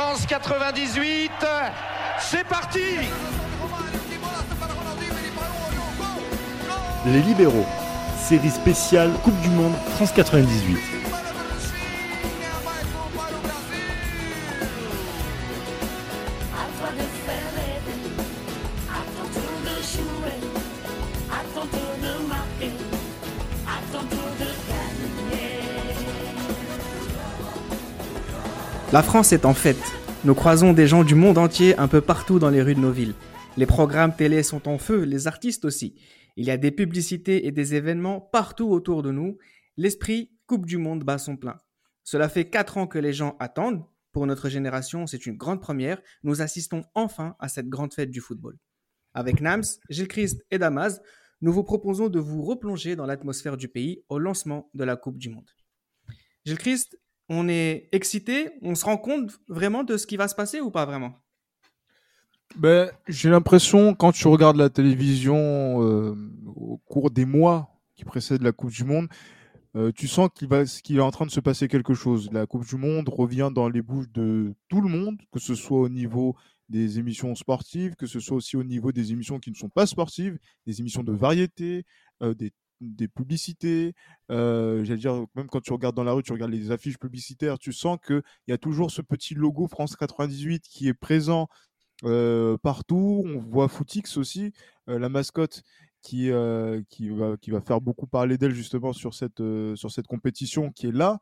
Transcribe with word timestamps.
France 0.00 0.24
98, 0.24 1.30
c'est 2.20 2.44
parti 2.44 2.80
Les 7.04 7.20
libéraux, 7.20 7.66
série 8.18 8.48
spéciale 8.48 9.10
Coupe 9.22 9.38
du 9.42 9.50
Monde 9.50 9.74
France 9.96 10.12
98. 10.12 10.99
La 28.92 29.04
France 29.04 29.32
est 29.32 29.44
en 29.44 29.54
fête. 29.54 29.80
Nous 30.24 30.34
croisons 30.34 30.72
des 30.72 30.88
gens 30.88 31.04
du 31.04 31.14
monde 31.14 31.38
entier 31.38 31.78
un 31.78 31.86
peu 31.86 32.00
partout 32.00 32.40
dans 32.40 32.50
les 32.50 32.60
rues 32.60 32.74
de 32.74 32.80
nos 32.80 32.90
villes. 32.90 33.14
Les 33.56 33.64
programmes 33.64 34.16
télé 34.16 34.42
sont 34.42 34.66
en 34.66 34.78
feu, 34.78 35.04
les 35.04 35.28
artistes 35.28 35.64
aussi. 35.64 35.94
Il 36.34 36.44
y 36.44 36.50
a 36.50 36.56
des 36.56 36.72
publicités 36.72 37.46
et 37.46 37.52
des 37.52 37.76
événements 37.76 38.20
partout 38.20 38.68
autour 38.68 39.04
de 39.04 39.12
nous. 39.12 39.38
L'esprit 39.76 40.32
Coupe 40.48 40.66
du 40.66 40.76
Monde 40.76 41.04
bat 41.04 41.18
son 41.18 41.36
plein. 41.36 41.56
Cela 42.02 42.28
fait 42.28 42.50
quatre 42.50 42.78
ans 42.78 42.88
que 42.88 42.98
les 42.98 43.12
gens 43.12 43.36
attendent. 43.38 43.84
Pour 44.10 44.26
notre 44.26 44.48
génération, 44.48 45.06
c'est 45.06 45.24
une 45.24 45.36
grande 45.36 45.60
première. 45.60 46.02
Nous 46.24 46.42
assistons 46.42 46.82
enfin 46.96 47.36
à 47.38 47.48
cette 47.48 47.68
grande 47.68 47.94
fête 47.94 48.10
du 48.10 48.20
football. 48.20 48.58
Avec 49.14 49.40
Nams, 49.40 49.62
Gilles 49.88 50.08
Christ 50.08 50.44
et 50.50 50.58
Damas, 50.58 51.00
nous 51.42 51.52
vous 51.52 51.62
proposons 51.62 52.08
de 52.08 52.18
vous 52.18 52.42
replonger 52.42 52.96
dans 52.96 53.06
l'atmosphère 53.06 53.56
du 53.56 53.68
pays 53.68 54.02
au 54.08 54.18
lancement 54.18 54.68
de 54.74 54.82
la 54.82 54.96
Coupe 54.96 55.16
du 55.16 55.28
Monde. 55.28 55.48
Gilles 56.44 56.58
Christ, 56.58 56.99
on 57.30 57.48
est 57.48 57.88
excité, 57.92 58.50
on 58.60 58.74
se 58.74 58.84
rend 58.84 58.98
compte 58.98 59.30
vraiment 59.48 59.84
de 59.84 59.96
ce 59.96 60.06
qui 60.06 60.16
va 60.16 60.26
se 60.26 60.34
passer 60.34 60.60
ou 60.60 60.70
pas 60.70 60.84
vraiment? 60.84 61.14
Ben, 62.56 62.90
J'ai 63.06 63.30
l'impression, 63.30 63.94
quand 63.94 64.10
tu 64.10 64.26
regardes 64.26 64.56
la 64.56 64.68
télévision 64.68 65.36
euh, 65.80 66.14
au 66.44 66.78
cours 66.86 67.12
des 67.12 67.24
mois 67.24 67.80
qui 67.94 68.04
précèdent 68.04 68.42
la 68.42 68.50
Coupe 68.50 68.72
du 68.72 68.82
Monde, 68.82 69.06
euh, 69.76 69.92
tu 69.94 70.08
sens 70.08 70.28
qu'il 70.34 70.48
qu'il 70.82 70.96
est 70.96 71.00
en 71.00 71.12
train 71.12 71.26
de 71.26 71.30
se 71.30 71.38
passer 71.38 71.68
quelque 71.68 71.94
chose. 71.94 72.28
La 72.32 72.46
Coupe 72.46 72.66
du 72.66 72.74
Monde 72.74 73.08
revient 73.08 73.50
dans 73.54 73.68
les 73.68 73.80
bouches 73.82 74.10
de 74.12 74.52
tout 74.68 74.80
le 74.80 74.88
monde, 74.88 75.20
que 75.30 75.38
ce 75.38 75.54
soit 75.54 75.78
au 75.78 75.88
niveau 75.88 76.34
des 76.68 76.98
émissions 76.98 77.36
sportives, 77.36 77.94
que 77.94 78.06
ce 78.06 78.18
soit 78.18 78.36
aussi 78.36 78.56
au 78.56 78.64
niveau 78.64 78.90
des 78.90 79.12
émissions 79.12 79.38
qui 79.38 79.52
ne 79.52 79.56
sont 79.56 79.68
pas 79.68 79.86
sportives, 79.86 80.36
des 80.66 80.80
émissions 80.80 81.04
de 81.04 81.12
variété, 81.12 81.84
euh, 82.22 82.34
des 82.34 82.52
des 82.80 83.08
publicités. 83.08 83.94
Euh, 84.30 84.84
j'allais 84.84 85.00
dire, 85.00 85.24
même 85.34 85.48
quand 85.48 85.60
tu 85.60 85.72
regardes 85.72 85.96
dans 85.96 86.04
la 86.04 86.12
rue, 86.12 86.22
tu 86.22 86.32
regardes 86.32 86.52
les 86.52 86.70
affiches 86.70 86.98
publicitaires, 86.98 87.58
tu 87.58 87.72
sens 87.72 87.98
qu'il 88.04 88.22
y 88.48 88.52
a 88.52 88.58
toujours 88.58 88.90
ce 88.90 89.02
petit 89.02 89.34
logo 89.34 89.68
France 89.68 89.96
98 89.96 90.62
qui 90.62 90.88
est 90.88 90.94
présent 90.94 91.48
euh, 92.04 92.56
partout. 92.58 93.22
On 93.26 93.38
voit 93.38 93.68
Footix 93.68 94.16
aussi, 94.16 94.52
euh, 94.88 94.98
la 94.98 95.08
mascotte 95.08 95.62
qui, 96.02 96.30
qui, 96.88 97.08
va, 97.10 97.36
qui 97.36 97.50
va 97.50 97.60
faire 97.60 97.82
beaucoup 97.82 98.06
parler 98.06 98.38
d'elle 98.38 98.54
justement 98.54 98.94
sur 98.94 99.12
cette, 99.12 99.42
sur 99.74 99.90
cette 99.90 100.06
compétition 100.06 100.72
qui 100.72 100.86
est 100.86 100.92
là. 100.92 101.18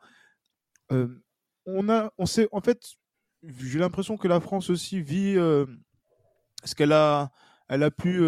on 1.67 1.89
a, 1.89 2.13
on 2.17 2.27
sait, 2.27 2.49
en 2.53 2.61
fait, 2.61 2.95
j'ai 3.43 3.81
l'impression 3.81 4.17
que 4.17 4.29
la 4.29 4.39
France 4.39 4.71
aussi 4.71 5.03
vit 5.03 5.35
ce 5.35 6.75
qu'elle 6.77 6.93
a, 6.93 7.33
elle 7.69 7.83
a 7.83 7.91
pu 7.91 8.23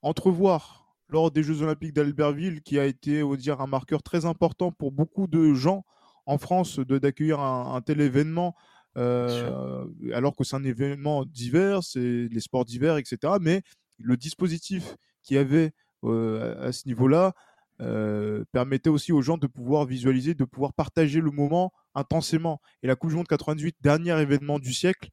entrevoir 0.00 0.81
lors 1.12 1.30
des 1.30 1.42
Jeux 1.42 1.62
Olympiques 1.62 1.92
d'Albertville, 1.92 2.62
qui 2.62 2.78
a 2.78 2.86
été, 2.86 3.22
on 3.22 3.34
dire, 3.34 3.60
un 3.60 3.66
marqueur 3.66 4.02
très 4.02 4.24
important 4.24 4.72
pour 4.72 4.90
beaucoup 4.90 5.26
de 5.26 5.52
gens 5.52 5.84
en 6.26 6.38
France 6.38 6.78
d'accueillir 6.78 7.40
un, 7.40 7.80
tel 7.82 8.00
événement, 8.00 8.54
euh, 8.96 9.84
alors 10.14 10.34
que 10.34 10.44
c'est 10.44 10.56
un 10.56 10.64
événement 10.64 11.24
divers, 11.24 11.82
c'est 11.82 12.28
les 12.30 12.40
sports 12.40 12.64
d'hiver, 12.64 12.96
etc. 12.96 13.34
Mais 13.40 13.62
le 13.98 14.16
dispositif 14.16 14.96
qu'il 15.22 15.36
y 15.36 15.38
avait 15.38 15.72
euh, 16.04 16.68
à 16.68 16.72
ce 16.72 16.86
niveau-là 16.88 17.34
euh, 17.80 18.44
permettait 18.52 18.90
aussi 18.90 19.12
aux 19.12 19.22
gens 19.22 19.38
de 19.38 19.46
pouvoir 19.46 19.84
visualiser, 19.84 20.34
de 20.34 20.44
pouvoir 20.44 20.72
partager 20.72 21.20
le 21.20 21.30
moment 21.30 21.72
intensément. 21.94 22.60
Et 22.82 22.86
la 22.86 22.96
Coupe 22.96 23.10
du 23.10 23.16
Monde 23.16 23.28
98, 23.28 23.76
dernier 23.80 24.18
événement 24.20 24.58
du 24.58 24.72
siècle, 24.72 25.10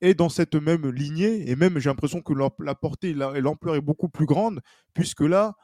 est 0.00 0.14
dans 0.14 0.28
cette 0.28 0.54
même 0.54 0.88
lignée. 0.88 1.50
Et 1.50 1.56
même, 1.56 1.78
j'ai 1.78 1.90
l'impression 1.90 2.22
que 2.22 2.32
la 2.62 2.74
portée 2.74 3.10
et 3.10 3.40
l'ampleur 3.40 3.76
est 3.76 3.80
beaucoup 3.80 4.08
plus 4.08 4.26
grande, 4.26 4.60
puisque 4.94 5.20
là, 5.20 5.54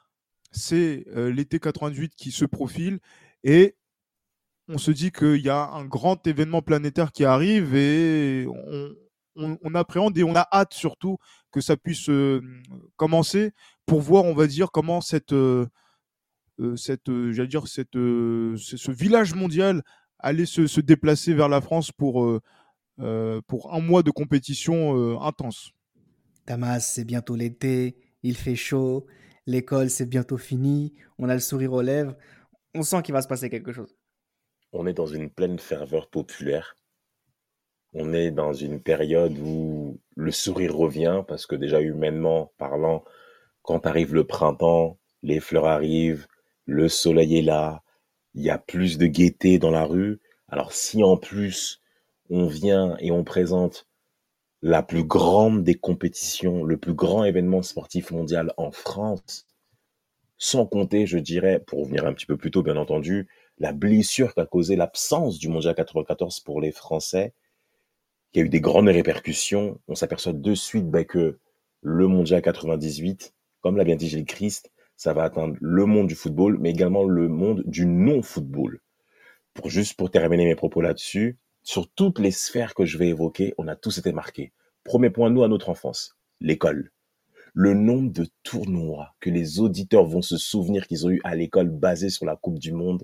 c'est 0.53 1.05
euh, 1.15 1.31
l'été 1.31 1.59
88 1.59 2.15
qui 2.17 2.31
se 2.31 2.45
profile. 2.45 2.99
Et 3.45 3.77
on 4.69 4.79
se 4.79 4.91
dit 4.91 5.13
qu'il 5.13 5.41
y 5.43 5.49
a 5.49 5.69
un 5.71 5.85
grand 5.85 6.27
événement 6.27 6.63
planétaire 6.63 7.13
qui 7.13 7.25
arrive 7.25 7.75
et 7.77 8.47
on, 9.37 9.75
appréhende 9.75 10.17
et 10.19 10.25
on 10.25 10.35
a 10.35 10.49
hâte 10.51 10.75
surtout 10.75 11.19
que 11.53 11.61
ça 11.61 11.77
puisse 11.77 12.09
euh, 12.09 12.41
commencer 12.97 13.53
pour 13.85 14.01
voir, 14.01 14.25
on 14.25 14.35
va 14.35 14.47
dire, 14.47 14.73
comment 14.73 15.01
cette, 15.01 15.33
euh, 15.33 15.67
cette 16.75 17.11
dire, 17.11 17.69
cette, 17.69 17.93
ce 17.93 18.91
village 18.91 19.35
mondial 19.35 19.83
allait 20.19 20.47
se, 20.47 20.67
se, 20.67 20.81
déplacer 20.81 21.35
vers 21.35 21.49
la 21.49 21.61
France 21.61 21.93
pour 21.93 22.41
pour 22.99 23.75
un 23.75 23.81
mois 23.81 24.03
de 24.03 24.11
compétition 24.11 24.97
euh, 24.97 25.19
intense. 25.21 25.71
Damas, 26.47 26.87
c'est 26.87 27.05
bientôt 27.05 27.37
l'été, 27.37 27.97
il 28.23 28.37
fait 28.37 28.57
chaud, 28.57 29.07
l'école 29.47 29.91
c'est 29.91 30.07
bientôt 30.07 30.39
fini, 30.39 30.95
on 31.19 31.29
a 31.29 31.35
le 31.35 31.41
sourire 31.41 31.73
aux 31.73 31.83
lèvres, 31.83 32.17
on 32.75 32.83
sent 32.83 33.03
qu'il 33.03 33.15
va 33.15 33.23
se 33.23 33.29
passer 33.29 33.51
quelque 33.51 33.73
chose. 33.73 33.97
On 34.73 34.87
est 34.87 34.93
dans 34.93 35.07
une 35.07 35.31
pleine 35.31 35.59
ferveur 35.59 36.09
populaire. 36.09 36.77
On 37.95 38.13
est 38.13 38.31
dans 38.31 38.53
une 38.53 38.81
période 38.81 39.39
où 39.39 39.99
le 40.17 40.31
sourire 40.31 40.77
revient 40.77 41.23
parce 41.27 41.47
que 41.47 41.57
déjà 41.57 41.81
humainement 41.81 42.53
parlant, 42.59 43.05
quand 43.63 43.87
arrive 43.87 44.15
le 44.15 44.27
printemps, 44.27 44.99
les 45.23 45.41
fleurs 45.41 45.67
arrivent, 45.67 46.27
le 46.67 46.89
soleil 46.89 47.39
est 47.39 47.43
là, 47.43 47.83
il 48.35 48.43
y 48.43 48.51
a 48.51 48.59
plus 48.59 48.99
de 48.99 49.07
gaieté 49.07 49.59
dans 49.59 49.71
la 49.71 49.85
rue. 49.85 50.21
Alors 50.49 50.73
si 50.73 51.03
en 51.03 51.17
plus 51.17 51.81
on 52.31 52.47
vient 52.47 52.97
et 53.01 53.11
on 53.11 53.25
présente 53.25 53.87
la 54.63 54.83
plus 54.83 55.05
grande 55.05 55.63
des 55.63 55.75
compétitions, 55.75 56.65
le 56.65 56.77
plus 56.77 56.95
grand 56.95 57.25
événement 57.25 57.63
sportif 57.63 58.11
mondial 58.11 58.53
en 58.57 58.73
France, 58.73 59.47
sans 60.39 60.67
compter, 60.67 61.07
je 61.07 61.19
dirais, 61.19 61.61
pour 61.67 61.81
revenir 61.81 62.07
un 62.07 62.13
petit 62.13 62.27
peu 62.27 62.37
plus 62.37 62.51
tôt, 62.51 62.63
bien 62.63 62.77
entendu, 62.77 63.29
la 63.59 63.73
blessure 63.73 64.35
qu'a 64.35 64.47
causé 64.47 64.77
l'absence 64.77 65.39
du 65.39 65.49
Mondial 65.49 65.75
94 65.75 66.41
pour 66.41 66.61
les 66.61 66.73
Français, 66.73 67.33
qui 68.33 68.41
a 68.41 68.43
eu 68.43 68.49
des 68.49 68.61
grandes 68.61 68.89
répercussions. 68.89 69.81
On 69.89 69.95
s'aperçoit 69.95 70.35
de 70.35 70.55
suite 70.55 70.91
bah, 70.91 71.05
que 71.05 71.39
le 71.81 72.07
Mondial 72.07 72.43
98, 72.43 73.35
comme 73.61 73.77
l'a 73.77 73.85
bien 73.85 73.97
dit 73.97 74.09
Gilles 74.09 74.27
Christ, 74.27 74.71
ça 74.97 75.13
va 75.13 75.25
atteindre 75.25 75.57
le 75.61 75.87
monde 75.87 76.07
du 76.07 76.15
football, 76.15 76.59
mais 76.59 76.71
également 76.71 77.05
le 77.05 77.29
monde 77.29 77.63
du 77.67 77.87
non-football. 77.87 78.81
Pour 79.55 79.71
juste 79.71 79.95
pour 79.95 80.11
terminer 80.11 80.45
mes 80.45 80.55
propos 80.55 80.81
là-dessus, 80.81 81.39
sur 81.67 81.91
toutes 81.91 82.21
les 82.21 82.31
sphères 82.31 82.75
que 82.75 82.85
je 82.85 82.97
vais 82.97 83.09
évoquer, 83.09 83.53
on 83.59 83.67
a 83.67 83.75
tous 83.75 83.99
été 83.99 84.13
marqués. 84.13 84.53
Premier 84.85 85.11
point, 85.11 85.31
nous, 85.31 85.43
à 85.43 85.49
notre 85.49 85.69
enfance, 85.69 86.17
l'école. 86.41 86.93
Le 87.55 87.75
nombre 87.75 88.13
de 88.13 88.29
tournois 88.45 89.17
que 89.19 89.31
les 89.31 89.59
auditeurs 89.59 90.07
vont 90.07 90.23
se 90.23 90.37
souvenir 90.37 90.87
qu'ils 90.87 91.07
ont 91.07 91.11
eu 91.11 91.21
à 91.25 91.35
l'école 91.35 91.69
basés 91.69 92.09
sur 92.09 92.25
la 92.25 92.37
Coupe 92.37 92.61
du 92.61 92.71
Monde, 92.73 93.03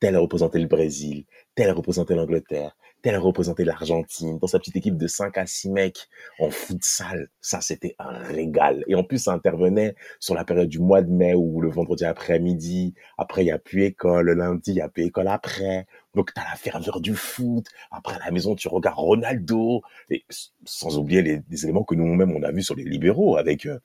tel 0.00 0.16
représentait 0.16 0.58
le 0.58 0.66
Brésil, 0.66 1.24
tel 1.54 1.70
représentait 1.70 2.14
l'Angleterre, 2.14 2.76
tel 3.02 3.16
représentait 3.16 3.64
l'Argentine, 3.64 4.38
dans 4.38 4.46
sa 4.46 4.58
petite 4.58 4.76
équipe 4.76 4.96
de 4.96 5.06
5 5.06 5.36
à 5.38 5.46
6 5.46 5.70
mecs 5.70 6.08
en 6.38 6.50
futsal. 6.50 7.28
Ça, 7.40 7.60
c'était 7.60 7.94
un 7.98 8.18
régal. 8.18 8.84
Et 8.88 8.94
en 8.94 9.04
plus, 9.04 9.18
ça 9.18 9.32
intervenait 9.32 9.94
sur 10.18 10.34
la 10.34 10.44
période 10.44 10.68
du 10.68 10.78
mois 10.78 11.02
de 11.02 11.10
mai 11.10 11.34
ou 11.34 11.60
le 11.60 11.70
vendredi 11.70 12.04
après-midi. 12.04 12.94
Après, 13.18 13.42
il 13.42 13.46
n'y 13.46 13.50
a 13.52 13.58
plus 13.58 13.84
école. 13.84 14.26
Le 14.26 14.34
lundi, 14.34 14.72
il 14.72 14.74
n'y 14.74 14.80
a 14.80 14.88
plus 14.88 15.04
école 15.04 15.28
après. 15.28 15.86
Donc, 16.14 16.32
tu 16.34 16.40
as 16.40 16.44
la 16.44 16.56
ferveur 16.56 17.00
du 17.00 17.14
foot. 17.14 17.66
Après, 17.90 18.16
à 18.16 18.18
la 18.24 18.30
maison, 18.30 18.54
tu 18.54 18.68
regardes 18.68 18.98
Ronaldo. 18.98 19.82
Et 20.10 20.24
sans 20.64 20.98
oublier 20.98 21.22
les, 21.22 21.64
éléments 21.64 21.84
que 21.84 21.94
nous-mêmes, 21.94 22.32
on 22.32 22.42
a 22.42 22.52
vus 22.52 22.62
sur 22.62 22.74
les 22.74 22.84
libéraux 22.84 23.36
avec 23.36 23.66
euh, 23.66 23.78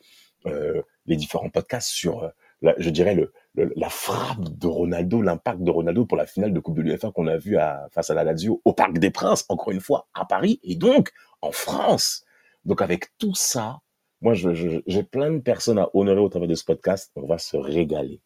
euh 0.48 0.82
les 1.08 1.16
différents 1.18 1.52
podcasts 1.52 1.90
sur, 1.90 2.24
euh, 2.24 2.74
je 2.80 2.90
dirais, 2.90 3.14
le, 3.14 3.32
la 3.56 3.90
frappe 3.90 4.57
de 4.57 4.68
Ronaldo, 4.68 5.22
l'impact 5.22 5.62
de 5.62 5.72
Ronaldo 5.72 6.06
pour 6.06 6.18
la 6.18 6.25
finale 6.25 6.54
de 6.54 6.60
Coupe 6.60 6.75
de 6.78 6.81
l'UEFA 6.81 7.12
qu'on 7.12 7.28
a 7.28 7.38
vu 7.38 7.57
à, 7.57 7.88
face 7.92 8.10
à 8.10 8.13
la 8.13 8.24
Lazio 8.24 8.62
au 8.66 8.74
Parc 8.74 8.98
des 9.00 9.12
Princes, 9.12 9.46
encore 9.50 9.72
une 9.72 9.81
fois, 9.81 10.07
à 10.13 10.25
Paris, 10.25 10.60
et 10.63 10.75
donc 10.75 11.12
en 11.42 11.52
France. 11.52 12.25
Donc 12.66 12.81
avec 12.81 13.18
tout 13.18 13.36
ça, 13.36 13.80
moi, 14.22 14.34
j'ai 14.34 15.04
plein 15.04 15.31
de 15.31 15.40
personnes 15.40 15.78
à 15.78 15.90
honorer 15.94 16.19
au 16.19 16.30
travers 16.30 16.48
de 16.48 16.56
ce 16.56 16.63
podcast. 16.63 17.12
On 17.16 17.28
va 17.28 17.38
se 17.38 17.57
régaler. 17.57 18.22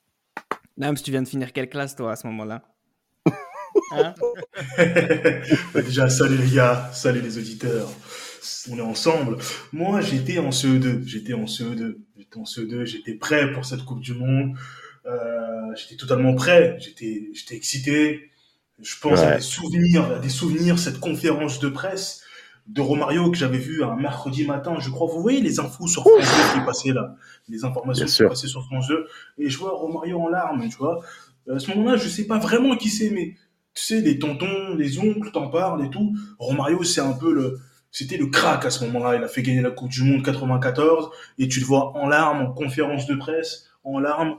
Nams, 0.77 0.95
tu 0.95 1.11
viens 1.11 1.21
de 1.21 1.27
finir 1.27 1.51
quelle 1.51 1.67
classe, 1.67 1.95
toi, 1.95 2.13
à 2.13 2.15
ce 2.15 2.25
moment-là? 2.27 2.63
Hein? 3.91 4.13
Bah, 5.73 5.81
déjà, 5.81 6.09
salut 6.09 6.37
les 6.37 6.55
gars, 6.55 6.89
salut 6.93 7.21
les 7.21 7.37
auditeurs. 7.37 7.89
On 8.71 8.77
est 8.77 8.81
ensemble. 8.81 9.37
Moi, 9.71 10.01
j'étais 10.01 10.37
en 10.37 10.49
CE2. 10.49 11.05
J'étais 11.05 11.33
en 11.33 11.45
CE2. 11.45 11.97
J'étais 12.17 12.37
en 12.37 12.43
CE2. 12.43 12.85
J'étais 12.85 13.13
prêt 13.15 13.51
pour 13.51 13.65
cette 13.65 13.83
Coupe 13.83 14.01
du 14.01 14.13
Monde. 14.13 14.55
Euh, 15.05 15.75
j'étais 15.75 15.95
totalement 15.95 16.35
prêt. 16.35 16.77
J'étais, 16.79 17.29
j'étais 17.33 17.55
excité. 17.55 18.29
Je 18.81 18.95
pense 18.99 19.19
à 19.19 19.35
des 19.35 19.41
souvenirs, 19.41 20.05
à 20.05 20.19
des 20.19 20.29
souvenirs, 20.29 20.79
cette 20.79 20.99
conférence 20.99 21.59
de 21.59 21.69
presse 21.69 22.23
de 22.69 22.81
Romario 22.81 23.31
que 23.31 23.37
j'avais 23.37 23.57
vu 23.57 23.83
un 23.83 23.95
mercredi 23.95 24.45
matin, 24.45 24.75
je 24.79 24.89
crois. 24.89 25.07
Vous 25.11 25.21
voyez 25.21 25.41
les 25.41 25.59
infos 25.59 25.87
sur 25.87 26.03
France 26.03 26.23
2 26.53 26.59
qui 26.59 26.65
passaient 26.65 26.93
là, 26.93 27.15
les 27.47 27.65
informations 27.65 28.05
qui 28.05 28.23
passaient 28.23 28.47
sur 28.47 28.63
France 28.65 28.87
2, 28.87 29.07
et 29.39 29.49
je 29.49 29.57
vois 29.57 29.71
Romario 29.71 30.21
en 30.21 30.29
larmes, 30.29 30.67
tu 30.69 30.77
vois. 30.77 31.01
À 31.51 31.57
ce 31.57 31.71
moment-là, 31.71 31.97
je 31.97 32.07
sais 32.07 32.27
pas 32.27 32.37
vraiment 32.37 32.75
qui 32.75 32.89
c'est, 32.89 33.09
mais 33.09 33.35
tu 33.73 33.83
sais, 33.83 34.01
les 34.01 34.19
tontons, 34.19 34.75
les 34.75 34.99
oncles 34.99 35.31
t'en 35.31 35.49
parlent 35.49 35.83
et 35.83 35.89
tout. 35.89 36.15
Romario, 36.37 36.83
c'est 36.83 37.01
un 37.01 37.13
peu 37.13 37.33
le, 37.33 37.59
c'était 37.91 38.17
le 38.17 38.27
crack 38.27 38.65
à 38.65 38.69
ce 38.69 38.85
moment-là. 38.85 39.15
Il 39.15 39.23
a 39.23 39.27
fait 39.27 39.41
gagner 39.41 39.61
la 39.61 39.71
Coupe 39.71 39.89
du 39.89 40.03
Monde 40.03 40.23
94 40.23 41.09
et 41.39 41.47
tu 41.47 41.59
le 41.59 41.65
vois 41.65 41.97
en 41.97 42.07
larmes, 42.07 42.41
en 42.41 42.51
conférence 42.51 43.07
de 43.07 43.15
presse, 43.15 43.69
en 43.83 43.99
larmes. 43.99 44.35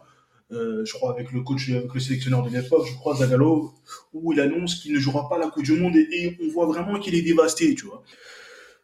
Euh, 0.53 0.85
je 0.85 0.93
crois 0.95 1.13
avec 1.13 1.31
le 1.31 1.43
coach, 1.43 1.71
avec 1.71 1.95
le 1.95 2.01
sélectionneur 2.01 2.43
de 2.43 2.51
l'époque, 2.51 2.85
je 2.89 2.95
crois 2.95 3.15
Zagallo, 3.15 3.73
où 4.13 4.33
il 4.33 4.41
annonce 4.41 4.75
qu'il 4.77 4.93
ne 4.93 4.99
jouera 4.99 5.29
pas 5.29 5.39
la 5.39 5.47
Coupe 5.47 5.63
du 5.63 5.75
Monde 5.75 5.95
et, 5.95 6.37
on 6.43 6.49
voit 6.49 6.67
vraiment 6.67 6.99
qu'il 6.99 7.15
est 7.15 7.23
dévasté, 7.23 7.75
tu 7.77 7.87
vois. 7.87 8.03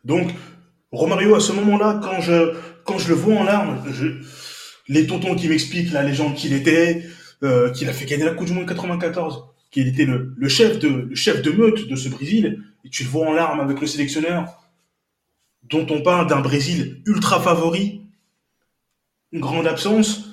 Donc, 0.05 0.31
Romario, 0.93 1.35
à 1.35 1.41
ce 1.41 1.53
moment-là, 1.53 2.01
quand 2.03 2.21
je, 2.21 2.55
quand 2.85 2.99
je 2.99 3.09
le 3.09 3.15
vois 3.15 3.35
en 3.35 3.45
larmes, 3.45 3.83
les 4.89 5.07
tontons 5.09 5.35
qui 5.35 5.49
m'expliquent 5.49 5.93
la 5.93 6.05
légende 6.05 6.37
qu'il 6.37 6.53
était, 6.53 7.05
euh, 7.43 7.73
qu'il 7.73 7.89
a 7.89 7.93
fait 7.93 8.05
gagner 8.05 8.25
la 8.25 8.35
Coupe 8.35 8.47
du 8.47 8.53
Monde 8.53 8.69
94, 8.69 9.47
qu'il 9.73 9.89
était 9.89 10.05
le, 10.05 10.35
le, 10.37 10.49
chef 10.49 10.79
de, 10.79 10.89
le 10.89 11.15
chef 11.17 11.43
de 11.43 11.51
meute 11.51 11.89
de 11.89 11.97
ce 11.97 12.09
Brésil, 12.09 12.62
et 12.85 12.91
tu 12.91 13.03
le 13.03 13.09
vois 13.09 13.27
en 13.27 13.33
larmes 13.33 13.59
avec 13.59 13.81
le 13.81 13.89
sélectionneur, 13.89 14.62
dont 15.65 15.87
on 15.91 16.01
parle 16.01 16.29
d'un 16.29 16.41
Brésil 16.41 17.03
ultra 17.07 17.41
favori, 17.41 18.03
une 19.33 19.41
grande 19.41 19.67
absence, 19.67 20.25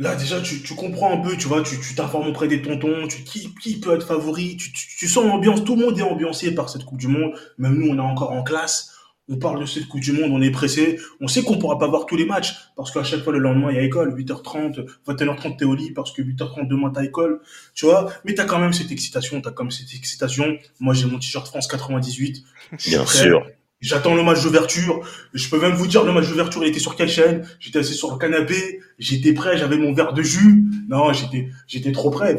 Là, 0.00 0.16
déjà, 0.16 0.40
tu, 0.40 0.62
tu 0.62 0.74
comprends 0.74 1.12
un 1.12 1.20
peu, 1.20 1.36
tu 1.36 1.46
vois, 1.46 1.62
tu 1.62 1.76
t'informes 1.94 2.28
auprès 2.28 2.48
des 2.48 2.62
tontons, 2.62 3.06
tu, 3.06 3.22
qui, 3.22 3.54
qui 3.56 3.78
peut 3.78 3.94
être 3.94 4.06
favori, 4.06 4.56
tu, 4.56 4.72
tu, 4.72 4.86
tu 4.96 5.06
sens 5.06 5.26
l'ambiance, 5.26 5.62
tout 5.62 5.76
le 5.76 5.84
monde 5.84 5.98
est 5.98 6.02
ambiancé 6.02 6.54
par 6.54 6.70
cette 6.70 6.84
Coupe 6.84 6.96
du 6.96 7.06
Monde, 7.06 7.34
même 7.58 7.74
nous, 7.74 7.88
on 7.88 7.96
est 7.98 8.00
encore 8.00 8.32
en 8.32 8.42
classe, 8.42 8.94
on 9.28 9.36
parle 9.36 9.60
de 9.60 9.66
cette 9.66 9.88
Coupe 9.88 10.00
du 10.00 10.12
Monde, 10.12 10.30
on 10.32 10.40
est 10.40 10.50
pressé, 10.50 10.98
on 11.20 11.28
sait 11.28 11.42
qu'on 11.42 11.58
pourra 11.58 11.78
pas 11.78 11.86
voir 11.86 12.06
tous 12.06 12.16
les 12.16 12.24
matchs, 12.24 12.54
parce 12.76 12.90
qu'à 12.90 13.04
chaque 13.04 13.22
fois, 13.22 13.34
le 13.34 13.40
lendemain, 13.40 13.70
il 13.72 13.76
y 13.76 13.78
a 13.78 13.82
école, 13.82 14.18
8h30, 14.18 14.86
21h30, 15.06 15.58
t'es 15.58 15.66
au 15.66 15.74
lit, 15.74 15.92
parce 15.92 16.12
que 16.12 16.22
8h30 16.22 16.66
demain, 16.66 16.88
t'as 16.88 17.04
école, 17.04 17.42
tu 17.74 17.84
vois, 17.84 18.10
mais 18.24 18.32
t'as 18.32 18.46
quand 18.46 18.58
même 18.58 18.72
cette 18.72 18.90
excitation, 18.90 19.42
t'as 19.42 19.50
quand 19.50 19.64
même 19.64 19.70
cette 19.70 19.94
excitation. 19.94 20.56
Moi, 20.80 20.94
j'ai 20.94 21.04
mon 21.04 21.18
t-shirt 21.18 21.46
France 21.46 21.66
98. 21.66 22.42
Bien 22.86 23.04
sûr. 23.04 23.46
J'attends 23.80 24.14
le 24.14 24.22
match 24.22 24.42
d'ouverture. 24.42 25.00
Je 25.32 25.48
peux 25.48 25.58
même 25.58 25.72
vous 25.72 25.86
dire 25.86 26.04
le 26.04 26.12
match 26.12 26.28
d'ouverture, 26.28 26.62
il 26.62 26.68
était 26.68 26.80
sur 26.80 26.96
quelle 26.96 27.08
chaîne? 27.08 27.46
J'étais 27.60 27.78
assis 27.78 27.94
sur 27.94 28.12
le 28.12 28.18
canapé, 28.18 28.80
j'étais 28.98 29.32
prêt, 29.32 29.56
j'avais 29.56 29.78
mon 29.78 29.94
verre 29.94 30.12
de 30.12 30.22
jus. 30.22 30.64
Non, 30.88 31.14
j'étais 31.14 31.48
j'étais 31.66 31.92
trop 31.92 32.10
prêt. 32.10 32.36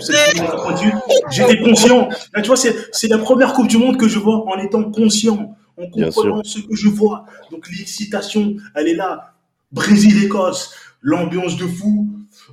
J'étais 1.31 1.59
conscient. 1.59 2.09
Là, 2.33 2.41
tu 2.41 2.47
vois, 2.47 2.57
c'est 2.57 2.75
c'est 2.91 3.07
la 3.07 3.17
première 3.17 3.53
Coupe 3.53 3.67
du 3.67 3.77
Monde 3.77 3.97
que 3.97 4.07
je 4.07 4.19
vois 4.19 4.47
en 4.47 4.59
étant 4.59 4.83
conscient, 4.91 5.55
en 5.77 5.87
comprenant 5.87 6.43
ce 6.43 6.59
que 6.59 6.75
je 6.75 6.87
vois. 6.87 7.25
Donc 7.49 7.67
l'excitation, 7.69 8.55
elle 8.75 8.87
est 8.87 8.95
là. 8.95 9.33
Brésil-Écosse, 9.71 10.75
l'ambiance 11.01 11.57
de 11.57 11.65
fou. 11.65 12.09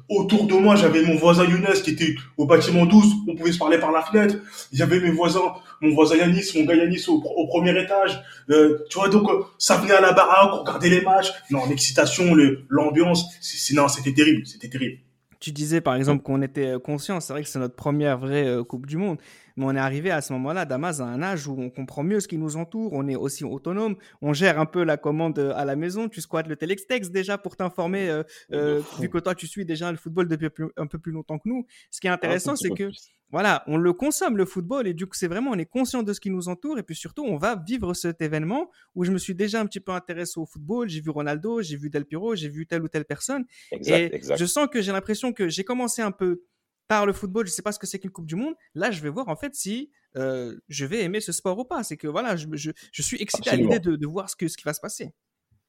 Autour 0.08 0.46
de 0.46 0.54
moi, 0.54 0.76
j'avais 0.76 1.02
mon 1.02 1.16
voisin 1.16 1.44
Younes 1.44 1.66
qui 1.82 1.90
était 1.90 2.14
au 2.36 2.46
bâtiment 2.46 2.86
12. 2.86 3.06
On 3.28 3.34
pouvait 3.34 3.52
se 3.52 3.58
parler 3.58 3.78
par 3.78 3.92
la 3.92 4.02
fenêtre. 4.02 4.36
Avait 4.80 5.00
mes 5.00 5.10
voisins, 5.10 5.54
mon 5.80 5.94
voisin 5.94 6.16
Yanis, 6.16 6.52
mon 6.54 6.64
gars 6.64 6.74
Yanis 6.74 7.04
au, 7.08 7.46
premier 7.48 7.78
étage. 7.80 8.22
Euh, 8.50 8.78
tu 8.88 8.98
vois, 8.98 9.08
donc, 9.08 9.28
euh, 9.30 9.42
ça 9.58 9.76
venait 9.76 9.94
à 9.94 10.00
la 10.00 10.12
baraque, 10.12 10.50
on 10.54 10.60
regardait 10.60 10.90
les 10.90 11.00
matchs. 11.00 11.32
Non, 11.50 11.66
l'excitation, 11.68 12.34
l'ambiance, 12.68 13.26
c'est, 13.40 13.74
c'était 13.88 14.14
terrible, 14.14 14.46
c'était 14.46 14.68
terrible. 14.68 14.98
Tu 15.40 15.52
disais 15.52 15.80
par 15.80 15.94
exemple 15.94 16.22
qu'on 16.22 16.42
était 16.42 16.74
conscient, 16.82 17.20
c'est 17.20 17.32
vrai 17.32 17.42
que 17.42 17.48
c'est 17.48 17.58
notre 17.58 17.76
première 17.76 18.18
vraie 18.18 18.46
euh, 18.46 18.64
Coupe 18.64 18.86
du 18.86 18.96
Monde, 18.96 19.18
mais 19.56 19.64
on 19.66 19.74
est 19.74 19.78
arrivé 19.78 20.10
à 20.10 20.20
ce 20.20 20.32
moment-là, 20.32 20.64
Damas, 20.64 21.00
à 21.00 21.04
un 21.04 21.22
âge 21.22 21.46
où 21.46 21.56
on 21.58 21.70
comprend 21.70 22.02
mieux 22.02 22.20
ce 22.20 22.28
qui 22.28 22.38
nous 22.38 22.56
entoure, 22.56 22.92
on 22.92 23.06
est 23.08 23.16
aussi 23.16 23.44
autonome, 23.44 23.96
on 24.20 24.32
gère 24.32 24.58
un 24.58 24.66
peu 24.66 24.82
la 24.82 24.96
commande 24.96 25.38
euh, 25.38 25.52
à 25.54 25.64
la 25.64 25.76
maison, 25.76 26.08
tu 26.08 26.20
squattes 26.20 26.48
le 26.48 26.56
Telextex 26.56 27.10
déjà 27.10 27.38
pour 27.38 27.56
t'informer, 27.56 28.22
euh, 28.52 28.80
vu 28.98 29.08
que 29.08 29.18
toi 29.18 29.34
tu 29.34 29.46
suis 29.46 29.64
déjà 29.64 29.90
le 29.92 29.98
football 29.98 30.28
depuis 30.28 30.48
un 30.76 30.86
peu 30.86 30.98
plus 30.98 31.12
longtemps 31.12 31.38
que 31.38 31.48
nous. 31.48 31.66
Ce 31.90 32.00
qui 32.00 32.08
est 32.08 32.10
intéressant, 32.10 32.56
c'est 32.56 32.70
que 32.70 32.90
voilà, 33.30 33.62
on 33.66 33.76
le 33.76 33.92
consomme 33.92 34.36
le 34.36 34.46
football 34.46 34.86
et 34.86 34.94
du 34.94 35.06
coup 35.06 35.14
c'est 35.14 35.28
vraiment 35.28 35.50
on 35.50 35.58
est 35.58 35.66
conscient 35.66 36.02
de 36.02 36.12
ce 36.12 36.20
qui 36.20 36.30
nous 36.30 36.48
entoure 36.48 36.78
et 36.78 36.82
puis 36.82 36.94
surtout 36.94 37.24
on 37.24 37.36
va 37.36 37.56
vivre 37.56 37.92
cet 37.92 38.22
événement 38.22 38.70
où 38.94 39.04
je 39.04 39.10
me 39.10 39.18
suis 39.18 39.34
déjà 39.34 39.60
un 39.60 39.66
petit 39.66 39.80
peu 39.80 39.92
intéressé 39.92 40.40
au 40.40 40.46
football, 40.46 40.88
j'ai 40.88 41.00
vu 41.00 41.10
Ronaldo, 41.10 41.60
j'ai 41.60 41.76
vu 41.76 41.90
Del 41.90 42.06
Piro, 42.06 42.34
j'ai 42.34 42.48
vu 42.48 42.66
telle 42.66 42.82
ou 42.82 42.88
telle 42.88 43.04
personne 43.04 43.44
et 43.72 44.20
je 44.22 44.44
sens 44.46 44.68
que 44.72 44.80
j'ai 44.80 44.92
l'impression 44.92 45.32
que 45.32 45.48
j'ai 45.48 45.64
commencé 45.64 46.00
un 46.00 46.12
peu 46.12 46.42
par 46.88 47.04
le 47.04 47.12
football, 47.12 47.46
je 47.46 47.52
sais 47.52 47.62
pas 47.62 47.72
ce 47.72 47.78
que 47.78 47.86
c'est 47.86 47.98
qu'une 47.98 48.10
Coupe 48.10 48.26
du 48.26 48.34
Monde. 48.34 48.54
Là, 48.74 48.90
je 48.90 49.00
vais 49.02 49.10
voir 49.10 49.28
en 49.28 49.36
fait 49.36 49.54
si 49.54 49.90
euh, 50.16 50.56
je 50.68 50.86
vais 50.86 51.04
aimer 51.04 51.20
ce 51.20 51.32
sport 51.32 51.58
ou 51.58 51.64
pas. 51.64 51.84
C'est 51.84 51.98
que 51.98 52.08
voilà, 52.08 52.34
je, 52.34 52.46
je, 52.50 53.02
suis 53.02 53.20
excité 53.20 53.50
à 53.50 53.56
l'idée 53.56 53.78
de, 53.78 53.94
de, 53.94 54.06
voir 54.06 54.28
ce, 54.30 54.36
que, 54.36 54.48
ce 54.48 54.56
qui 54.56 54.64
va 54.64 54.72
se 54.72 54.80
passer. 54.80 55.12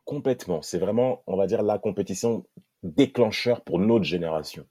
Complètement. 0.06 0.62
C'est 0.62 0.80
vraiment, 0.80 1.22
on 1.28 1.38
va 1.38 1.46
dire, 1.46 1.62
la 1.62 1.78
compétition 1.78 2.48
déclencheur 2.82 3.62
pour 3.64 3.80
notre 3.80 4.06
génération. 4.06 4.66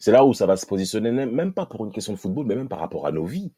C'est 0.00 0.12
là 0.12 0.24
où 0.24 0.34
ça 0.34 0.46
va 0.46 0.56
se 0.56 0.66
positionner, 0.66 1.12
même 1.12 1.52
pas 1.52 1.66
pour 1.66 1.84
une 1.84 1.92
question 1.92 2.14
de 2.14 2.18
football, 2.18 2.46
mais 2.46 2.56
même 2.56 2.68
par 2.68 2.80
rapport 2.80 3.06
à 3.06 3.12
nos 3.12 3.26
vies. 3.26 3.52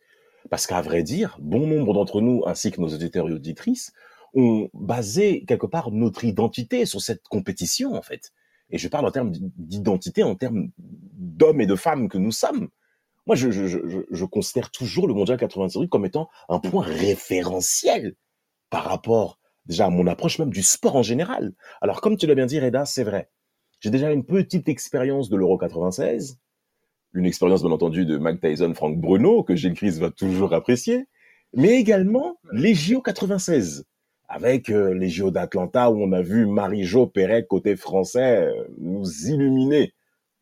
Parce 0.50 0.66
qu'à 0.66 0.82
vrai 0.82 1.04
dire, 1.04 1.38
bon 1.40 1.66
nombre 1.66 1.94
d'entre 1.94 2.20
nous, 2.20 2.42
ainsi 2.46 2.72
que 2.72 2.80
nos 2.80 2.88
auditeurs 2.88 3.28
et 3.28 3.32
auditrices, 3.32 3.92
ont 4.34 4.68
basé 4.74 5.44
quelque 5.46 5.66
part 5.66 5.92
notre 5.92 6.24
identité 6.24 6.84
sur 6.84 7.00
cette 7.00 7.22
compétition, 7.28 7.94
en 7.94 8.02
fait. 8.02 8.32
Et 8.70 8.78
je 8.78 8.88
parle 8.88 9.06
en 9.06 9.12
termes 9.12 9.30
d'identité, 9.30 10.24
en 10.24 10.34
termes 10.34 10.70
d'hommes 10.80 11.60
et 11.60 11.66
de 11.66 11.76
femmes 11.76 12.08
que 12.08 12.18
nous 12.18 12.32
sommes. 12.32 12.68
Moi, 13.26 13.36
je, 13.36 14.24
considère 14.24 14.72
toujours 14.72 15.06
le 15.06 15.14
Mondial 15.14 15.38
98 15.38 15.88
comme 15.88 16.06
étant 16.06 16.28
un 16.48 16.58
point 16.58 16.84
référentiel 16.84 18.16
par 18.68 18.84
rapport 18.84 19.38
déjà 19.66 19.86
à 19.86 19.90
mon 19.90 20.08
approche 20.08 20.40
même 20.40 20.50
du 20.50 20.62
sport 20.62 20.96
en 20.96 21.02
général. 21.02 21.52
Alors, 21.80 22.00
comme 22.00 22.16
tu 22.16 22.26
l'as 22.26 22.34
bien 22.34 22.46
dit, 22.46 22.58
Reda, 22.58 22.84
c'est 22.84 23.04
vrai. 23.04 23.30
J'ai 23.82 23.90
déjà 23.90 24.12
une 24.12 24.25
petite 24.25 24.69
expérience 24.69 25.29
de 25.29 25.37
l'Euro 25.37 25.58
96, 25.58 26.38
une 27.14 27.26
expérience 27.26 27.62
bien 27.62 27.73
entendu 27.73 28.06
de 28.06 28.17
Mike 28.17 28.40
Tyson, 28.40 28.73
Franck 28.75 28.96
Bruno, 28.96 29.43
que 29.43 29.56
Gilles 29.56 29.75
Chris 29.75 29.99
va 29.99 30.08
toujours 30.11 30.55
apprécier, 30.55 31.06
mais 31.52 31.81
également 31.81 32.38
les 32.52 32.76
JO 32.76 33.02
96, 33.02 33.84
avec 34.29 34.70
euh, 34.70 34.94
les 34.94 35.08
JO 35.08 35.32
d'Atlanta 35.32 35.90
où 35.90 36.00
on 36.00 36.12
a 36.12 36.23
vu 36.23 36.46
Marie-Jo 36.46 37.08
Perret 37.08 37.44
côté 37.44 37.75
français 37.75 38.44
euh, 38.44 38.69
nous 38.79 39.05
illuminer. 39.26 39.94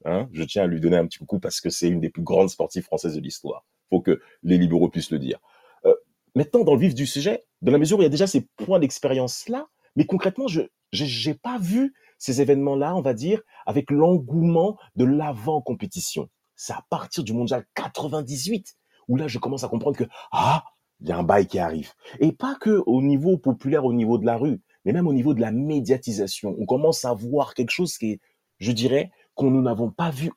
Hein 0.05 0.29
Je 0.35 0.43
tiens 0.43 0.65
à 0.65 0.67
lui 0.67 0.79
donner 0.79 0.99
un 0.99 1.07
petit 1.07 1.19
coucou 1.19 1.41
parce 1.41 1.63
que 1.63 1.71
c'est 1.71 1.89
une 1.89 2.01
des 2.01 2.11
plus 2.11 2.23
grandes 2.23 2.51
sportives 2.51 2.85
françaises 2.85 3.15
de 3.15 3.23
l'histoire. 3.23 3.65
Faut 3.89 4.03
que 4.03 4.21
les 4.43 4.59
libéraux 4.59 4.91
puissent 4.91 5.13
le 5.13 5.19
dire. 5.19 5.39
Euh, 5.87 5.95
maintenant, 6.35 6.63
dans 6.63 6.75
le 6.75 6.81
vif 6.81 6.95
du 6.95 7.07
sujet, 7.07 7.45
dans 7.63 7.73
la 7.73 7.79
mesure 7.79 7.97
où 7.97 8.03
il 8.03 8.05
y 8.05 8.07
a 8.07 8.11
déjà 8.11 8.27
ces 8.27 8.47
points 8.59 8.81
d'expérience 8.81 9.49
là, 9.49 9.67
mais 9.97 10.05
concrètement, 10.05 10.47
je 10.47 10.61
j'ai 10.93 11.35
pas 11.35 11.59
vu 11.59 11.95
ces 12.21 12.41
événements-là, 12.41 12.95
on 12.95 13.01
va 13.01 13.15
dire, 13.15 13.41
avec 13.67 13.91
l'engouement 13.91 14.79
de 14.95 15.05
l'avant-compétition. 15.05 16.29
C'est 16.55 16.75
à 16.75 16.85
partir 16.91 17.25
du 17.25 17.33
mondial 17.33 17.65
98 17.75 18.77
où 19.09 19.17
là, 19.17 19.27
je 19.27 19.39
commence 19.39 19.65
à 19.65 19.69
comprendre 19.69 19.97
que, 19.97 20.05
ah, 20.31 20.63
il 21.01 21.09
y 21.09 21.13
a 21.13 21.19
un 21.19 21.23
bail 21.25 21.47
qui 21.47 21.59
arrive. 21.59 21.93
Et 22.21 22.31
pas 22.31 22.55
que 22.61 22.83
au 22.87 23.03
niveau 23.03 23.39
populaire, 23.39 23.85
au 23.85 23.93
niveau 23.93 24.19
de 24.19 24.27
la 24.27 24.37
rue, 24.37 24.61
mais 24.85 24.93
même 24.93 25.09
au 25.09 25.13
niveau 25.13 25.35
de 25.35 25.41
la 25.41 25.51
médiatisation. 25.51 26.55
On 26.59 26.67
commence 26.67 27.05
à 27.05 27.15
voir 27.15 27.55
quelque 27.55 27.71
chose 27.71 27.97
qui 27.97 28.13
est, 28.13 28.21
je 28.59 28.73
dirais, 28.73 29.11
qu'on 29.35 29.51
nous 29.51 29.63
n'avons 29.63 29.91
pas 29.91 30.11
vu 30.11 30.31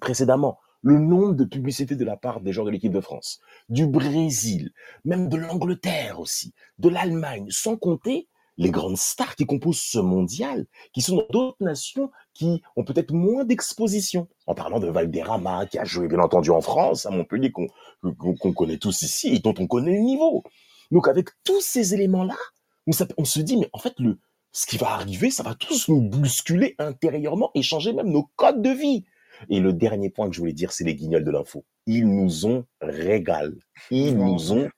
précédemment. 0.00 0.58
Le 0.82 0.98
nombre 0.98 1.34
de 1.34 1.44
publicités 1.44 1.96
de 1.96 2.04
la 2.04 2.16
part 2.16 2.40
des 2.40 2.52
gens 2.52 2.64
de 2.64 2.70
l'équipe 2.70 2.92
de 2.92 3.00
France, 3.00 3.40
du 3.68 3.86
Brésil, 3.86 4.72
même 5.04 5.28
de 5.28 5.36
l'Angleterre 5.36 6.20
aussi, 6.20 6.52
de 6.78 6.88
l'Allemagne, 6.88 7.46
sans 7.50 7.76
compter 7.76 8.28
les 8.56 8.70
grandes 8.70 8.96
stars 8.96 9.34
qui 9.36 9.46
composent 9.46 9.80
ce 9.80 9.98
mondial, 9.98 10.66
qui 10.92 11.02
sont 11.02 11.16
dans 11.16 11.26
d'autres 11.30 11.56
nations 11.60 12.10
qui 12.34 12.62
ont 12.76 12.84
peut-être 12.84 13.12
moins 13.12 13.44
d'exposition. 13.44 14.28
En 14.46 14.54
parlant 14.54 14.78
de 14.78 14.88
Valderrama, 14.88 15.66
qui 15.66 15.78
a 15.78 15.84
joué 15.84 16.08
bien 16.08 16.20
entendu 16.20 16.50
en 16.50 16.60
France, 16.60 17.06
à 17.06 17.10
Montpellier, 17.10 17.52
qu'on 17.52 18.52
connaît 18.52 18.78
tous 18.78 19.02
ici 19.02 19.34
et 19.34 19.38
dont 19.38 19.54
on 19.58 19.66
connaît 19.66 19.94
le 19.94 20.00
niveau. 20.00 20.42
Donc 20.90 21.08
avec 21.08 21.30
tous 21.44 21.60
ces 21.60 21.94
éléments-là, 21.94 22.36
on, 22.86 22.92
on, 23.18 23.24
se 23.24 23.40
dit, 23.40 23.56
mais 23.56 23.68
en 23.72 23.78
fait, 23.78 23.94
le, 23.98 24.18
ce 24.52 24.66
qui 24.66 24.76
va 24.76 24.90
arriver, 24.92 25.30
ça 25.30 25.42
va 25.42 25.54
tous 25.54 25.88
nous 25.88 26.00
bousculer 26.00 26.74
intérieurement 26.78 27.50
et 27.54 27.62
changer 27.62 27.92
même 27.92 28.10
nos 28.10 28.28
codes 28.36 28.62
de 28.62 28.70
vie. 28.70 29.04
Et 29.48 29.60
le 29.60 29.72
dernier 29.72 30.10
point 30.10 30.28
que 30.28 30.34
je 30.34 30.40
voulais 30.40 30.52
dire, 30.52 30.72
c'est 30.72 30.84
les 30.84 30.94
guignols 30.94 31.24
de 31.24 31.30
l'info. 31.30 31.64
Ils 31.86 32.06
nous 32.08 32.46
ont 32.46 32.64
régalé. 32.80 33.58
Ils 33.90 34.16
nous 34.16 34.52
ont 34.52 34.68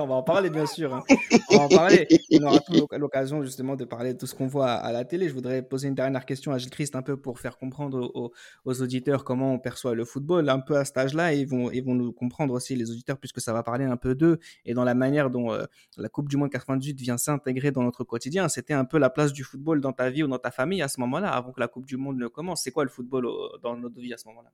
On 0.00 0.06
va, 0.06 0.14
en 0.14 0.22
parler, 0.22 0.48
bien 0.48 0.64
sûr. 0.64 0.94
Hein. 0.94 1.04
On 1.50 1.56
va 1.58 1.62
en 1.64 1.68
parler. 1.68 2.08
On 2.32 2.42
aura 2.44 2.98
l'occasion, 2.98 3.42
justement, 3.42 3.76
de 3.76 3.84
parler 3.84 4.14
de 4.14 4.18
tout 4.18 4.26
ce 4.26 4.34
qu'on 4.34 4.46
voit 4.46 4.70
à 4.72 4.90
la 4.90 5.04
télé. 5.04 5.28
Je 5.28 5.34
voudrais 5.34 5.60
poser 5.62 5.88
une 5.88 5.94
dernière 5.94 6.24
question 6.24 6.52
à 6.52 6.58
Gilles 6.58 6.70
Christ, 6.70 6.96
un 6.96 7.02
peu 7.02 7.18
pour 7.18 7.38
faire 7.38 7.58
comprendre 7.58 8.10
aux, 8.14 8.82
auditeurs 8.82 9.24
comment 9.24 9.52
on 9.52 9.58
perçoit 9.58 9.94
le 9.94 10.06
football. 10.06 10.48
Un 10.48 10.60
peu 10.60 10.76
à 10.76 10.84
cet 10.86 10.96
âge-là, 10.96 11.34
ils 11.34 11.46
vont, 11.46 11.70
ils 11.70 11.84
vont 11.84 11.94
nous 11.94 12.12
comprendre 12.12 12.54
aussi, 12.54 12.74
les 12.74 12.90
auditeurs, 12.90 13.18
puisque 13.18 13.40
ça 13.40 13.52
va 13.52 13.62
parler 13.62 13.84
un 13.84 13.96
peu 13.98 14.14
d'eux 14.14 14.38
et 14.64 14.72
dans 14.72 14.84
la 14.84 14.94
manière 14.94 15.28
dont 15.28 15.52
euh, 15.52 15.64
la 15.98 16.08
Coupe 16.08 16.28
du 16.28 16.38
Monde 16.38 16.50
98 16.50 16.98
vient 16.98 17.18
s'intégrer 17.18 17.70
dans 17.70 17.82
notre 17.82 18.02
quotidien. 18.02 18.48
C'était 18.48 18.74
un 18.74 18.86
peu 18.86 18.98
la 18.98 19.10
place 19.10 19.32
du 19.34 19.44
football 19.44 19.80
dans 19.80 19.92
ta 19.92 20.08
vie 20.08 20.22
ou 20.22 20.28
dans 20.28 20.38
ta 20.38 20.50
famille 20.50 20.80
à 20.80 20.88
ce 20.88 21.00
moment-là, 21.00 21.30
avant 21.30 21.52
que 21.52 21.60
la 21.60 21.68
Coupe 21.68 21.84
du 21.84 21.98
Monde 21.98 22.16
ne 22.16 22.28
commence. 22.28 22.62
C'est 22.62 22.72
quoi 22.72 22.84
le 22.84 22.90
football 22.90 23.28
dans 23.62 23.76
notre 23.76 24.00
vie 24.00 24.14
à 24.14 24.16
ce 24.16 24.26
moment-là? 24.28 24.50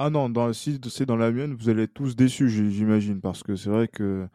Ah 0.00 0.10
non, 0.10 0.30
dans, 0.30 0.52
si 0.52 0.78
c'est 0.90 1.06
dans 1.06 1.16
la 1.16 1.32
mienne, 1.32 1.54
vous 1.54 1.68
allez 1.70 1.82
être 1.82 1.92
tous 1.92 2.14
déçus, 2.14 2.48
j'imagine, 2.48 3.20
parce 3.20 3.42
que 3.42 3.56
c'est 3.56 3.68
vrai 3.68 3.88
que 3.88 4.28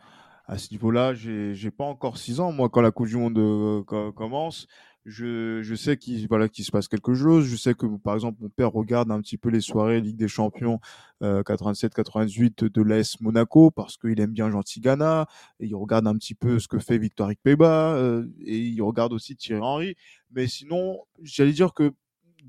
à 0.46 0.58
ce 0.58 0.70
niveau-là, 0.72 1.14
j'ai 1.14 1.72
pas 1.72 1.86
encore 1.86 2.18
6 2.18 2.42
ans, 2.42 2.52
moi, 2.52 2.68
quand 2.68 2.82
la 2.82 2.92
Coupe 2.92 3.08
du 3.08 3.16
Monde 3.16 3.38
euh, 3.38 4.12
commence. 4.12 4.68
Je, 5.06 5.62
je 5.62 5.76
sais 5.76 5.96
qu'il 5.96 6.28
voilà, 6.28 6.50
qu'il 6.50 6.66
se 6.66 6.72
passe 6.72 6.90
quelque 6.90 7.14
chose. 7.14 7.46
Je 7.46 7.56
sais 7.56 7.76
que, 7.76 7.86
par 7.86 8.14
exemple, 8.14 8.40
mon 8.42 8.50
père 8.50 8.74
regarde 8.74 9.10
un 9.10 9.22
petit 9.22 9.38
peu 9.38 9.48
les 9.48 9.62
soirées 9.62 10.02
Ligue 10.02 10.18
des 10.18 10.28
Champions 10.28 10.82
87-88 11.22 12.66
euh, 12.66 12.70
de 12.70 12.82
l'AS 12.82 13.22
Monaco 13.22 13.72
parce 13.72 13.96
qu'il 13.96 14.20
aime 14.20 14.32
bien 14.32 14.50
Jean 14.50 14.64
Tigana. 14.64 15.28
Et 15.62 15.68
il 15.68 15.76
regarde 15.76 16.08
un 16.08 16.18
petit 16.18 16.36
peu 16.36 16.60
ce 16.60 16.68
que 16.68 16.80
fait 16.80 16.98
Victor 16.98 17.32
Peba. 17.42 17.94
Euh, 17.94 18.26
et 18.46 18.58
il 18.58 18.82
regarde 18.82 19.14
aussi 19.14 19.38
Thierry 19.38 19.62
Henry. 19.62 19.96
Mais 20.36 20.48
sinon, 20.48 21.00
j'allais 21.22 21.54
dire 21.54 21.74
que 21.74 21.94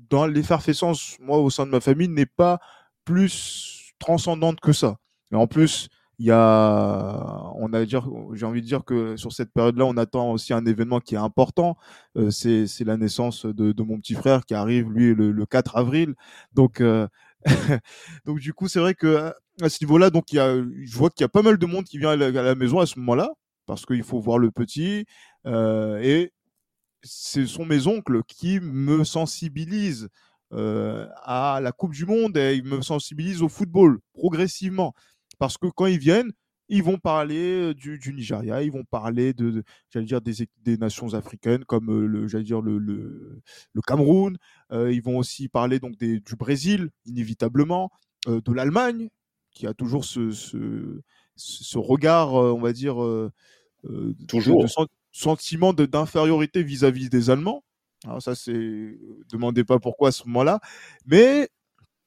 dans 0.09 0.25
l'effervescence, 0.25 1.17
moi, 1.21 1.37
au 1.37 1.49
sein 1.49 1.65
de 1.65 1.71
ma 1.71 1.79
famille, 1.79 2.09
n'est 2.09 2.25
pas 2.25 2.59
plus 3.05 3.93
transcendante 3.99 4.59
que 4.59 4.73
ça. 4.73 4.97
Et 5.31 5.35
en 5.35 5.47
plus, 5.47 5.89
il 6.19 6.25
y 6.27 6.31
a, 6.31 7.51
on 7.55 7.73
a 7.73 7.85
dire, 7.85 8.07
j'ai 8.33 8.45
envie 8.45 8.61
de 8.61 8.67
dire 8.67 8.85
que 8.85 9.17
sur 9.17 9.33
cette 9.33 9.51
période-là, 9.51 9.85
on 9.85 9.97
attend 9.97 10.31
aussi 10.31 10.53
un 10.53 10.65
événement 10.65 10.99
qui 10.99 11.15
est 11.15 11.19
important. 11.19 11.77
Euh, 12.17 12.31
c'est, 12.31 12.67
c'est 12.67 12.85
la 12.85 12.97
naissance 12.97 13.45
de, 13.45 13.71
de, 13.73 13.83
mon 13.83 13.99
petit 13.99 14.13
frère 14.13 14.45
qui 14.45 14.53
arrive 14.53 14.89
lui 14.91 15.13
le, 15.13 15.31
le 15.31 15.45
4 15.45 15.75
avril. 15.77 16.15
Donc, 16.53 16.81
euh, 16.81 17.07
donc 18.25 18.39
du 18.39 18.53
coup, 18.53 18.67
c'est 18.67 18.79
vrai 18.79 18.93
que 18.93 19.33
à 19.61 19.69
ce 19.69 19.83
niveau-là, 19.83 20.09
donc 20.09 20.31
il 20.31 20.35
y 20.35 20.39
a, 20.39 20.55
je 20.55 20.97
vois 20.97 21.09
qu'il 21.09 21.23
y 21.23 21.25
a 21.25 21.29
pas 21.29 21.41
mal 21.41 21.57
de 21.57 21.65
monde 21.65 21.85
qui 21.85 21.97
vient 21.97 22.11
à 22.11 22.15
la, 22.15 22.55
maison 22.55 22.79
à 22.79 22.85
ce 22.85 22.99
moment-là 22.99 23.29
parce 23.65 23.85
qu'il 23.85 24.03
faut 24.03 24.19
voir 24.19 24.37
le 24.37 24.51
petit 24.51 25.05
euh, 25.45 25.99
et 26.01 26.31
ce 27.03 27.45
sont 27.45 27.65
mes 27.65 27.87
oncles 27.87 28.23
qui 28.27 28.59
me 28.59 29.03
sensibilisent 29.03 30.09
à 30.51 31.59
la 31.61 31.71
Coupe 31.71 31.93
du 31.93 32.05
Monde 32.05 32.37
et 32.37 32.55
ils 32.55 32.63
me 32.63 32.81
sensibilisent 32.81 33.41
au 33.41 33.49
football 33.49 33.99
progressivement. 34.13 34.93
Parce 35.39 35.57
que 35.57 35.67
quand 35.67 35.85
ils 35.87 35.99
viennent, 35.99 36.31
ils 36.69 36.83
vont 36.83 36.97
parler 36.97 37.73
du, 37.75 37.99
du 37.99 38.13
Nigeria, 38.13 38.63
ils 38.63 38.71
vont 38.71 38.83
parler 38.83 39.33
de, 39.33 39.63
j'allais 39.89 40.05
dire 40.05 40.21
des, 40.21 40.47
des, 40.63 40.77
nations 40.77 41.13
africaines 41.13 41.63
comme 41.65 42.07
le, 42.07 42.27
j'allais 42.27 42.43
dire 42.43 42.61
le, 42.61 42.77
le, 42.79 43.41
le 43.73 43.81
Cameroun. 43.81 44.37
Euh, 44.71 44.91
ils 44.91 45.01
vont 45.01 45.17
aussi 45.17 45.47
parler 45.47 45.79
donc 45.79 45.97
des, 45.97 46.19
du 46.19 46.35
Brésil, 46.35 46.89
inévitablement, 47.05 47.91
euh, 48.27 48.41
de 48.41 48.51
l'Allemagne, 48.51 49.09
qui 49.51 49.67
a 49.67 49.73
toujours 49.73 50.05
ce, 50.05 50.31
ce, 50.31 51.01
ce 51.35 51.77
regard, 51.77 52.33
on 52.33 52.59
va 52.59 52.73
dire, 52.73 53.01
euh, 53.03 53.31
toujours 54.27 54.63
de, 54.63 54.67
sentiment 55.11 55.71
d'infériorité 55.73 56.63
vis-à-vis 56.63 57.09
des 57.09 57.29
Allemands. 57.29 57.63
Alors 58.05 58.21
ça, 58.21 58.35
c'est 58.35 58.97
demandez 59.31 59.63
pas 59.63 59.79
pourquoi 59.79 60.09
à 60.09 60.11
ce 60.11 60.25
moment-là, 60.27 60.59
mais 61.05 61.49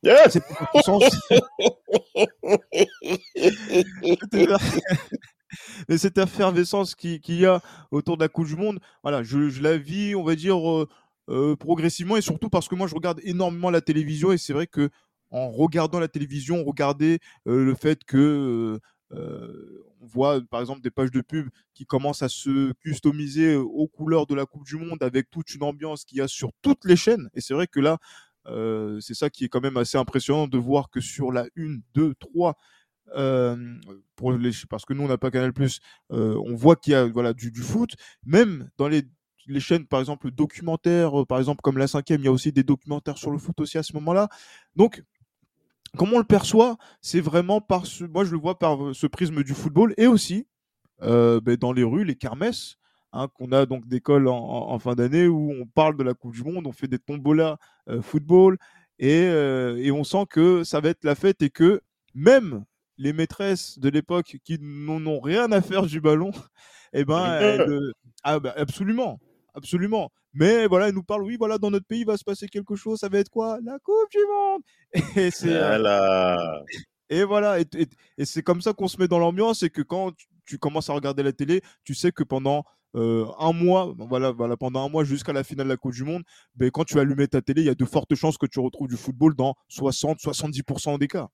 Mais 5.88 5.98
cette 5.98 6.18
effervescence 6.18 6.94
qu'il 6.94 7.20
y 7.28 7.46
a 7.46 7.60
autour 7.90 8.16
de 8.16 8.22
la 8.22 8.28
Coupe 8.28 8.46
du 8.46 8.56
Monde, 8.56 8.80
voilà, 9.02 9.22
je, 9.22 9.48
je 9.48 9.62
la 9.62 9.78
vis, 9.78 10.14
on 10.14 10.22
va 10.22 10.36
dire, 10.36 10.70
euh, 10.70 10.88
euh, 11.30 11.56
progressivement 11.56 12.16
et 12.16 12.20
surtout 12.20 12.48
parce 12.48 12.68
que 12.68 12.74
moi, 12.74 12.86
je 12.86 12.94
regarde 12.94 13.20
énormément 13.24 13.70
la 13.70 13.80
télévision 13.80 14.32
et 14.32 14.38
c'est 14.38 14.52
vrai 14.52 14.66
que 14.66 14.90
en 15.30 15.50
regardant 15.50 16.00
la 16.00 16.08
télévision, 16.08 16.64
regarder 16.64 17.18
euh, 17.46 17.64
le 17.64 17.74
fait 17.74 18.04
que 18.04 18.78
on 19.10 20.06
voit 20.06 20.40
par 20.50 20.60
exemple 20.60 20.80
des 20.80 20.90
pages 20.90 21.10
de 21.10 21.20
pub 21.20 21.48
qui 21.74 21.86
commencent 21.86 22.22
à 22.22 22.28
se 22.28 22.72
customiser 22.74 23.56
aux 23.56 23.88
couleurs 23.88 24.26
de 24.26 24.34
la 24.34 24.46
Coupe 24.46 24.64
du 24.64 24.76
Monde 24.76 25.02
avec 25.02 25.30
toute 25.30 25.54
une 25.54 25.62
ambiance 25.62 26.04
qu'il 26.04 26.18
y 26.18 26.20
a 26.20 26.28
sur 26.28 26.50
toutes 26.62 26.84
les 26.84 26.96
chaînes. 26.96 27.28
Et 27.34 27.40
c'est 27.40 27.54
vrai 27.54 27.66
que 27.66 27.80
là, 27.80 27.98
euh, 28.46 29.00
c'est 29.00 29.14
ça 29.14 29.30
qui 29.30 29.44
est 29.44 29.48
quand 29.48 29.60
même 29.60 29.76
assez 29.76 29.98
impressionnant 29.98 30.46
de 30.46 30.58
voir 30.58 30.90
que 30.90 31.00
sur 31.00 31.32
la 31.32 31.46
1, 31.56 31.78
2, 31.94 32.14
3, 32.14 32.56
pour 34.16 34.32
les, 34.32 34.50
parce 34.68 34.84
que 34.84 34.92
nous 34.92 35.04
on 35.04 35.08
n'a 35.08 35.18
pas 35.18 35.30
Canal 35.30 35.52
euh, 36.12 36.40
on 36.44 36.54
voit 36.54 36.76
qu'il 36.76 36.92
y 36.92 36.96
a 36.96 37.06
voilà 37.06 37.32
du, 37.32 37.50
foot 37.54 37.94
même 38.24 38.68
dans 38.76 38.88
les, 38.88 39.02
les 39.46 39.60
chaînes 39.60 39.86
par 39.86 40.00
exemple 40.00 40.30
documentaires 40.30 41.22
euh, 41.22 41.24
par 41.24 41.38
exemple 41.38 41.60
comme 41.62 41.78
la 41.78 41.86
cinquième 41.86 42.20
il 42.20 42.24
y 42.24 42.28
a 42.28 42.32
aussi 42.32 42.52
des 42.52 42.64
documentaires 42.64 43.16
sur 43.16 43.30
le 43.30 43.38
foot 43.38 43.58
aussi 43.60 43.78
à 43.78 43.82
ce 43.82 43.94
moment-là 43.94 44.28
donc 44.76 45.02
comment 45.96 46.16
on 46.16 46.18
le 46.18 46.24
perçoit 46.24 46.76
c'est 47.00 47.20
vraiment 47.20 47.60
par 47.60 47.86
ce, 47.86 48.04
moi 48.04 48.24
je 48.24 48.32
le 48.32 48.38
vois 48.38 48.58
par 48.58 48.94
ce 48.94 49.06
prisme 49.06 49.42
du 49.42 49.54
football 49.54 49.94
et 49.96 50.06
aussi 50.06 50.46
ben, 51.00 51.56
dans 51.60 51.72
les 51.72 51.84
rues 51.84 52.04
les 52.04 52.16
kermesses 52.16 52.78
Hein, 53.14 53.28
qu'on 53.32 53.52
a 53.52 53.64
donc 53.64 53.88
d'école 53.88 54.28
en, 54.28 54.78
fin 54.78 54.94
d'année 54.94 55.28
où 55.28 55.50
on 55.50 55.64
parle 55.64 55.96
de 55.96 56.02
la 56.02 56.12
Coupe 56.12 56.34
du 56.34 56.42
Monde, 56.42 56.66
on 56.66 56.72
fait 56.72 56.88
des 56.88 56.98
tombolas 56.98 57.56
euh, 57.88 58.02
football 58.02 58.58
euh, 59.02 59.76
et, 59.76 59.90
on 59.90 60.04
sent 60.04 60.26
que 60.28 60.62
ça 60.62 60.80
va 60.80 60.90
être 60.90 61.04
la 61.04 61.14
fête 61.14 61.40
et 61.40 61.48
que 61.48 61.80
même 62.14 62.66
les 62.98 63.14
maîtresses 63.14 63.78
de 63.78 63.88
l'époque 63.88 64.36
qui 64.44 64.58
n'en 64.60 65.04
ont 65.06 65.20
rien 65.20 65.50
à 65.52 65.62
faire 65.62 65.86
du 65.86 66.02
ballon, 66.02 66.32
eh 66.92 67.06
ben, 67.06 67.66
ah, 68.24 68.38
bah, 68.40 68.52
absolument, 68.58 69.18
absolument. 69.58 70.10
Mais 70.32 70.66
voilà, 70.66 70.88
elles 70.88 70.94
nous 70.94 71.02
parlent, 71.02 71.24
oui, 71.24 71.36
voilà, 71.38 71.58
dans 71.58 71.70
notre 71.70 71.86
pays, 71.86 72.00
il 72.00 72.06
va 72.06 72.16
se 72.16 72.24
passer 72.24 72.48
quelque 72.48 72.76
chose, 72.76 73.00
ça 73.00 73.08
va 73.08 73.18
être 73.18 73.30
quoi? 73.30 73.58
La 73.64 73.78
Coupe 73.78 74.10
du 74.10 74.18
Monde 74.26 74.62
Et 75.16 75.30
c'est 75.30 75.52
euh, 75.52 76.36
et 77.10 77.24
voilà, 77.24 77.58
et, 77.60 78.24
c'est 78.24 78.42
comme 78.42 78.60
ça 78.60 78.72
qu'on 78.72 78.88
se 78.88 78.98
met 78.98 79.08
dans 79.08 79.18
l'ambiance 79.18 79.62
et 79.62 79.70
que 79.70 79.80
quand 79.80 80.12
tu, 80.44 80.58
commences 80.58 80.90
à 80.90 80.92
regarder 80.92 81.22
la 81.22 81.32
télé, 81.32 81.62
tu 81.84 81.94
sais 81.94 82.12
que 82.12 82.22
pendant 82.22 82.64
euh, 82.96 83.26
un 83.38 83.52
mois, 83.52 83.94
voilà, 83.98 84.30
voilà, 84.30 84.56
pendant 84.56 84.84
un 84.84 84.88
mois 84.88 85.04
jusqu'à 85.04 85.32
la 85.32 85.44
finale 85.44 85.66
de 85.66 85.72
la 85.72 85.76
Coupe 85.76 85.94
du 85.94 86.04
Monde, 86.04 86.22
ben, 86.54 86.70
quand 86.70 86.84
tu 86.84 86.98
allumes 86.98 87.26
ta 87.26 87.40
télé, 87.40 87.62
il 87.62 87.66
y 87.66 87.70
a 87.70 87.74
de 87.74 87.84
fortes 87.84 88.14
chances 88.14 88.36
que 88.36 88.46
tu 88.46 88.60
retrouves 88.60 88.88
du 88.88 88.96
football 88.96 89.34
dans 89.34 89.54
60-70% 89.70 90.98
des 90.98 91.08
cas. 91.08 91.28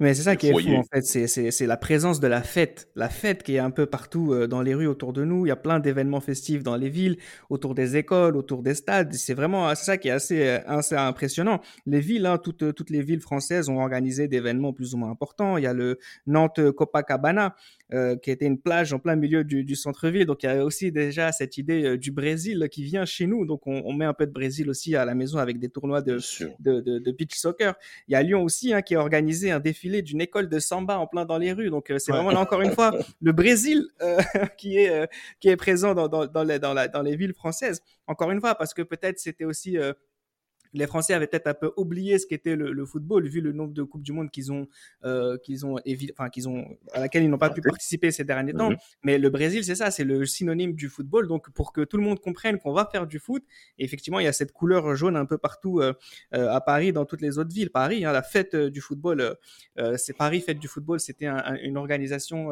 Mais 0.00 0.14
c'est 0.14 0.22
ça 0.22 0.36
qui 0.36 0.48
est 0.48 0.52
fou 0.52 0.74
en 0.74 0.82
fait, 0.82 1.02
c'est 1.02 1.66
la 1.66 1.76
présence 1.76 2.20
de 2.20 2.26
la 2.26 2.42
fête, 2.42 2.88
la 2.96 3.08
fête 3.08 3.42
qui 3.42 3.54
est 3.54 3.60
un 3.60 3.70
peu 3.70 3.86
partout 3.86 4.32
euh, 4.32 4.46
dans 4.46 4.60
les 4.62 4.74
rues 4.74 4.86
autour 4.86 5.12
de 5.12 5.24
nous. 5.24 5.46
Il 5.46 5.48
y 5.48 5.52
a 5.52 5.56
plein 5.56 5.80
d'événements 5.80 6.20
festifs 6.20 6.62
dans 6.62 6.76
les 6.76 6.90
villes, 6.90 7.16
autour 7.50 7.74
des 7.74 7.96
écoles, 7.96 8.36
autour 8.36 8.62
des 8.62 8.74
stades. 8.74 9.12
C'est 9.14 9.34
vraiment 9.34 9.74
ça 9.74 9.96
qui 9.96 10.08
est 10.08 10.12
assez, 10.12 10.46
euh, 10.46 10.58
assez 10.66 10.94
impressionnant. 10.94 11.60
Les 11.86 12.00
villes, 12.00 12.26
hein, 12.26 12.38
toutes, 12.38 12.74
toutes 12.74 12.90
les 12.90 13.02
villes 13.02 13.20
françaises 13.20 13.68
ont 13.68 13.80
organisé 13.80 14.28
d'événements 14.28 14.72
plus 14.72 14.94
ou 14.94 14.98
moins 14.98 15.10
importants. 15.10 15.56
Il 15.56 15.64
y 15.64 15.66
a 15.66 15.72
le 15.72 15.98
Nantes 16.26 16.70
Copacabana 16.72 17.54
euh, 17.94 18.16
qui 18.16 18.32
était 18.32 18.46
une 18.46 18.58
plage 18.58 18.92
en 18.92 18.98
plein 18.98 19.14
milieu 19.14 19.44
du, 19.44 19.62
du 19.62 19.76
centre-ville. 19.76 20.26
Donc 20.26 20.42
il 20.42 20.46
y 20.46 20.48
a 20.48 20.64
aussi 20.64 20.90
déjà 20.90 21.30
cette 21.30 21.56
idée 21.56 21.84
euh, 21.84 21.96
du 21.96 22.10
Brésil 22.10 22.66
qui 22.68 22.82
vient 22.82 23.04
chez 23.04 23.28
nous. 23.28 23.46
Donc 23.46 23.68
on, 23.68 23.80
on, 23.84 23.92
met 23.92 24.04
un 24.04 24.12
peu 24.12 24.26
de 24.26 24.32
Brésil 24.32 24.68
aussi 24.68 24.96
à 24.96 25.04
la 25.04 25.14
maison 25.14 25.38
avec 25.38 25.60
des 25.60 25.68
tournois 25.68 26.02
de, 26.02 26.18
de, 26.58 26.80
de, 26.80 26.98
de, 26.98 27.12
beach 27.12 27.36
soccer. 27.36 27.74
Il 28.08 28.12
y 28.12 28.16
a 28.16 28.22
Lyon 28.24 28.42
aussi 28.42 28.74
hein, 28.74 28.82
qui 28.82 28.96
a 28.96 28.98
organisé 28.98 29.52
un 29.52 29.60
défilé 29.86 30.02
d'une 30.02 30.20
école 30.20 30.48
de 30.48 30.58
samba 30.58 30.98
en 30.98 31.06
plein 31.06 31.24
dans 31.24 31.38
les 31.38 31.52
rues. 31.52 31.70
Donc 31.70 31.90
euh, 31.90 31.98
c'est 31.98 32.12
vraiment 32.12 32.30
là 32.30 32.40
encore 32.40 32.60
une 32.60 32.72
fois 32.72 32.92
le 33.20 33.32
Brésil 33.32 33.88
qui 34.58 34.78
est 34.78 35.08
qui 35.40 35.48
est 35.48 35.56
présent 35.56 35.94
dans, 35.94 36.08
dans, 36.08 36.26
dans, 36.26 36.44
les, 36.44 36.58
dans, 36.58 36.74
la, 36.74 36.88
dans 36.88 37.02
les 37.02 37.16
villes 37.16 37.34
françaises. 37.34 37.82
Encore 38.06 38.30
une 38.30 38.40
fois 38.40 38.54
parce 38.54 38.74
que 38.74 38.82
peut-être 38.82 39.18
c'était 39.18 39.44
aussi 39.44 39.78
les 40.76 40.86
Français 40.86 41.14
avaient 41.14 41.26
peut-être 41.26 41.46
un 41.46 41.54
peu 41.54 41.72
oublié 41.76 42.18
ce 42.18 42.26
qu'était 42.26 42.54
le, 42.54 42.86
football 42.86 43.26
vu 43.26 43.40
le 43.40 43.52
nombre 43.52 43.72
de 43.72 43.82
coupes 43.82 44.02
du 44.02 44.12
monde 44.12 44.30
qu'ils 44.30 44.52
ont, 44.52 44.68
euh, 45.04 45.38
qu'ils 45.38 45.66
ont, 45.66 45.78
enfin 46.12 46.28
qu'ils 46.28 46.48
ont, 46.48 46.66
à 46.92 47.00
laquelle 47.00 47.24
ils 47.24 47.30
n'ont 47.30 47.38
pas 47.38 47.50
pu 47.50 47.60
participer 47.62 48.10
ces 48.10 48.24
derniers 48.24 48.52
temps. 48.52 48.70
Mhm. 48.70 48.76
Mais 49.02 49.18
le 49.18 49.30
Brésil, 49.30 49.64
c'est 49.64 49.74
ça, 49.74 49.90
c'est 49.90 50.04
le 50.04 50.24
synonyme 50.26 50.74
du 50.74 50.88
football. 50.88 51.26
Donc 51.26 51.50
pour 51.50 51.72
que 51.72 51.80
tout 51.82 51.96
le 51.96 52.02
monde 52.02 52.20
comprenne 52.20 52.58
qu'on 52.58 52.72
va 52.72 52.88
faire 52.90 53.06
du 53.06 53.18
foot, 53.18 53.42
effectivement, 53.78 54.20
il 54.20 54.24
y 54.24 54.28
a 54.28 54.32
cette 54.32 54.52
couleur 54.52 54.94
jaune 54.94 55.16
un 55.16 55.24
peu 55.24 55.38
partout 55.38 55.80
euh, 55.80 55.94
euh, 56.34 56.50
à 56.50 56.60
Paris, 56.60 56.92
dans 56.92 57.04
toutes 57.04 57.22
les 57.22 57.38
autres 57.38 57.52
villes. 57.52 57.70
Paris, 57.70 58.04
hein, 58.04 58.12
la 58.12 58.22
fête 58.22 58.54
du 58.54 58.80
football, 58.80 59.36
c'est 59.96 60.16
Paris 60.16 60.40
fête 60.40 60.58
du 60.58 60.68
football. 60.68 61.00
C'était 61.00 61.26
une 61.62 61.76
organisation, 61.76 62.50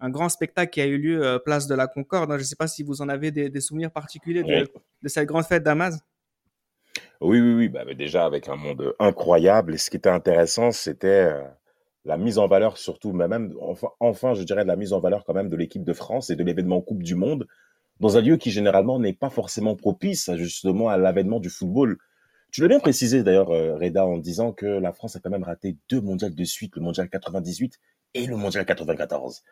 un 0.00 0.10
grand 0.10 0.28
spectacle 0.28 0.70
qui 0.70 0.80
a 0.80 0.86
eu 0.86 0.98
lieu 0.98 1.38
place 1.44 1.66
de 1.66 1.74
la 1.74 1.86
Concorde. 1.86 2.32
Hein. 2.32 2.36
Je 2.36 2.42
ne 2.42 2.46
sais 2.46 2.56
pas 2.56 2.66
si 2.66 2.82
vous 2.82 3.02
en 3.02 3.08
avez 3.08 3.30
des, 3.30 3.60
souvenirs 3.60 3.90
particuliers 3.90 4.42
de, 4.42 4.68
de 5.02 5.08
cette 5.08 5.26
grande 5.26 5.44
fête 5.44 5.62
d'Amaz. 5.62 6.00
Oui, 7.20 7.40
oui, 7.40 7.54
oui. 7.54 7.68
Bah, 7.68 7.84
déjà 7.94 8.24
avec 8.24 8.48
un 8.48 8.56
monde 8.56 8.94
incroyable. 8.98 9.74
Et 9.74 9.78
ce 9.78 9.90
qui 9.90 9.96
était 9.96 10.08
intéressant, 10.08 10.70
c'était 10.70 11.06
euh, 11.32 11.42
la 12.04 12.16
mise 12.16 12.38
en 12.38 12.46
valeur, 12.46 12.78
surtout, 12.78 13.12
mais 13.12 13.28
même, 13.28 13.54
enfin, 13.60 13.88
enfin, 14.00 14.34
je 14.34 14.42
dirais, 14.42 14.64
la 14.64 14.76
mise 14.76 14.92
en 14.92 15.00
valeur 15.00 15.24
quand 15.24 15.34
même 15.34 15.48
de 15.48 15.56
l'équipe 15.56 15.84
de 15.84 15.92
France 15.92 16.30
et 16.30 16.36
de 16.36 16.44
l'événement 16.44 16.80
Coupe 16.80 17.02
du 17.02 17.14
Monde 17.14 17.46
dans 18.00 18.16
un 18.16 18.20
lieu 18.20 18.36
qui 18.36 18.50
généralement 18.50 18.98
n'est 18.98 19.12
pas 19.12 19.30
forcément 19.30 19.74
propice 19.74 20.30
justement 20.36 20.88
à 20.88 20.96
l'avènement 20.96 21.40
du 21.40 21.50
football. 21.50 21.98
Tu 22.50 22.62
l'as 22.62 22.68
bien 22.68 22.80
précisé 22.80 23.22
d'ailleurs, 23.22 23.50
euh, 23.50 23.76
Reda, 23.76 24.06
en 24.06 24.18
disant 24.18 24.52
que 24.52 24.66
la 24.66 24.92
France 24.92 25.16
a 25.16 25.20
quand 25.20 25.30
même 25.30 25.42
raté 25.42 25.76
deux 25.90 26.00
mondiales 26.00 26.34
de 26.34 26.44
suite, 26.44 26.76
le 26.76 26.82
mondial 26.82 27.08
98 27.08 27.78
et 28.14 28.26
le 28.26 28.36
mondial 28.36 28.64
94. 28.64 29.42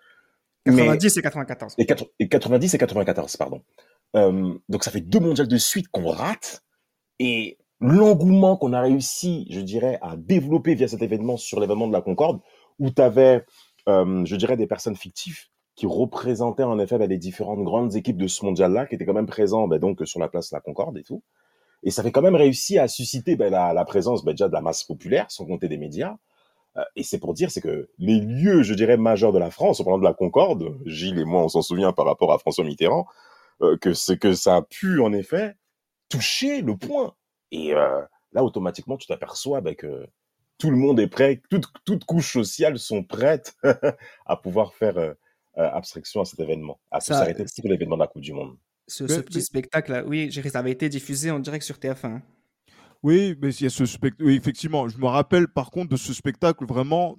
90 0.64 1.16
et 1.16 1.22
94. 1.22 1.74
Et, 1.78 2.28
90 2.28 2.74
et 2.74 2.78
94, 2.78 3.36
pardon. 3.36 3.62
Euh, 4.16 4.54
donc 4.68 4.82
ça 4.82 4.90
fait 4.90 5.00
deux 5.00 5.20
mondiales 5.20 5.48
de 5.48 5.58
suite 5.58 5.88
qu'on 5.88 6.08
rate. 6.08 6.64
Et 7.18 7.58
l'engouement 7.80 8.56
qu'on 8.56 8.73
a 8.73 8.80
réussi, 8.80 9.46
je 9.50 9.61
dirais, 9.61 9.99
à 10.02 10.16
développer 10.16 10.75
via 10.75 10.88
cet 10.88 11.02
événement 11.02 11.37
sur 11.37 11.61
l'événement 11.61 11.88
de 11.88 11.92
la 11.92 12.02
Concorde, 12.02 12.40
où 12.78 12.90
tu 12.90 13.02
avais, 13.02 13.44
euh, 13.88 14.25
je 14.25 14.37
dirais, 14.37 14.56
des 14.56 14.66
personnes 14.66 14.96
fictives 14.96 15.44
qui 15.75 15.87
représentaient 15.87 16.62
en 16.62 16.78
effet 16.78 16.99
bah, 16.99 17.06
les 17.06 17.18
différentes 17.18 17.62
grandes 17.62 17.96
équipes 17.96 18.16
de 18.16 18.26
ce 18.26 18.44
mondial-là, 18.44 18.87
qui 18.87 18.94
étaient 18.94 19.04
quand 19.04 19.14
même 19.14 19.26
présents 19.26 19.68
bah, 19.68 19.78
donc 19.78 20.00
sur 20.06 20.20
la 20.20 20.28
place 20.28 20.50
de 20.50 20.56
la 20.56 20.61
Concorde 20.61 20.96
et 20.96 21.02
tout. 21.02 21.23
Et 21.82 21.90
ça 21.90 22.02
fait 22.02 22.11
quand 22.12 22.23
même 22.23 22.35
réussi 22.35 22.78
à 22.78 22.88
susciter 22.88 23.37
bah, 23.37 23.50
la, 23.50 23.73
la, 23.75 23.85
présence 23.85 24.25
bah, 24.25 24.32
déjà 24.32 24.49
de 24.49 24.54
la 24.54 24.62
masse 24.62 24.85
populaire, 24.85 25.26
sans 25.30 25.44
compter 25.44 25.68
des 25.68 25.78
médias. 25.78 26.16
et 26.94 27.02
c'est 27.02 27.18
pour 27.18 27.35
dire, 27.35 27.50
c'est 27.50 27.61
que 27.61 27.88
les 27.99 28.20
lieux, 28.20 28.62
je 28.62 28.75
dirais, 28.75 28.96
majeurs 28.96 29.32
de 29.32 29.38
la 29.38 29.50
France, 29.50 29.80
au 29.80 29.85
parlant 29.85 29.99
de 29.99 30.04
la 30.04 30.14
Concorde, 30.14 30.76
Gilles 30.87 31.18
et 31.18 31.25
moi, 31.25 31.44
on 31.44 31.49
s'en 31.49 31.62
souvient 31.62 31.92
par 31.92 32.06
rapport 32.06 32.32
à 32.32 32.38
François 32.38 32.64
Mitterrand, 32.64 33.06
que 33.80 33.94
c'est 33.94 34.18
que 34.18 34.35
ça 34.35 34.56
a 34.56 34.62
pu, 34.62 35.00
en 35.00 35.12
effet, 35.12 35.54
toucher 36.08 36.62
le 36.62 36.76
point. 36.76 37.14
Et 37.52 37.72
là, 37.72 38.44
automatiquement, 38.44 38.96
tu 38.96 39.06
t'aperçois 39.06 39.60
bah, 39.60 39.75
que 39.75 40.06
tout 40.58 40.70
le 40.70 40.76
monde 40.76 41.00
est 41.00 41.08
prêt, 41.08 41.42
toutes, 41.50 41.66
toutes 41.84 42.04
couches 42.04 42.32
sociales 42.32 42.78
sont 42.78 43.02
prêtes 43.02 43.56
à 44.26 44.36
pouvoir 44.36 44.75
faire 44.75 44.96
euh, 44.98 45.14
abstraction 45.54 46.20
à 46.20 46.25
cet 46.25 46.40
événement, 46.40 46.78
à 46.90 47.00
ça, 47.00 47.14
s'arrêter 47.14 47.44
pour 47.44 47.70
l'événement 47.70 47.96
de 47.96 48.02
la 48.02 48.06
Coupe 48.06 48.22
du 48.22 48.32
Monde. 48.32 48.56
Ce, 48.88 49.04
petit 49.04 49.42
spectacle-là, 49.42 50.04
oui, 50.06 50.30
ça 50.32 50.58
avait 50.58 50.70
été 50.70 50.88
diffusé 50.88 51.30
en 51.30 51.40
direct 51.40 51.64
sur 51.64 51.76
TF1. 51.76 52.06
Hein. 52.06 52.22
Oui, 53.02 53.36
mais 53.40 53.54
il 53.54 53.64
y 53.64 53.66
a 53.66 53.70
ce 53.70 53.84
spectacle. 53.84 54.25
Oui, 54.25 54.36
effectivement, 54.36 54.88
je 54.88 54.98
me 54.98 55.06
rappelle 55.06 55.48
par 55.48 55.70
contre 55.70 55.90
de 55.90 55.96
ce 55.96 56.12
spectacle 56.12 56.64
vraiment. 56.66 57.18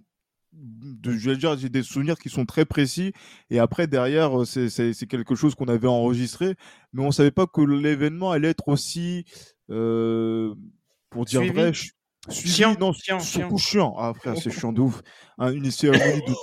De, 0.59 1.11
je 1.11 1.29
vais 1.29 1.37
dire, 1.37 1.57
j'ai 1.57 1.69
des 1.69 1.83
souvenirs 1.83 2.17
qui 2.17 2.29
sont 2.29 2.45
très 2.45 2.65
précis. 2.65 3.13
Et 3.49 3.59
après, 3.59 3.87
derrière, 3.87 4.41
euh, 4.41 4.45
c'est 4.45 5.07
quelque 5.07 5.35
chose 5.35 5.55
qu'on 5.55 5.67
avait 5.67 5.87
enregistré, 5.87 6.55
mais 6.93 7.03
on 7.03 7.11
savait 7.11 7.31
pas 7.31 7.45
que 7.47 7.61
l'événement 7.61 8.31
allait 8.31 8.49
être 8.49 8.67
aussi, 8.67 9.25
euh, 9.69 10.53
pour 11.09 11.25
dire 11.25 11.43
vrai, 11.53 11.71
chiant, 12.29 12.75
non, 12.79 12.93
chiant, 12.93 13.19
surtout 13.19 13.57
chiant. 13.57 13.95
Ah 13.97 14.13
frère, 14.13 14.35
c'est 14.37 14.51
chiant 14.51 14.73
de 14.73 14.81
ouf. 14.81 15.01
Hein, 15.37 15.51
une 15.51 15.69
cérémonie 15.71 16.21
de, 16.21 16.33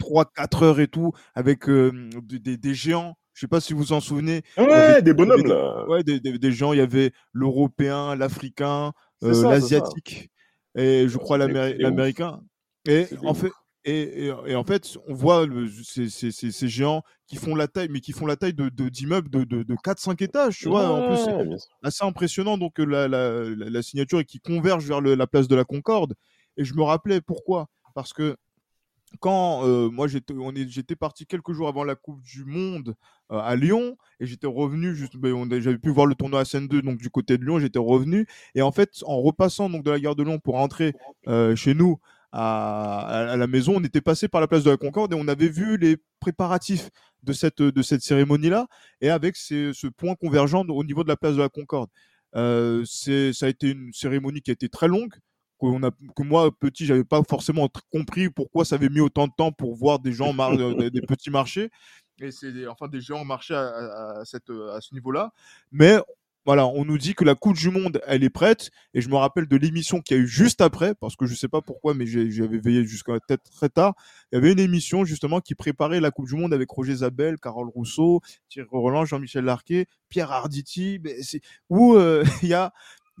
3-4 0.00 0.64
heures 0.64 0.80
et 0.80 0.88
tout, 0.88 1.12
avec 1.34 1.68
des, 1.68 2.56
des, 2.56 2.74
géants. 2.74 3.16
Je 3.32 3.40
sais 3.40 3.48
pas 3.48 3.60
si 3.60 3.72
vous 3.72 3.80
vous 3.80 3.92
en 3.92 4.00
souvenez. 4.00 4.42
Ouais, 4.56 5.02
des 5.02 5.14
bonhommes 5.14 5.46
là. 5.46 5.86
Ouais, 5.88 6.02
des, 6.02 6.20
des, 6.20 6.52
gens. 6.52 6.72
Il 6.72 6.78
y 6.78 6.82
avait 6.82 7.12
l'européen, 7.32 8.16
l'africain, 8.16 8.92
euh, 9.22 9.42
l'asiatique 9.50 10.30
et 10.76 11.08
je 11.08 11.18
crois 11.18 11.38
l'américain. 11.38 12.40
Et 12.86 13.08
en 13.24 13.34
fait, 13.34 13.50
et, 13.84 14.26
et, 14.46 14.56
en 14.56 14.64
fait, 14.64 14.98
on 15.06 15.14
voit 15.14 15.46
le, 15.46 15.68
ces, 15.68 16.08
ces, 16.08 16.32
ces, 16.32 16.68
géants 16.68 17.02
qui 17.28 17.36
font 17.36 17.54
la 17.54 17.68
taille, 17.68 17.88
mais 17.88 18.00
qui 18.00 18.10
font 18.10 18.26
la 18.26 18.34
taille 18.34 18.52
de, 18.52 18.68
d'immeubles 18.68 19.30
de, 19.30 19.44
de, 19.44 19.62
de, 19.62 19.74
4-5 19.76 20.24
étages, 20.24 20.58
tu 20.58 20.68
vois? 20.68 20.88
En 20.88 21.06
plus, 21.06 21.24
c'est 21.24 21.86
assez 21.86 22.04
impressionnant. 22.04 22.58
Donc, 22.58 22.78
la, 22.78 23.06
la, 23.06 23.44
la, 23.44 23.82
signature 23.82 24.18
et 24.18 24.24
qui 24.24 24.40
converge 24.40 24.84
vers 24.86 25.00
le, 25.00 25.14
la 25.14 25.28
place 25.28 25.46
de 25.46 25.54
la 25.54 25.64
Concorde. 25.64 26.14
Et 26.56 26.64
je 26.64 26.74
me 26.74 26.82
rappelais 26.82 27.20
pourquoi. 27.20 27.68
Parce 27.94 28.12
que 28.12 28.36
quand 29.20 29.64
euh, 29.64 29.88
moi 29.88 30.08
j'étais, 30.08 30.96
parti 30.96 31.26
quelques 31.26 31.52
jours 31.52 31.68
avant 31.68 31.84
la 31.84 31.94
Coupe 31.94 32.20
du 32.22 32.44
Monde 32.44 32.96
euh, 33.30 33.38
à 33.38 33.56
Lyon 33.56 33.96
et 34.20 34.26
j'étais 34.26 34.46
revenu 34.46 34.94
juste, 34.94 35.14
j'avais 35.60 35.78
pu 35.78 35.90
voir 35.90 36.06
le 36.06 36.14
tournoi 36.14 36.40
à 36.40 36.44
Seine 36.44 36.68
2 36.68 36.82
donc 36.82 36.98
du 36.98 37.08
côté 37.08 37.38
de 37.38 37.44
Lyon, 37.44 37.58
j'étais 37.58 37.78
revenu 37.78 38.26
et 38.54 38.62
en 38.62 38.72
fait 38.72 38.90
en 39.04 39.20
repassant 39.20 39.70
donc 39.70 39.84
de 39.84 39.90
la 39.90 40.00
gare 40.00 40.16
de 40.16 40.24
Lyon 40.24 40.38
pour 40.38 40.54
rentrer 40.54 40.94
euh, 41.28 41.54
chez 41.54 41.74
nous 41.74 41.98
à, 42.32 43.34
la 43.36 43.46
maison, 43.46 43.74
on 43.76 43.84
était 43.84 44.00
passé 44.00 44.28
par 44.28 44.40
la 44.40 44.46
place 44.46 44.64
de 44.64 44.70
la 44.70 44.76
Concorde 44.76 45.12
et 45.12 45.16
on 45.18 45.28
avait 45.28 45.48
vu 45.48 45.76
les 45.76 45.96
préparatifs 46.20 46.90
de 47.22 47.32
cette, 47.32 47.62
de 47.62 47.82
cette 47.82 48.02
cérémonie-là, 48.02 48.68
et 49.00 49.10
avec 49.10 49.36
ce 49.36 49.86
point 49.88 50.14
convergent 50.14 50.64
au 50.68 50.84
niveau 50.84 51.02
de 51.02 51.08
la 51.08 51.16
place 51.16 51.34
de 51.34 51.40
la 51.40 51.48
Concorde. 51.48 51.90
Euh, 52.34 52.84
ça 52.84 53.46
a 53.46 53.48
été 53.48 53.70
une 53.70 53.92
cérémonie 53.92 54.42
qui 54.42 54.50
a 54.50 54.52
été 54.52 54.68
très 54.68 54.88
longue, 54.88 55.14
que 55.58 56.22
moi, 56.22 56.50
petit, 56.58 56.84
j'avais 56.84 57.04
pas 57.04 57.22
forcément 57.28 57.68
compris 57.90 58.28
pourquoi 58.28 58.64
ça 58.64 58.74
avait 58.74 58.90
mis 58.90 59.00
autant 59.00 59.26
de 59.26 59.32
temps 59.36 59.52
pour 59.52 59.74
voir 59.74 59.98
des 59.98 60.12
gens, 60.12 60.34
euh, 60.38 60.90
des, 60.90 61.00
petits 61.00 61.30
marchés, 61.30 61.70
et 62.20 62.30
c'est 62.30 62.66
enfin 62.66 62.88
des 62.88 63.00
gens 63.00 63.24
marcher 63.24 63.54
à, 63.54 64.22
cette, 64.24 64.50
à 64.50 64.80
ce 64.80 64.94
niveau-là. 64.94 65.32
Mais 65.72 65.98
voilà, 66.46 66.68
on 66.68 66.84
nous 66.84 66.96
dit 66.96 67.14
que 67.14 67.24
la 67.24 67.34
Coupe 67.34 67.56
du 67.56 67.70
Monde, 67.70 68.00
elle 68.06 68.22
est 68.22 68.30
prête. 68.30 68.70
Et 68.94 69.00
je 69.00 69.08
me 69.08 69.16
rappelle 69.16 69.48
de 69.48 69.56
l'émission 69.56 70.00
qu'il 70.00 70.16
y 70.16 70.20
a 70.20 70.22
eu 70.22 70.28
juste 70.28 70.60
après, 70.60 70.94
parce 70.94 71.16
que 71.16 71.26
je 71.26 71.34
sais 71.34 71.48
pas 71.48 71.60
pourquoi, 71.60 71.92
mais 71.92 72.06
j'avais 72.06 72.58
veillé 72.58 72.84
jusqu'à 72.84 73.14
la 73.14 73.20
tête 73.20 73.42
très 73.50 73.68
tard. 73.68 73.94
Il 74.30 74.36
y 74.36 74.38
avait 74.38 74.52
une 74.52 74.60
émission 74.60 75.04
justement 75.04 75.40
qui 75.40 75.56
préparait 75.56 75.98
la 75.98 76.12
Coupe 76.12 76.28
du 76.28 76.36
Monde 76.36 76.54
avec 76.54 76.70
Roger 76.70 76.94
Zabel, 76.94 77.38
Carole 77.38 77.68
Rousseau, 77.68 78.20
Thierry 78.48 78.68
Roland, 78.70 79.04
Jean-Michel 79.04 79.44
Larquet, 79.44 79.86
Pierre 80.08 80.30
Arditi, 80.30 81.00
où 81.68 81.94
euh, 81.94 82.24
il 82.42 82.48
y 82.48 82.54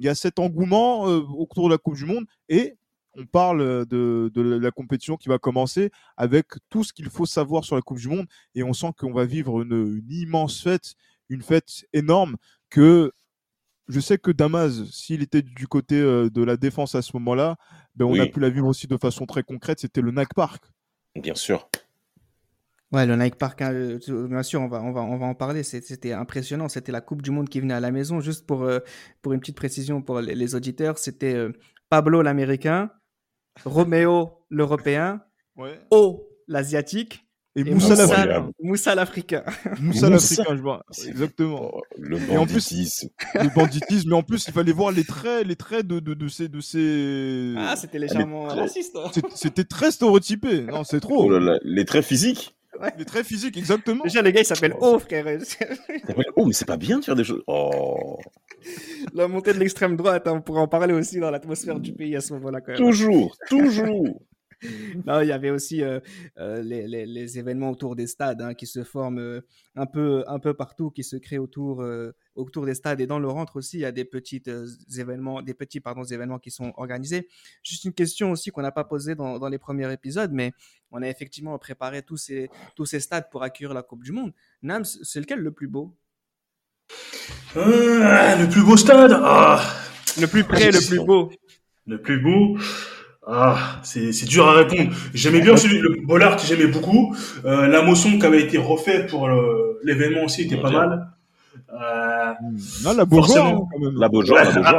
a 0.08 0.14
cet 0.14 0.38
engouement 0.38 1.08
euh, 1.08 1.22
autour 1.36 1.66
de 1.66 1.74
la 1.74 1.78
Coupe 1.78 1.96
du 1.96 2.04
Monde 2.04 2.26
et 2.48 2.76
on 3.18 3.26
parle 3.26 3.86
de, 3.86 4.30
la 4.36 4.70
compétition 4.70 5.16
qui 5.16 5.28
va 5.28 5.38
commencer 5.38 5.90
avec 6.16 6.46
tout 6.68 6.84
ce 6.84 6.92
qu'il 6.92 7.08
faut 7.08 7.26
savoir 7.26 7.64
sur 7.64 7.74
la 7.74 7.82
Coupe 7.82 7.98
du 7.98 8.08
Monde 8.08 8.26
et 8.54 8.62
on 8.62 8.72
sent 8.72 8.92
qu'on 8.96 9.12
va 9.12 9.24
vivre 9.24 9.62
une 9.62 10.02
immense 10.10 10.62
fête, 10.62 10.94
une 11.28 11.42
fête 11.42 11.86
énorme 11.92 12.36
que 12.76 13.10
je 13.88 14.00
sais 14.00 14.18
que 14.18 14.30
Damas, 14.30 14.84
s'il 14.90 15.22
était 15.22 15.40
du 15.40 15.66
côté 15.66 15.98
euh, 15.98 16.28
de 16.28 16.42
la 16.42 16.58
défense 16.58 16.94
à 16.94 17.00
ce 17.00 17.12
moment-là, 17.14 17.56
ben, 17.94 18.04
on 18.04 18.20
a 18.20 18.26
pu 18.26 18.38
la 18.38 18.50
vivre 18.50 18.66
aussi 18.66 18.86
de 18.86 18.98
façon 18.98 19.24
très 19.24 19.42
concrète. 19.42 19.78
C'était 19.80 20.02
le 20.02 20.10
Nike 20.10 20.34
Park. 20.34 20.62
Bien 21.14 21.34
sûr. 21.34 21.70
Ouais, 22.92 23.06
le 23.06 23.16
Nike 23.16 23.36
Park, 23.36 23.62
hein, 23.62 23.72
euh, 23.72 24.28
bien 24.28 24.42
sûr, 24.42 24.60
on 24.60 24.68
va, 24.68 24.82
on 24.82 24.92
va, 24.92 25.00
on 25.00 25.16
va 25.16 25.24
en 25.24 25.34
parler. 25.34 25.62
C'était 25.62 26.12
impressionnant. 26.12 26.68
C'était 26.68 26.92
la 26.92 27.00
Coupe 27.00 27.22
du 27.22 27.30
Monde 27.30 27.48
qui 27.48 27.60
venait 27.60 27.72
à 27.72 27.80
la 27.80 27.90
maison. 27.90 28.20
Juste 28.20 28.46
pour, 28.46 28.64
euh, 28.64 28.80
pour 29.22 29.32
une 29.32 29.40
petite 29.40 29.56
précision 29.56 30.02
pour 30.02 30.20
les, 30.20 30.54
auditeurs, 30.54 30.98
c'était 30.98 31.46
Pablo 31.88 32.20
l'Américain, 32.20 32.90
Roméo 33.64 34.44
l'Européen, 34.50 35.22
ouais. 35.56 35.80
O 35.90 36.28
l'Asiatique 36.46 37.25
et, 37.56 37.64
Moussa 37.64 37.94
l'Africain. 37.94 38.50
Moussa 38.62 38.94
l'Africain. 38.94 39.42
Moussa 39.80 40.10
l'Africain, 40.10 40.56
je 40.56 40.60
vois. 40.60 40.84
Exactement. 41.08 41.70
Oh, 41.72 41.82
le 41.98 42.18
banditisme. 42.18 42.28
Et 42.34 42.36
en 42.36 42.46
plus, 42.46 43.08
le 43.34 43.54
banditisme, 43.54 44.10
mais 44.10 44.16
en 44.16 44.22
plus, 44.22 44.44
il 44.46 44.52
fallait 44.52 44.72
voir 44.72 44.92
les 44.92 45.04
traits, 45.04 45.46
les 45.46 45.56
traits 45.56 45.86
de, 45.86 45.98
de, 45.98 46.12
de 46.12 46.28
ces, 46.28 46.48
de 46.48 46.60
ces. 46.60 47.54
Ah, 47.56 47.74
c'était 47.76 47.98
légèrement 47.98 48.44
raciste. 48.44 48.96
Hein. 48.96 49.10
C'était 49.34 49.64
très 49.64 49.90
stéréotypé. 49.90 50.62
Non, 50.62 50.84
c'est 50.84 51.00
trop. 51.00 51.32
Oh 51.32 51.56
les 51.64 51.84
traits 51.86 52.04
physiques. 52.04 52.54
Ouais. 52.80 52.92
Les 52.98 53.06
traits 53.06 53.24
physiques, 53.24 53.56
exactement. 53.56 54.04
Déjà, 54.04 54.20
les 54.20 54.32
gars, 54.32 54.42
ils 54.42 54.46
s'appellent 54.46 54.76
O, 54.78 54.98
frère. 54.98 55.24
oh, 56.36 56.44
mais 56.44 56.52
c'est 56.52 56.66
pas 56.66 56.76
bien 56.76 56.98
de 56.98 57.04
faire 57.04 57.16
des 57.16 57.24
choses. 57.24 57.42
Oh. 57.46 58.18
La 59.14 59.28
montée 59.28 59.54
de 59.54 59.58
l'extrême 59.58 59.96
droite, 59.96 60.26
hein, 60.26 60.32
on 60.34 60.40
pourrait 60.42 60.60
en 60.60 60.68
parler 60.68 60.92
aussi 60.92 61.18
dans 61.18 61.30
l'atmosphère 61.30 61.80
du 61.80 61.92
pays 61.92 62.16
à 62.16 62.20
ce 62.20 62.34
moment-là. 62.34 62.60
Toujours, 62.76 63.34
toujours. 63.48 64.20
Non, 65.06 65.20
il 65.20 65.28
y 65.28 65.32
avait 65.32 65.50
aussi 65.50 65.82
euh, 65.82 66.00
euh, 66.38 66.62
les, 66.62 66.86
les, 66.86 67.38
événements 67.38 67.70
autour 67.70 67.94
des 67.94 68.06
stades 68.06 68.40
hein, 68.40 68.54
qui 68.54 68.66
se 68.66 68.84
forment 68.84 69.18
euh, 69.18 69.40
un, 69.74 69.86
peu, 69.86 70.24
un 70.26 70.38
peu 70.38 70.54
partout, 70.54 70.90
qui 70.90 71.04
se 71.04 71.16
créent 71.16 71.38
autour, 71.38 71.84
autour 72.34 72.64
des 72.64 72.74
stades 72.74 73.00
et 73.00 73.06
dans 73.06 73.18
le 73.18 73.28
rentre 73.28 73.56
aussi. 73.56 73.76
Il 73.76 73.80
y 73.80 73.84
a 73.84 73.92
des 73.92 74.04
petits 74.04 74.42
événements, 74.96 75.42
des 75.42 75.54
petits 75.54 75.80
pardon, 75.80 76.04
événements 76.04 76.38
qui 76.38 76.50
sont 76.50 76.72
organisés. 76.76 77.28
Juste 77.62 77.84
une 77.84 77.92
question 77.92 78.30
aussi 78.30 78.50
qu'on 78.50 78.62
n'a 78.62 78.72
pas 78.72 78.84
posée 78.84 79.14
dans, 79.14 79.38
dans, 79.38 79.48
les 79.48 79.58
premiers 79.58 79.92
épisodes, 79.92 80.32
mais 80.32 80.52
on 80.90 81.02
a 81.02 81.08
effectivement 81.08 81.58
préparé 81.58 82.02
tous 82.02 82.16
ces, 82.16 82.48
tous 82.74 82.86
ces 82.86 83.00
stades 83.00 83.28
pour 83.30 83.42
accueillir 83.42 83.74
la 83.74 83.82
Coupe 83.82 84.04
du 84.04 84.12
Monde. 84.12 84.32
Nams, 84.62 84.84
c'est 84.84 85.20
lequel 85.20 85.40
le 85.40 85.52
plus 85.52 85.68
beau? 85.68 85.94
Le 87.54 88.48
plus 88.50 88.62
beau 88.62 88.76
stade? 88.76 89.12
Ah. 89.14 89.62
Le 90.18 90.26
plus 90.26 90.44
près, 90.44 90.70
le 90.70 90.86
plus 90.86 91.04
beau. 91.04 91.30
Le 91.86 92.00
plus 92.00 92.20
beau? 92.20 92.56
Ah, 93.26 93.80
c'est 93.82 94.24
dur 94.24 94.48
à 94.48 94.52
répondre. 94.52 94.90
J'aimais 95.12 95.40
bien 95.40 95.56
celui, 95.56 95.80
le 95.80 95.96
Bollard 96.04 96.36
que 96.36 96.46
j'aimais 96.46 96.68
beaucoup. 96.68 97.14
Euh, 97.44 97.66
la 97.66 97.82
motion 97.82 98.18
qui 98.18 98.26
avait 98.26 98.42
été 98.42 98.58
refaite 98.58 99.10
pour 99.10 99.28
l'événement 99.82 100.24
aussi 100.24 100.42
était 100.42 100.56
pas 100.56 100.70
mal. 100.70 101.08
Euh, 101.72 102.32
non, 102.84 102.94
la 102.94 103.04
Beaujoire, 103.04 103.60
La 103.96 104.08
Beaujoire, 104.08 104.44
la 104.44 104.50
Beaujoire. 104.50 104.64
Ah. 104.64 104.78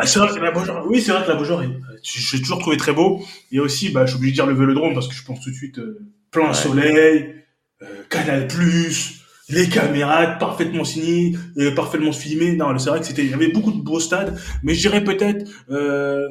Oui, 0.87 1.01
c'est 1.01 1.11
vrai 1.11 1.23
que 1.23 1.29
la 1.29 1.35
Beaujoire, 1.35 1.63
j'ai 2.01 2.39
toujours 2.39 2.59
trouvé 2.59 2.77
très 2.77 2.93
beau. 2.93 3.21
Et 3.51 3.59
aussi, 3.59 3.89
bah, 3.89 4.05
je 4.05 4.11
suis 4.11 4.17
obligé 4.17 4.31
de 4.31 4.35
dire 4.35 4.45
le 4.45 4.53
Vélodrome 4.53 4.93
parce 4.93 5.07
que 5.07 5.13
je 5.13 5.23
pense 5.23 5.41
tout 5.41 5.49
de 5.49 5.55
suite 5.55 5.79
euh, 5.79 5.99
plein 6.31 6.53
soleil, 6.53 7.35
euh, 7.81 7.85
Canal 8.09 8.47
Plus, 8.47 9.21
les 9.49 9.69
caméras 9.69 10.25
parfaitement 10.39 10.83
signées, 10.83 11.37
euh, 11.57 11.73
parfaitement 11.73 12.11
filmées. 12.11 12.55
Non, 12.55 12.77
c'est 12.79 12.89
vrai 12.89 12.99
que 12.99 13.05
c'était, 13.05 13.23
il 13.23 13.31
y 13.31 13.33
avait 13.33 13.51
beaucoup 13.51 13.71
de 13.71 13.81
beaux 13.81 13.99
stades, 13.99 14.39
mais 14.63 14.73
je 14.73 14.81
dirais 14.81 15.03
peut-être, 15.03 15.49
euh, 15.69 16.27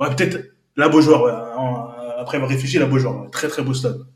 ouais, 0.00 0.14
peut-être 0.14 0.38
la 0.76 0.88
Beaujoire, 0.88 2.18
après 2.18 2.36
avoir 2.36 2.50
réfléchi, 2.50 2.78
la 2.78 2.86
Beaujoire. 2.86 3.30
Très 3.30 3.48
très 3.48 3.62
beau 3.62 3.74
stade. 3.74 4.06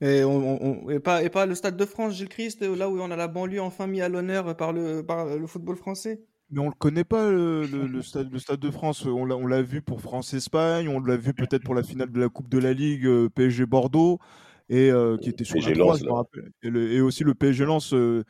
Et, 0.00 0.24
on, 0.24 0.90
et, 0.90 0.98
pas, 0.98 1.22
et 1.22 1.30
pas 1.30 1.46
le 1.46 1.54
Stade 1.54 1.76
de 1.76 1.84
France, 1.84 2.16
Gilles 2.16 2.28
Christ, 2.28 2.62
là 2.62 2.88
où 2.88 3.00
on 3.00 3.10
a 3.12 3.16
la 3.16 3.28
banlieue 3.28 3.62
enfin 3.62 3.86
mis 3.86 4.00
à 4.00 4.08
l'honneur 4.08 4.56
par 4.56 4.72
le, 4.72 5.02
par 5.02 5.26
le 5.26 5.46
football 5.46 5.76
français? 5.76 6.20
Mais 6.50 6.58
on 6.58 6.66
le 6.66 6.74
connaît 6.76 7.04
pas, 7.04 7.30
le, 7.30 8.02
stade, 8.02 8.30
le 8.30 8.38
Stade 8.38 8.58
de 8.58 8.70
France. 8.70 9.06
On 9.06 9.24
l'a 9.24 9.62
vu 9.62 9.80
pour 9.80 10.02
France-Espagne, 10.02 10.88
on 10.88 11.00
l'a 11.00 11.16
vu 11.16 11.32
peut-être 11.32 11.62
pour 11.62 11.74
la 11.74 11.82
finale 11.82 12.10
de 12.10 12.20
la 12.20 12.28
Coupe 12.28 12.48
de 12.50 12.58
la 12.58 12.72
Ligue 12.74 13.06
euh, 13.06 13.28
PSG 13.30 13.64
Bordeaux, 13.64 14.18
et 14.68 14.90
euh, 14.90 15.16
qui 15.16 15.30
était 15.30 15.44
sur 15.44 15.54
PSG 15.54 15.74
Lens, 15.74 16.02
et, 16.62 16.68
et, 16.68 17.00
aussi 17.00 17.24
le 17.24 17.34
PSG 17.34 17.64
Lens 17.64 17.94
euh, 17.94 18.24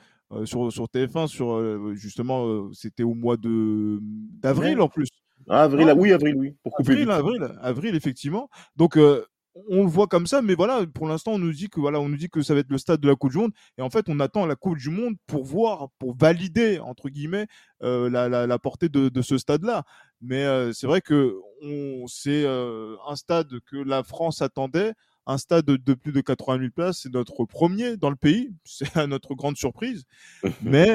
sur, 0.45 0.71
sur 0.71 0.85
TF1, 0.85 1.27
sur, 1.27 1.95
justement, 1.95 2.71
c'était 2.73 3.03
au 3.03 3.15
mois 3.15 3.37
d'avril 3.39 4.81
en 4.81 4.89
plus. 4.89 5.09
Ah, 5.49 5.65
avril, 5.65 5.93
oui, 5.97 6.13
avril, 6.13 6.37
oui. 6.37 6.55
Pour 6.63 6.73
couper 6.73 6.93
avril, 6.93 7.11
avril, 7.11 7.49
avril, 7.61 7.95
effectivement. 7.95 8.49
Donc, 8.77 8.97
euh, 8.97 9.25
on 9.69 9.83
le 9.83 9.89
voit 9.89 10.07
comme 10.07 10.27
ça, 10.27 10.43
mais 10.43 10.55
voilà, 10.55 10.87
pour 10.87 11.07
l'instant, 11.07 11.33
on 11.33 11.39
nous 11.39 11.53
dit 11.53 11.69
que 11.69 11.81
voilà, 11.81 12.01
on 12.01 12.09
nous 12.09 12.17
dit 12.17 12.29
que 12.29 12.43
ça 12.43 12.55
va 12.55 12.61
être 12.61 12.71
le 12.71 12.79
stade 12.79 13.01
de 13.01 13.09
la 13.09 13.15
Coupe 13.15 13.33
du 13.33 13.39
Monde, 13.39 13.53
et 13.79 13.83
en 13.83 13.91
fait, 13.91 14.07
on 14.09 14.19
attend 14.21 14.47
la 14.47 14.57
Coupe 14.57 14.79
du 14.79 14.91
Monde 14.91 15.15
pour 15.27 15.45
voir, 15.45 15.89
pour 15.99 16.17
valider 16.17 16.79
entre 16.79 17.09
guillemets 17.09 17.47
euh, 17.83 18.09
la, 18.09 18.59
portée 18.59 18.89
de, 18.89 19.23
ce 19.23 19.39
stade-là. 19.39 19.85
Mais 20.21 20.45
euh, 20.45 20.73
c'est 20.73 20.87
vrai 20.87 21.01
que 21.01 21.37
c'est 22.07 22.45
euh, 22.45 22.97
un 23.07 23.17
stade 23.17 23.49
que 23.67 23.77
la 23.77 24.03
France 24.03 24.41
attendait, 24.41 24.95
un 25.27 25.39
stade 25.39 25.67
de, 25.67 25.95
plus 25.95 26.13
de 26.13 26.21
80 26.21 26.59
000 26.59 26.71
places, 26.75 27.01
c'est 27.03 27.13
notre 27.13 27.45
premier 27.45 27.97
dans 27.97 28.11
le 28.11 28.17
pays, 28.17 28.55
c'est 28.65 28.97
à 28.97 29.07
notre 29.07 29.35
grande 29.35 29.57
surprise. 29.57 30.05
mais 30.63 30.89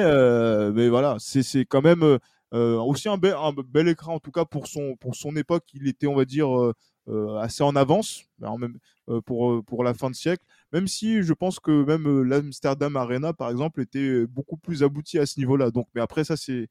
mais 0.72 0.88
voilà, 0.88 1.16
c'est 1.18 1.64
quand 1.64 1.82
même 1.82 2.18
aussi 2.52 3.08
un 3.08 3.18
bel, 3.18 3.88
écran 3.88 4.14
en 4.14 4.20
tout 4.20 4.30
cas 4.30 4.44
pour 4.44 4.66
son 4.66 4.96
pour 4.96 5.14
son 5.14 5.36
époque. 5.36 5.64
Il 5.74 5.86
était, 5.88 6.06
on 6.06 6.16
va 6.16 6.24
dire 6.24 6.72
euh, 7.08 7.38
assez 7.38 7.62
en 7.62 7.74
avance 7.74 8.24
même, 8.38 8.78
euh, 9.08 9.22
pour, 9.22 9.50
euh, 9.50 9.62
pour 9.62 9.82
la 9.82 9.94
fin 9.94 10.10
de 10.10 10.14
siècle, 10.14 10.44
même 10.74 10.86
si 10.86 11.22
je 11.22 11.32
pense 11.32 11.58
que 11.58 11.84
même 11.84 12.22
l'Amsterdam 12.22 12.96
Arena, 12.96 13.32
par 13.32 13.50
exemple, 13.50 13.80
était 13.80 14.26
beaucoup 14.26 14.58
plus 14.58 14.82
abouti 14.82 15.18
à 15.18 15.24
ce 15.24 15.40
niveau-là. 15.40 15.70
Donc, 15.70 15.88
mais 15.94 16.02
après, 16.02 16.24
ça, 16.24 16.36
c'est, 16.36 16.68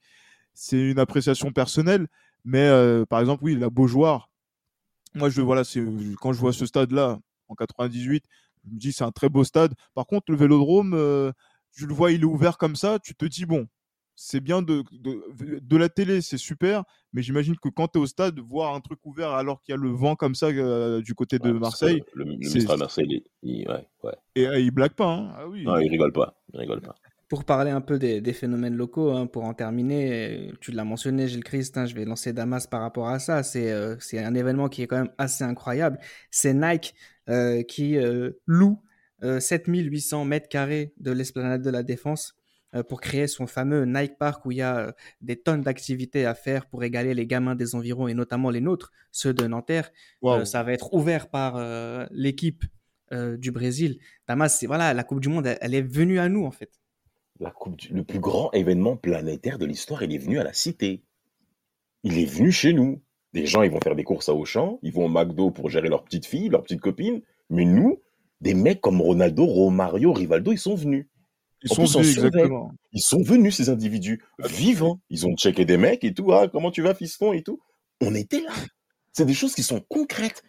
une 0.71 0.99
appréciation 0.99 1.51
personnelle. 1.51 2.07
Mais 2.45 2.69
par 3.09 3.19
exemple, 3.19 3.43
oui, 3.43 3.55
la 3.55 3.69
Beaujoire, 3.69 4.29
moi, 5.15 5.29
je, 5.29 5.41
voilà, 5.41 5.63
quand 6.21 6.33
je 6.33 6.39
vois 6.39 6.53
ce 6.53 6.67
stade-là, 6.67 7.19
en 7.47 7.55
98, 7.55 8.23
je 8.65 8.69
me 8.71 8.79
dis 8.79 8.93
c'est 8.93 9.03
un 9.03 9.11
très 9.11 9.29
beau 9.29 9.43
stade. 9.43 9.73
Par 9.95 10.05
contre, 10.05 10.31
le 10.31 10.37
vélodrome, 10.37 10.93
je 11.73 11.85
le 11.85 11.93
vois, 11.93 12.11
il 12.11 12.21
est 12.21 12.25
ouvert 12.25 12.57
comme 12.59 12.75
ça, 12.75 12.99
tu 12.99 13.15
te 13.15 13.25
dis 13.25 13.45
bon, 13.45 13.67
c'est 14.19 14.39
bien 14.39 14.63
de, 14.63 14.83
de, 14.91 15.77
la 15.77 15.89
télé, 15.89 16.21
c'est 16.21 16.39
super, 16.39 16.83
mais 17.13 17.21
j'imagine 17.21 17.55
que 17.55 17.69
quand 17.69 17.87
tu 17.87 17.99
es 17.99 18.01
au 18.01 18.07
stade, 18.07 18.39
voir 18.39 18.73
un 18.73 18.81
truc 18.81 18.99
ouvert 19.05 19.29
alors 19.29 19.61
qu'il 19.61 19.73
y 19.73 19.77
a 19.77 19.79
le 19.79 19.91
vent 19.91 20.15
comme 20.15 20.33
ça 20.33 20.47
euh, 20.47 21.01
du 21.01 21.13
côté 21.13 21.37
de 21.37 21.51
Marseille. 21.51 22.01
Le, 22.15 22.25
le 22.25 22.77
Marseille, 22.77 23.23
il, 23.43 23.69
ouais, 23.69 23.87
ouais. 24.03 24.15
Et 24.35 24.47
euh, 24.47 24.59
il 24.59 24.71
blague 24.71 24.93
pas. 24.93 25.05
Hein. 25.05 25.33
Ah, 25.37 25.47
oui. 25.47 25.63
Non, 25.63 25.77
il 25.77 25.89
rigole 25.91 26.11
pas. 26.11 26.41
Il 26.51 26.59
rigole 26.59 26.81
pas. 26.81 26.95
Pour 27.29 27.43
parler 27.45 27.69
un 27.69 27.79
peu 27.79 27.99
des, 27.99 28.33
phénomènes 28.33 28.75
locaux, 28.75 29.11
hein, 29.11 29.27
pour 29.27 29.43
en 29.43 29.53
terminer, 29.53 30.51
tu 30.61 30.71
l'as 30.71 30.83
mentionné, 30.83 31.27
Gilles 31.27 31.43
Christ, 31.43 31.77
hein, 31.77 31.85
je 31.85 31.93
vais 31.93 32.05
lancer 32.05 32.33
Damas 32.33 32.65
par 32.65 32.81
rapport 32.81 33.09
à 33.09 33.19
ça. 33.19 33.43
C'est 33.43 33.71
euh, 33.71 33.97
un 34.13 34.33
événement 34.33 34.67
qui 34.67 34.81
est 34.81 34.87
quand 34.87 34.97
même 34.97 35.13
assez 35.19 35.43
incroyable. 35.43 35.99
C'est 36.31 36.55
Nike 36.55 36.95
qui 37.67 37.97
loue 38.47 38.81
7800 39.21 40.25
mètres 40.25 40.47
carrés 40.49 40.93
de 40.97 41.11
l'esplanade 41.11 41.61
de 41.61 41.69
la 41.69 41.83
Défense 41.83 42.36
pour 42.87 43.01
créer 43.01 43.27
son 43.27 43.47
fameux 43.47 43.85
Nike 43.85 44.17
Park 44.17 44.45
où 44.45 44.51
il 44.51 44.57
y 44.57 44.61
a 44.61 44.77
euh, 44.77 44.91
des 45.21 45.37
tonnes 45.37 45.61
d'activités 45.61 46.25
à 46.25 46.35
faire 46.35 46.65
pour 46.67 46.83
égaler 46.83 47.13
les 47.13 47.25
gamins 47.25 47.55
des 47.55 47.75
environs 47.75 48.07
et 48.07 48.13
notamment 48.13 48.49
les 48.49 48.61
nôtres, 48.61 48.91
ceux 49.11 49.33
de 49.33 49.45
Nanterre. 49.47 49.91
Euh, 50.23 50.45
ça 50.45 50.63
va 50.63 50.73
être 50.73 50.93
ouvert 50.93 51.29
par 51.29 51.57
l'équipe 52.11 52.63
du 53.11 53.51
Brésil. 53.51 53.99
Damas, 54.27 54.65
voilà, 54.65 54.93
la 54.93 55.03
Coupe 55.03 55.21
du 55.21 55.29
Monde, 55.29 55.47
elle, 55.61 55.73
est 55.73 55.81
venue 55.81 56.19
à 56.19 56.27
nous 56.27 56.45
en 56.45 56.51
fait. 56.51 56.71
La 57.39 57.51
coupe 57.51 57.79
Le 57.91 58.03
plus 58.03 58.19
grand 58.19 58.51
événement 58.51 58.97
planétaire 58.97 59.59
de 59.59 59.65
l'histoire, 59.65 60.03
il 60.03 60.13
est 60.13 60.17
venu 60.17 60.39
à 60.39 60.43
la 60.43 60.53
cité. 60.53 61.03
Il 62.03 62.17
est 62.17 62.25
venu 62.25 62.51
chez 62.51 62.73
nous. 62.73 63.01
Des 63.33 63.45
gens, 63.45 63.61
ils 63.61 63.71
vont 63.71 63.79
faire 63.79 63.95
des 63.95 64.03
courses 64.03 64.29
à 64.29 64.33
Auchan, 64.33 64.79
ils 64.81 64.91
vont 64.91 65.05
au 65.05 65.09
McDo 65.09 65.51
pour 65.51 65.69
gérer 65.69 65.89
leurs 65.89 66.03
petites 66.03 66.25
filles, 66.25 66.49
leurs 66.49 66.63
petites 66.63 66.81
copines. 66.81 67.21
Mais 67.49 67.65
nous, 67.65 68.01
des 68.41 68.53
mecs 68.53 68.81
comme 68.81 69.01
Ronaldo, 69.01 69.45
Romario, 69.45 70.13
Rivaldo, 70.13 70.51
ils 70.51 70.57
sont 70.57 70.75
venus. 70.75 71.07
Ils 71.63 71.69
sont 71.69 71.85
venus, 71.85 72.17
exactement. 72.17 72.71
Ils 72.91 73.01
sont 73.01 73.21
venus, 73.21 73.55
ces 73.55 73.69
individus, 73.69 74.23
vivants. 74.39 74.99
Ils 75.09 75.25
ont 75.25 75.35
checké 75.35 75.65
des 75.65 75.77
mecs 75.77 76.03
et 76.03 76.13
tout. 76.13 76.31
Ah, 76.31 76.47
comment 76.47 76.71
tu 76.71 76.81
vas, 76.81 76.93
fiston 76.93 77.33
et 77.33 77.43
tout. 77.43 77.59
On 78.01 78.13
était 78.13 78.41
là. 78.41 78.51
C'est 79.11 79.25
des 79.25 79.33
choses 79.33 79.55
qui 79.55 79.63
sont 79.63 79.81
concrètes. 79.89 80.43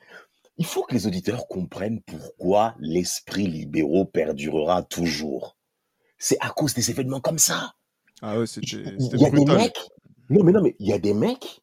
Il 0.59 0.66
faut 0.66 0.83
que 0.83 0.92
les 0.92 1.07
auditeurs 1.07 1.47
comprennent 1.47 2.03
pourquoi 2.03 2.75
l'esprit 2.81 3.47
libéraux 3.47 4.05
perdurera 4.05 4.83
toujours. 4.83 5.57
C'est 6.18 6.37
à 6.40 6.51
cause 6.51 6.75
des 6.75 6.90
événements 6.90 7.21
comme 7.21 7.38
ça. 7.38 7.75
Ah 8.21 8.38
ouais, 8.38 8.47
c'était 8.47 8.66
Il 8.99 9.21
y 9.21 9.25
a 9.25 9.31
des 9.31 9.44
mecs. 9.44 9.79
Non, 10.29 10.42
mais 10.44 10.53
non, 10.53 10.62
mais 10.62 10.77
il 10.79 10.88
y 10.88 10.92
a 10.92 10.99
des 10.99 11.14
mecs 11.14 11.62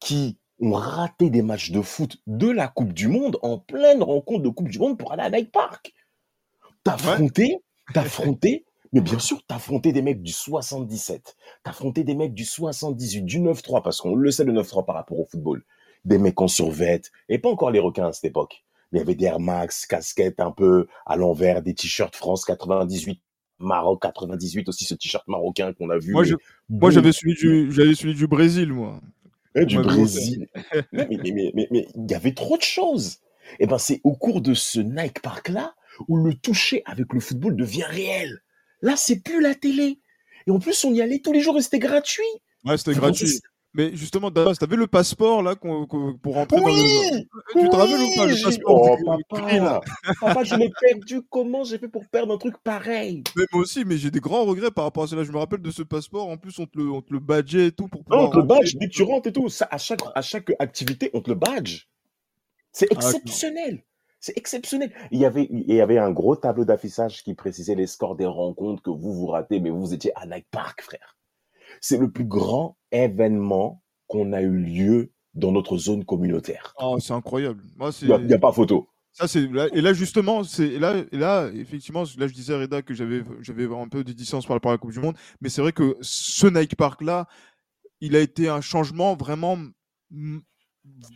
qui 0.00 0.38
ont 0.60 0.72
raté 0.72 1.28
des 1.28 1.42
matchs 1.42 1.72
de 1.72 1.82
foot 1.82 2.16
de 2.26 2.48
la 2.48 2.68
Coupe 2.68 2.92
du 2.92 3.08
Monde 3.08 3.38
en 3.42 3.58
pleine 3.58 4.02
rencontre 4.02 4.42
de 4.42 4.48
Coupe 4.48 4.68
du 4.68 4.78
Monde 4.78 4.96
pour 4.96 5.12
aller 5.12 5.22
à 5.22 5.30
Nike 5.30 5.50
Park. 5.50 5.92
T'as 6.84 6.94
affronté 6.94 7.58
T'affronter, 7.92 8.64
mais 8.92 9.00
bien 9.00 9.18
sûr, 9.18 9.44
t'affronter 9.46 9.92
des 9.92 10.02
mecs 10.02 10.22
du 10.22 10.32
77, 10.32 11.36
t'affronter 11.62 12.04
des 12.04 12.14
mecs 12.14 12.34
du 12.34 12.44
78, 12.44 13.22
du 13.22 13.40
9-3, 13.40 13.82
parce 13.82 14.00
qu'on 14.00 14.14
le 14.14 14.30
sait 14.30 14.44
le 14.44 14.52
9-3 14.52 14.84
par 14.84 14.94
rapport 14.94 15.18
au 15.18 15.24
football. 15.24 15.64
Des 16.04 16.18
mecs 16.18 16.40
en 16.40 16.48
survette, 16.48 17.10
et 17.28 17.38
pas 17.38 17.48
encore 17.48 17.70
les 17.70 17.78
requins 17.78 18.08
à 18.08 18.12
cette 18.12 18.24
époque. 18.24 18.64
Mais 18.90 18.98
il 18.98 19.02
y 19.02 19.04
avait 19.04 19.14
des 19.14 19.24
Air 19.24 19.40
Max, 19.40 19.86
casquettes 19.86 20.40
un 20.40 20.50
peu 20.50 20.86
à 21.06 21.16
l'envers, 21.16 21.62
des 21.62 21.74
t-shirts 21.74 22.14
France 22.14 22.44
98, 22.44 23.20
Maroc 23.58 24.02
98 24.02 24.68
aussi, 24.68 24.84
ce 24.84 24.94
t-shirt 24.94 25.26
marocain 25.28 25.72
qu'on 25.72 25.88
a 25.90 25.98
vu. 25.98 26.12
Moi, 26.12 26.90
j'avais 26.90 27.12
celui 27.12 27.34
du, 27.34 27.72
j'avais 27.72 27.94
celui 27.94 28.14
du 28.14 28.26
Brésil, 28.26 28.72
moi. 28.72 29.00
du 29.54 29.78
Brésil. 29.78 30.48
mais 30.92 31.06
il 31.10 32.10
y 32.10 32.14
avait 32.14 32.34
trop 32.34 32.56
de 32.56 32.62
choses. 32.62 33.18
Et 33.58 33.64
eh 33.64 33.66
ben, 33.66 33.78
c'est 33.78 34.00
au 34.04 34.14
cours 34.14 34.40
de 34.40 34.54
ce 34.54 34.80
Nike 34.80 35.20
Park 35.20 35.48
là 35.48 35.74
où 36.08 36.16
le 36.16 36.34
toucher 36.34 36.82
avec 36.86 37.12
le 37.12 37.20
football 37.20 37.56
devient 37.56 37.84
réel. 37.84 38.42
Là, 38.80 38.96
c'est 38.96 39.20
plus 39.20 39.40
la 39.40 39.54
télé. 39.54 40.00
Et 40.46 40.50
en 40.50 40.58
plus, 40.58 40.84
on 40.84 40.92
y 40.92 41.00
allait 41.00 41.20
tous 41.20 41.32
les 41.32 41.40
jours 41.40 41.56
et 41.56 41.62
c'était 41.62 41.78
gratuit. 41.78 42.24
Ouais, 42.64 42.76
c'était 42.76 42.94
gratuit. 42.94 43.40
Mais 43.74 43.96
justement, 43.96 44.30
Damas, 44.30 44.58
t'avais 44.58 44.76
le 44.76 44.86
passeport 44.86 45.42
là 45.42 45.56
pour 45.56 45.70
rentrer 46.34 46.60
dans 46.60 46.66
le. 46.66 47.22
Tu 47.52 47.70
te 47.70 47.76
rappelles 47.76 48.02
ou 48.02 48.16
pas 48.16 48.26
le 48.26 48.44
passeport? 48.44 48.98
Oh, 49.00 49.18
papa. 49.30 49.80
papa, 50.20 50.44
je 50.44 50.54
l'ai 50.56 50.70
perdu. 50.78 51.22
Comment 51.30 51.64
j'ai 51.64 51.78
fait 51.78 51.88
pour 51.88 52.06
perdre 52.06 52.34
un 52.34 52.38
truc 52.38 52.56
pareil? 52.62 53.22
Mais 53.34 53.44
moi 53.50 53.62
aussi, 53.62 53.86
mais 53.86 53.96
j'ai 53.96 54.10
des 54.10 54.20
grands 54.20 54.44
regrets 54.44 54.70
par 54.70 54.84
rapport 54.84 55.04
à 55.04 55.06
cela. 55.06 55.24
Je 55.24 55.32
me 55.32 55.38
rappelle 55.38 55.62
de 55.62 55.70
ce 55.70 55.82
passeport. 55.82 56.28
En 56.28 56.36
plus, 56.36 56.58
on 56.58 56.66
te 56.66 56.76
le, 56.76 56.90
on 56.90 57.00
te 57.00 57.14
le 57.14 57.18
badgeait 57.18 57.68
et 57.68 57.72
tout 57.72 57.88
pour 57.88 58.04
pouvoir. 58.04 58.24
Non, 58.24 58.28
on 58.28 58.30
te 58.32 58.36
le 58.36 58.42
badge 58.42 58.74
dès 58.74 58.88
que 58.88 58.92
tu 58.92 59.04
rentres 59.04 59.28
et 59.28 59.32
tout. 59.32 59.48
Ça, 59.48 59.66
à 59.70 59.78
chaque, 59.78 60.00
à 60.14 60.20
chaque 60.20 60.52
activité, 60.58 61.10
on 61.14 61.22
te 61.22 61.30
le 61.30 61.36
badge. 61.36 61.86
C'est 62.72 62.88
ah, 62.90 62.94
exceptionnel. 62.94 63.82
C'est 64.22 64.38
exceptionnel. 64.38 64.92
Il 65.10 65.18
y, 65.18 65.26
avait, 65.26 65.48
il 65.50 65.74
y 65.74 65.80
avait 65.80 65.98
un 65.98 66.12
gros 66.12 66.36
tableau 66.36 66.64
d'affichage 66.64 67.24
qui 67.24 67.34
précisait 67.34 67.74
les 67.74 67.88
scores 67.88 68.14
des 68.14 68.24
rencontres 68.24 68.80
que 68.80 68.90
vous 68.90 69.12
vous 69.12 69.26
ratez, 69.26 69.58
mais 69.58 69.68
vous 69.68 69.92
étiez 69.92 70.12
à 70.14 70.26
Nike 70.26 70.46
Park, 70.52 70.80
frère. 70.80 71.16
C'est 71.80 71.98
le 71.98 72.08
plus 72.08 72.24
grand 72.24 72.78
événement 72.92 73.82
qu'on 74.06 74.32
a 74.32 74.40
eu 74.40 74.56
lieu 74.56 75.12
dans 75.34 75.50
notre 75.50 75.76
zone 75.76 76.04
communautaire. 76.04 76.72
Oh, 76.80 77.00
c'est 77.00 77.12
incroyable. 77.12 77.64
Il 78.00 78.26
n'y 78.26 78.32
a, 78.32 78.38
pas 78.38 78.52
photo. 78.52 78.88
Ça, 79.10 79.26
c'est 79.26 79.42
et 79.42 79.80
là 79.80 79.92
justement, 79.92 80.44
c'est 80.44 80.78
là, 80.78 81.02
et 81.10 81.16
là 81.16 81.50
effectivement, 81.52 82.04
là 82.16 82.28
je 82.28 82.32
disais 82.32 82.54
à 82.54 82.58
Reda 82.60 82.80
que 82.80 82.94
j'avais 82.94 83.24
j'avais 83.40 83.64
un 83.64 83.88
peu 83.88 84.04
de 84.04 84.12
distance 84.12 84.46
par 84.46 84.54
rapport 84.54 84.70
à 84.70 84.74
la 84.74 84.78
Coupe 84.78 84.92
du 84.92 85.00
Monde, 85.00 85.16
mais 85.40 85.48
c'est 85.48 85.60
vrai 85.62 85.72
que 85.72 85.96
ce 86.00 86.46
Nike 86.46 86.76
Park 86.76 87.02
là, 87.02 87.26
il 88.00 88.14
a 88.14 88.20
été 88.20 88.48
un 88.48 88.60
changement 88.60 89.16
vraiment 89.16 89.58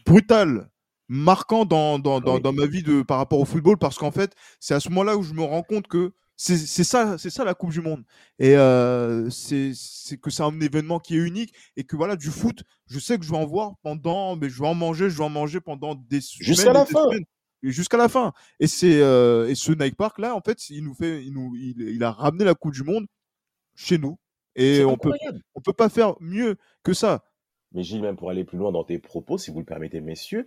brutal 0.05 0.69
marquant 1.09 1.65
dans, 1.65 1.99
dans, 1.99 2.21
dans, 2.21 2.39
dans, 2.39 2.53
ma 2.53 2.67
vie 2.67 2.83
de, 2.83 3.03
par 3.03 3.19
rapport 3.19 3.41
au 3.41 3.45
football 3.45 3.79
parce 3.79 3.99
qu'en 3.99 4.11
fait, 4.11 4.35
c'est 4.61 4.75
à 4.75 4.81
ce 4.81 4.89
moment-là 4.91 5.17
où 5.17 5.23
je 5.23 5.35
me 5.35 5.43
rends 5.43 5.63
compte 5.63 5.87
que 5.87 6.13
c'est 6.39 6.85
ça, 6.85 7.17
c'est 7.17 7.31
ça 7.31 7.45
la 7.45 7.55
Coupe 7.55 7.71
du 7.71 7.81
Monde. 7.81 8.05
Et 8.39 8.57
euh, 8.57 9.31
c'est 9.31 9.73
que 10.21 10.31
c'est 10.31 10.43
un 10.43 10.61
événement 10.61 10.99
qui 10.99 11.15
est 11.15 11.21
unique 11.21 11.55
et 11.77 11.85
que 11.85 11.97
voilà, 11.97 12.15
du 12.17 12.29
foot, 12.29 12.63
je 12.87 12.99
sais 12.99 13.19
que 13.19 13.25
je 13.25 13.31
vais 13.31 13.39
en 13.39 13.47
voir 13.47 13.77
pendant, 13.83 14.37
mais 14.37 14.51
je 14.51 14.61
vais 14.61 14.69
en 14.69 14.75
manger, 14.75 15.09
je 15.09 15.17
vais 15.17 15.25
en 15.25 15.31
manger 15.31 15.61
pendant 15.61 15.95
des 15.95 16.21
jusqu'à 16.21 16.75
la 16.75 16.85
fin. 16.85 17.07
Jusqu'à 17.63 17.97
la 17.97 18.09
fin. 18.09 18.33
Et 18.61 18.67
c'est 18.67 19.01
euh, 19.01 19.49
et 19.49 19.55
ce 19.55 19.73
Nike 19.73 19.97
Park 19.97 20.19
là, 20.19 20.37
en 20.37 20.41
fait, 20.41 20.69
il 20.69 20.85
nous 20.85 20.95
fait, 20.95 21.25
il 21.25 21.33
nous, 21.33 21.57
il, 21.57 21.81
il, 21.81 22.05
a 22.05 22.13
ramené 22.13 22.45
la 22.45 22.55
Coupe 22.55 22.75
du 22.75 22.83
Monde 22.83 23.07
chez 23.75 23.97
nous. 23.97 24.19
Et 24.57 24.85
on 24.85 24.97
peut, 24.97 25.13
on 25.55 25.61
peut 25.61 25.73
pas 25.73 25.89
faire 25.89 26.15
mieux 26.21 26.57
que 26.83 26.93
ça. 26.93 27.25
Mais 27.73 27.83
Gilles, 27.83 28.03
même 28.03 28.17
pour 28.17 28.31
aller 28.31 28.45
plus 28.45 28.59
loin 28.59 28.73
dans 28.73 28.85
tes 28.85 28.99
propos, 28.99 29.37
si 29.37 29.51
vous 29.51 29.59
le 29.59 29.65
permettez, 29.65 30.01
messieurs, 30.01 30.47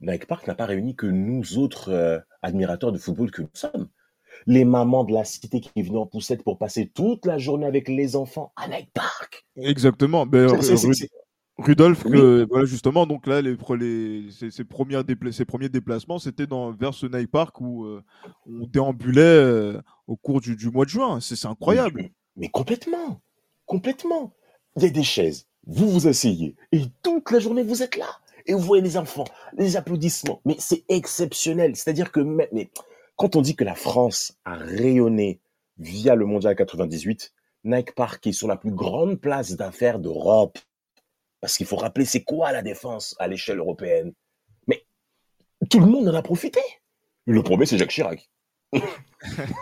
Nike 0.00 0.26
Park 0.26 0.46
n'a 0.46 0.54
pas 0.54 0.66
réuni 0.66 0.94
que 0.96 1.06
nous 1.06 1.58
autres 1.58 1.90
euh, 1.90 2.18
admirateurs 2.42 2.92
de 2.92 2.98
football 2.98 3.30
que 3.30 3.42
nous 3.42 3.48
sommes. 3.52 3.88
Les 4.46 4.64
mamans 4.64 5.04
de 5.04 5.12
la 5.12 5.24
cité 5.24 5.60
qui 5.60 5.82
venaient 5.82 5.98
en 5.98 6.06
poussette 6.06 6.42
pour 6.42 6.58
passer 6.58 6.90
toute 6.94 7.26
la 7.26 7.36
journée 7.38 7.66
avec 7.66 7.88
les 7.88 8.16
enfants 8.16 8.52
à 8.56 8.68
Nike 8.68 8.90
Park. 8.94 9.44
Exactement. 9.56 10.24
Ben, 10.24 10.48
Rudolf, 11.58 12.06
voilà 12.06 12.64
justement, 12.64 13.06
donc 13.06 13.26
là, 13.26 13.42
les, 13.42 13.54
les, 13.78 14.30
ses, 14.30 14.64
premiers 14.64 15.68
déplacements, 15.68 16.18
c'était 16.18 16.46
vers 16.78 16.94
ce 16.94 17.06
Nike 17.06 17.30
Park 17.30 17.60
où 17.60 17.84
euh, 17.84 18.02
on 18.46 18.66
déambulait 18.66 19.20
euh, 19.20 19.82
au 20.06 20.16
cours 20.16 20.40
du, 20.40 20.56
mois 20.70 20.86
de 20.86 20.90
juin. 20.90 21.20
C'est 21.20 21.44
incroyable. 21.46 22.08
mais, 22.36 22.48
complètement, 22.48 23.20
complètement. 23.66 24.32
Il 24.76 24.84
y 24.84 24.86
a 24.86 24.90
des 24.90 25.02
chaises, 25.02 25.48
vous 25.66 25.90
vous 25.90 26.06
asseyez, 26.06 26.56
et 26.72 26.82
toute 27.02 27.30
la 27.30 27.40
journée, 27.40 27.62
vous 27.62 27.82
êtes 27.82 27.96
là 27.96 28.08
et 28.46 28.52
vous 28.52 28.60
voyez 28.60 28.82
les 28.82 28.96
enfants, 28.96 29.24
les 29.56 29.76
applaudissements. 29.76 30.40
Mais 30.44 30.56
c'est 30.58 30.84
exceptionnel. 30.88 31.76
C'est-à-dire 31.76 32.12
que 32.12 32.20
quand 33.16 33.36
on 33.36 33.42
dit 33.42 33.56
que 33.56 33.64
la 33.64 33.74
France 33.74 34.38
a 34.44 34.54
rayonné 34.56 35.40
via 35.78 36.14
le 36.14 36.26
Mondial 36.26 36.56
98, 36.56 37.32
Nike 37.64 37.94
Park 37.94 38.26
est 38.26 38.32
sur 38.32 38.48
la 38.48 38.56
plus 38.56 38.72
grande 38.72 39.20
place 39.20 39.52
d'affaires 39.52 39.98
d'Europe. 39.98 40.58
Parce 41.40 41.56
qu'il 41.56 41.66
faut 41.66 41.76
rappeler, 41.76 42.04
c'est 42.04 42.22
quoi 42.22 42.52
la 42.52 42.62
défense 42.62 43.16
à 43.18 43.28
l'échelle 43.28 43.58
européenne? 43.58 44.12
Mais 44.66 44.84
tout 45.70 45.80
le 45.80 45.86
monde 45.86 46.08
en 46.08 46.14
a 46.14 46.22
profité. 46.22 46.60
Le 47.26 47.42
premier, 47.42 47.66
c'est 47.66 47.78
Jacques 47.78 47.90
Chirac. 47.90 48.30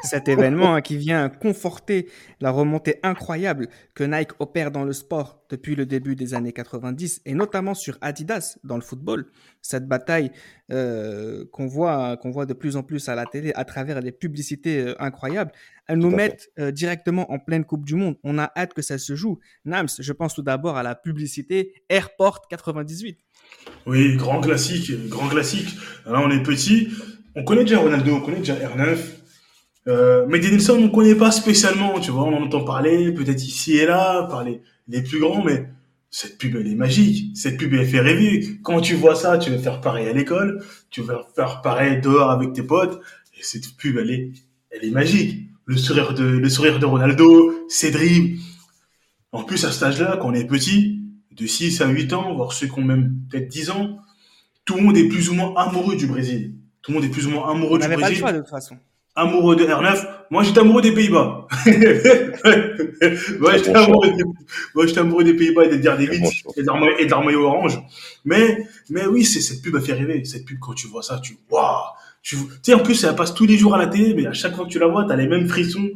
Cet 0.05 0.29
événement 0.29 0.75
hein, 0.75 0.81
qui 0.81 0.97
vient 0.97 1.29
conforter 1.29 2.09
la 2.41 2.51
remontée 2.51 3.01
incroyable 3.03 3.69
que 3.95 4.05
Nike 4.05 4.31
opère 4.39 4.71
dans 4.71 4.85
le 4.85 4.93
sport 4.93 5.43
depuis 5.51 5.75
le 5.75 5.85
début 5.85 6.15
des 6.15 6.35
années 6.35 6.53
90 6.53 7.23
et 7.27 7.35
notamment 7.35 7.75
sur 7.75 7.99
Adidas 8.01 8.59
dans 8.63 8.77
le 8.77 8.83
football. 8.83 9.27
Cette 9.61 9.89
bataille 9.89 10.31
euh, 10.71 11.45
qu'on 11.51 11.67
voit, 11.67 12.17
qu'on 12.19 12.31
voit 12.31 12.47
de 12.47 12.53
plus 12.53 12.77
en 12.77 12.85
plus 12.85 13.09
à 13.09 13.17
la 13.17 13.27
télé 13.27 13.53
à 13.57 13.65
travers 13.65 14.01
les 14.01 14.13
publicités 14.13 14.81
euh, 14.81 15.03
incroyables, 15.03 15.51
elles 15.89 15.99
nous 15.99 16.11
mettent 16.11 16.51
euh, 16.61 16.71
directement 16.71 17.31
en 17.33 17.41
pleine 17.41 17.65
Coupe 17.65 17.85
du 17.85 17.97
Monde. 17.97 18.17
On 18.23 18.39
a 18.39 18.53
hâte 18.57 18.75
que 18.75 18.83
ça 18.83 18.99
se 18.99 19.17
joue. 19.17 19.41
Nams, 19.65 19.89
je 19.99 20.13
pense 20.13 20.35
tout 20.35 20.43
d'abord 20.43 20.77
à 20.77 20.85
la 20.85 20.95
publicité 20.95 21.83
Airport 21.89 22.47
98. 22.49 23.19
Oui, 23.87 24.17
grand 24.17 24.41
classique, 24.41 25.09
grand 25.09 25.29
classique. 25.29 25.75
Là, 26.07 26.21
on 26.21 26.31
est 26.31 26.43
petit. 26.43 26.91
On 27.39 27.45
connaît 27.45 27.63
déjà 27.63 27.79
Ronaldo, 27.79 28.17
on 28.17 28.21
connaît 28.21 28.39
déjà 28.39 28.57
R9. 28.57 28.99
Euh, 29.87 30.27
mais 30.29 30.41
Denilson, 30.41 30.75
on 30.75 30.81
ne 30.81 30.89
connaît 30.89 31.15
pas 31.15 31.31
spécialement, 31.31 32.01
tu 32.01 32.11
vois. 32.11 32.25
On 32.25 32.35
en 32.35 32.43
entend 32.43 32.65
parler, 32.65 33.13
peut-être 33.13 33.45
ici 33.47 33.77
et 33.77 33.87
là, 33.87 34.25
par 34.25 34.43
les, 34.43 34.61
plus 35.03 35.21
grands, 35.21 35.45
mais 35.45 35.69
cette 36.11 36.37
pub, 36.37 36.57
elle 36.57 36.67
est 36.67 36.75
magique. 36.75 37.37
Cette 37.37 37.57
pub, 37.57 37.73
elle 37.75 37.87
fait 37.87 38.01
rêver. 38.01 38.59
Quand 38.65 38.81
tu 38.81 38.97
vois 38.97 39.15
ça, 39.15 39.39
tu 39.39 39.51
veux 39.51 39.59
faire 39.59 39.81
pareil 39.81 40.09
à 40.09 40.13
l'école, 40.13 40.65
tu 40.91 41.01
veux 41.01 41.15
faire 41.37 41.63
pareil 41.63 42.01
dehors 42.01 42.33
avec 42.33 42.55
tes 42.55 42.65
potes. 42.65 43.01
Et 43.39 43.43
cette 43.45 43.77
pub, 43.77 43.99
elle 43.99 44.11
est, 44.11 44.33
elle 44.71 44.85
est 44.85 44.91
magique. 44.91 45.49
Le 45.65 45.77
sourire 45.77 46.15
de, 46.15 46.25
le 46.25 46.49
sourire 46.49 46.81
de 46.81 46.87
Ronaldo, 46.87 47.55
ses 47.69 47.93
dribbles. 47.93 48.41
En 49.31 49.45
plus, 49.45 49.65
à 49.65 49.71
cet 49.71 49.85
âge-là, 49.85 50.19
quand 50.21 50.31
on 50.31 50.35
est 50.35 50.45
petit, 50.45 51.05
de 51.31 51.47
6 51.47 51.83
à 51.83 51.89
8 51.89 52.13
ans, 52.15 52.35
voire 52.35 52.53
ceux 52.53 52.67
qui 52.67 52.77
ont 52.81 52.85
même 52.85 53.15
peut-être 53.31 53.47
10 53.47 53.71
ans, 53.71 53.99
tout 54.65 54.75
le 54.75 54.83
monde 54.83 54.97
est 54.97 55.07
plus 55.07 55.31
ou 55.31 55.35
moins 55.35 55.55
amoureux 55.55 55.95
du 55.95 56.09
Brésil. 56.09 56.58
Tout 56.89 56.95
le 56.95 57.01
monde 57.01 57.11
est 57.11 57.13
plus 57.13 57.27
ou 57.27 57.31
moins 57.33 57.51
amoureux 57.51 57.79
du 57.79 57.87
Brésil. 57.87 58.01
pas 58.01 58.09
le 58.09 58.17
choix 58.17 58.33
de 58.33 58.39
toute 58.39 58.49
façon. 58.49 58.79
Amoureux 59.15 59.57
de 59.57 59.65
R9. 59.67 60.09
Moi, 60.31 60.43
j'étais 60.43 60.61
amoureux 60.61 60.81
des 60.81 60.93
Pays-Bas. 60.93 61.47
Moi, 61.67 63.57
j'étais 63.59 63.77
amoureux, 63.77 64.09
des... 64.17 64.99
Amoureux 64.99 65.25
des 65.25 65.35
Pays-Bas 65.35 65.67
et 65.67 65.69
des 65.69 65.81
Daredevils 65.81 66.25
et 66.57 66.63
de 66.63 67.11
leur 67.11 67.23
maillot 67.23 67.45
orange. 67.45 67.79
Mais, 68.25 68.67
mais 68.89 69.05
oui, 69.05 69.27
c'est 69.27 69.43
cette 69.43 69.61
pub 69.61 69.77
a 69.77 69.83
fait 69.83 69.93
rêver. 69.93 70.25
Cette 70.25 70.47
pub, 70.47 70.59
quand 70.61 70.73
tu 70.73 70.87
vois 70.87 71.03
ça, 71.03 71.21
tu, 71.23 71.37
waouh! 71.51 71.77
Tu 72.23 72.39
sais, 72.63 72.73
en 72.73 72.79
plus, 72.79 72.95
ça 72.95 73.13
passe 73.13 73.35
tous 73.35 73.45
les 73.45 73.59
jours 73.59 73.75
à 73.75 73.79
la 73.79 73.89
télé, 73.89 74.15
mais 74.15 74.27
à 74.27 74.33
chaque 74.33 74.57
fois 74.57 74.65
que 74.65 74.71
tu 74.71 74.79
la 74.79 74.87
vois, 74.87 75.05
tu 75.05 75.13
as 75.13 75.17
les 75.17 75.29
mêmes 75.29 75.47
frissons. 75.47 75.91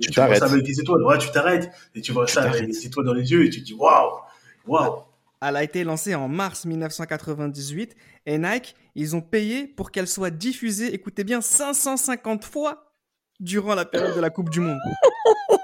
tu, 0.00 0.12
tu 0.12 0.20
vois 0.20 0.36
ça 0.36 0.44
avec 0.44 0.64
les 0.64 0.80
étoiles. 0.80 1.02
Ouais, 1.02 1.18
tu 1.18 1.28
t'arrêtes. 1.32 1.72
Et 1.96 2.00
tu 2.00 2.12
vois 2.12 2.28
ça 2.28 2.42
avec 2.42 2.68
les 2.68 2.86
étoiles 2.86 3.06
dans 3.06 3.14
les 3.14 3.32
yeux 3.32 3.44
et 3.44 3.50
tu 3.50 3.62
te 3.62 3.66
dis, 3.66 3.74
waouh! 3.74 4.20
Waouh! 4.68 5.02
Elle 5.42 5.56
a 5.56 5.62
été 5.62 5.84
lancée 5.84 6.14
en 6.14 6.28
mars 6.28 6.64
1998 6.64 7.94
et 8.26 8.38
Nike, 8.38 8.74
ils 8.94 9.14
ont 9.14 9.20
payé 9.20 9.66
pour 9.66 9.90
qu'elle 9.90 10.08
soit 10.08 10.30
diffusée, 10.30 10.94
écoutez 10.94 11.24
bien, 11.24 11.40
550 11.40 12.44
fois 12.44 12.92
durant 13.38 13.74
la 13.74 13.84
période 13.84 14.16
de 14.16 14.20
la 14.20 14.30
Coupe 14.30 14.50
du 14.50 14.60
Monde. 14.60 14.78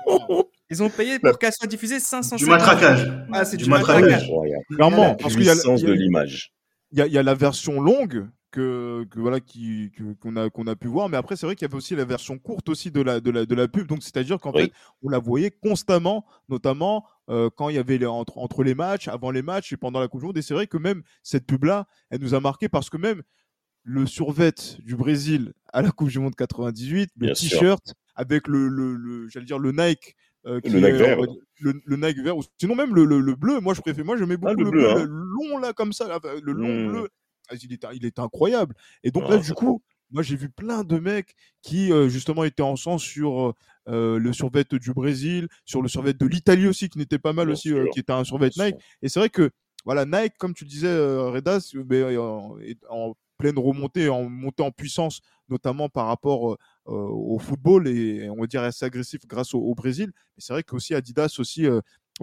Ils 0.70 0.82
ont 0.82 0.88
payé 0.88 1.18
pour 1.18 1.38
qu'elle 1.38 1.52
soit 1.52 1.66
diffusée 1.66 2.00
550 2.00 2.38
Du 2.38 2.46
matraquage. 2.46 3.12
Ah, 3.30 3.44
c'est 3.44 3.58
du, 3.58 3.68
matraquage. 3.68 4.30
Clairement, 4.74 5.14
parce 5.16 5.34
qu'il 5.34 5.44
y 5.44 5.50
a 5.50 5.54
de 5.54 5.92
l'image. 5.92 6.52
Il 6.92 7.06
y, 7.06 7.18
a 7.18 7.22
la 7.22 7.34
version 7.34 7.80
longue 7.80 8.28
que, 8.52 9.06
voilà 9.16 9.40
qui 9.40 9.90
qu'on 10.20 10.36
a 10.36 10.50
qu'on 10.50 10.66
a 10.66 10.76
pu 10.76 10.86
voir 10.86 11.08
mais 11.08 11.16
après 11.16 11.34
c'est 11.34 11.46
vrai 11.46 11.56
qu'il 11.56 11.66
y 11.66 11.70
avait 11.70 11.76
aussi 11.76 11.96
la 11.96 12.04
version 12.04 12.38
courte 12.38 12.68
aussi 12.68 12.90
de 12.90 13.00
la 13.00 13.20
de 13.20 13.30
la, 13.30 13.46
de 13.46 13.54
la 13.54 13.66
pub 13.66 13.88
donc 13.88 14.02
c'est-à-dire 14.02 14.38
qu'en 14.38 14.52
fait 14.52 14.70
on 15.02 15.08
la 15.08 15.18
voyait 15.18 15.50
constamment 15.50 16.24
notamment 16.48 17.04
euh, 17.30 17.50
quand 17.56 17.70
il 17.70 17.76
y 17.76 17.78
avait 17.78 17.98
les, 17.98 18.06
entre, 18.06 18.38
entre 18.38 18.62
les 18.62 18.74
matchs 18.74 19.08
avant 19.08 19.30
les 19.30 19.42
matchs 19.42 19.72
et 19.72 19.76
pendant 19.76 19.98
la 19.98 20.08
Coupe 20.08 20.20
du 20.20 20.26
Monde 20.26 20.38
et 20.38 20.42
c'est 20.42 20.54
vrai 20.54 20.66
que 20.66 20.76
même 20.76 21.02
cette 21.22 21.46
pub 21.46 21.64
là 21.64 21.86
elle 22.10 22.20
nous 22.20 22.34
a 22.34 22.40
marqué 22.40 22.68
parce 22.68 22.90
que 22.90 22.98
même 22.98 23.22
le 23.84 24.06
survêt 24.06 24.54
du 24.80 24.94
Brésil 24.94 25.54
à 25.72 25.82
la 25.82 25.90
Coupe 25.90 26.10
du 26.10 26.18
Monde 26.18 26.36
98 26.36 27.10
le 27.16 27.32
t-shirt 27.32 27.94
avec 28.14 28.46
le, 28.46 28.68
le, 28.68 29.28
j'allais 29.28 29.46
dire 29.46 29.58
le 29.58 29.72
Nike 29.72 30.14
euh, 30.44 30.60
le, 30.64 30.80
Nike 30.80 30.94
vert. 30.96 31.18
Le, 31.60 31.96
Nike 31.96 32.18
vert, 32.18 32.34
sinon 32.58 32.74
même 32.74 32.92
le, 32.96 33.04
le, 33.04 33.34
bleu. 33.36 33.60
Moi, 33.60 33.74
je 33.74 33.80
préfère. 33.80 34.04
Moi, 34.04 34.16
j'aimais 34.16 34.34
ah, 34.42 34.48
beaucoup 34.48 34.64
le, 34.64 34.70
bleu, 34.72 34.90
hein. 34.90 35.06
long 35.08 35.58
là 35.58 35.72
comme 35.72 35.92
ça, 35.92 36.18
le 36.42 36.52
long 36.52 36.66
mmh. 36.66 36.88
bleu 36.88 37.08
ah, 37.52 37.92
il 37.94 38.06
est, 38.06 38.18
incroyable. 38.18 38.74
Et 39.04 39.10
donc 39.10 39.28
là, 39.28 39.38
du 39.38 39.52
coup, 39.52 39.82
moi, 40.10 40.22
j'ai 40.22 40.36
vu 40.36 40.50
plein 40.50 40.84
de 40.84 40.98
mecs 40.98 41.34
qui, 41.62 41.90
justement, 42.08 42.44
étaient 42.44 42.62
en 42.62 42.76
sens 42.76 43.02
sur 43.02 43.54
le 43.86 44.32
survêt 44.32 44.64
du 44.70 44.92
Brésil, 44.92 45.48
sur 45.64 45.82
le 45.82 45.88
survêt 45.88 46.14
de 46.14 46.26
l'Italie 46.26 46.66
aussi, 46.66 46.88
qui 46.88 46.98
n'était 46.98 47.18
pas 47.18 47.32
mal 47.32 47.50
aussi, 47.50 47.72
qui 47.92 48.00
était 48.00 48.12
un 48.12 48.24
survêt 48.24 48.50
Nike. 48.56 48.76
Et 49.02 49.08
c'est 49.08 49.20
vrai 49.20 49.30
que, 49.30 49.50
voilà, 49.84 50.04
Nike, 50.04 50.34
comme 50.38 50.54
tu 50.54 50.64
disais, 50.64 50.94
Redas, 50.94 51.72
est 52.62 52.78
en 52.88 53.14
pleine 53.38 53.58
remontée, 53.58 54.08
en 54.08 54.28
montée 54.28 54.62
en 54.62 54.70
puissance, 54.70 55.20
notamment 55.48 55.88
par 55.88 56.06
rapport 56.06 56.56
au 56.86 57.38
football 57.38 57.88
et 57.88 58.28
on 58.30 58.40
va 58.40 58.46
dire 58.46 58.62
assez 58.62 58.84
agressif 58.84 59.20
grâce 59.26 59.54
au, 59.54 59.74
Brésil. 59.74 60.12
Mais 60.36 60.40
c'est 60.40 60.52
vrai 60.52 60.62
qu'aussi 60.62 60.94
Adidas 60.94 61.36
aussi 61.38 61.66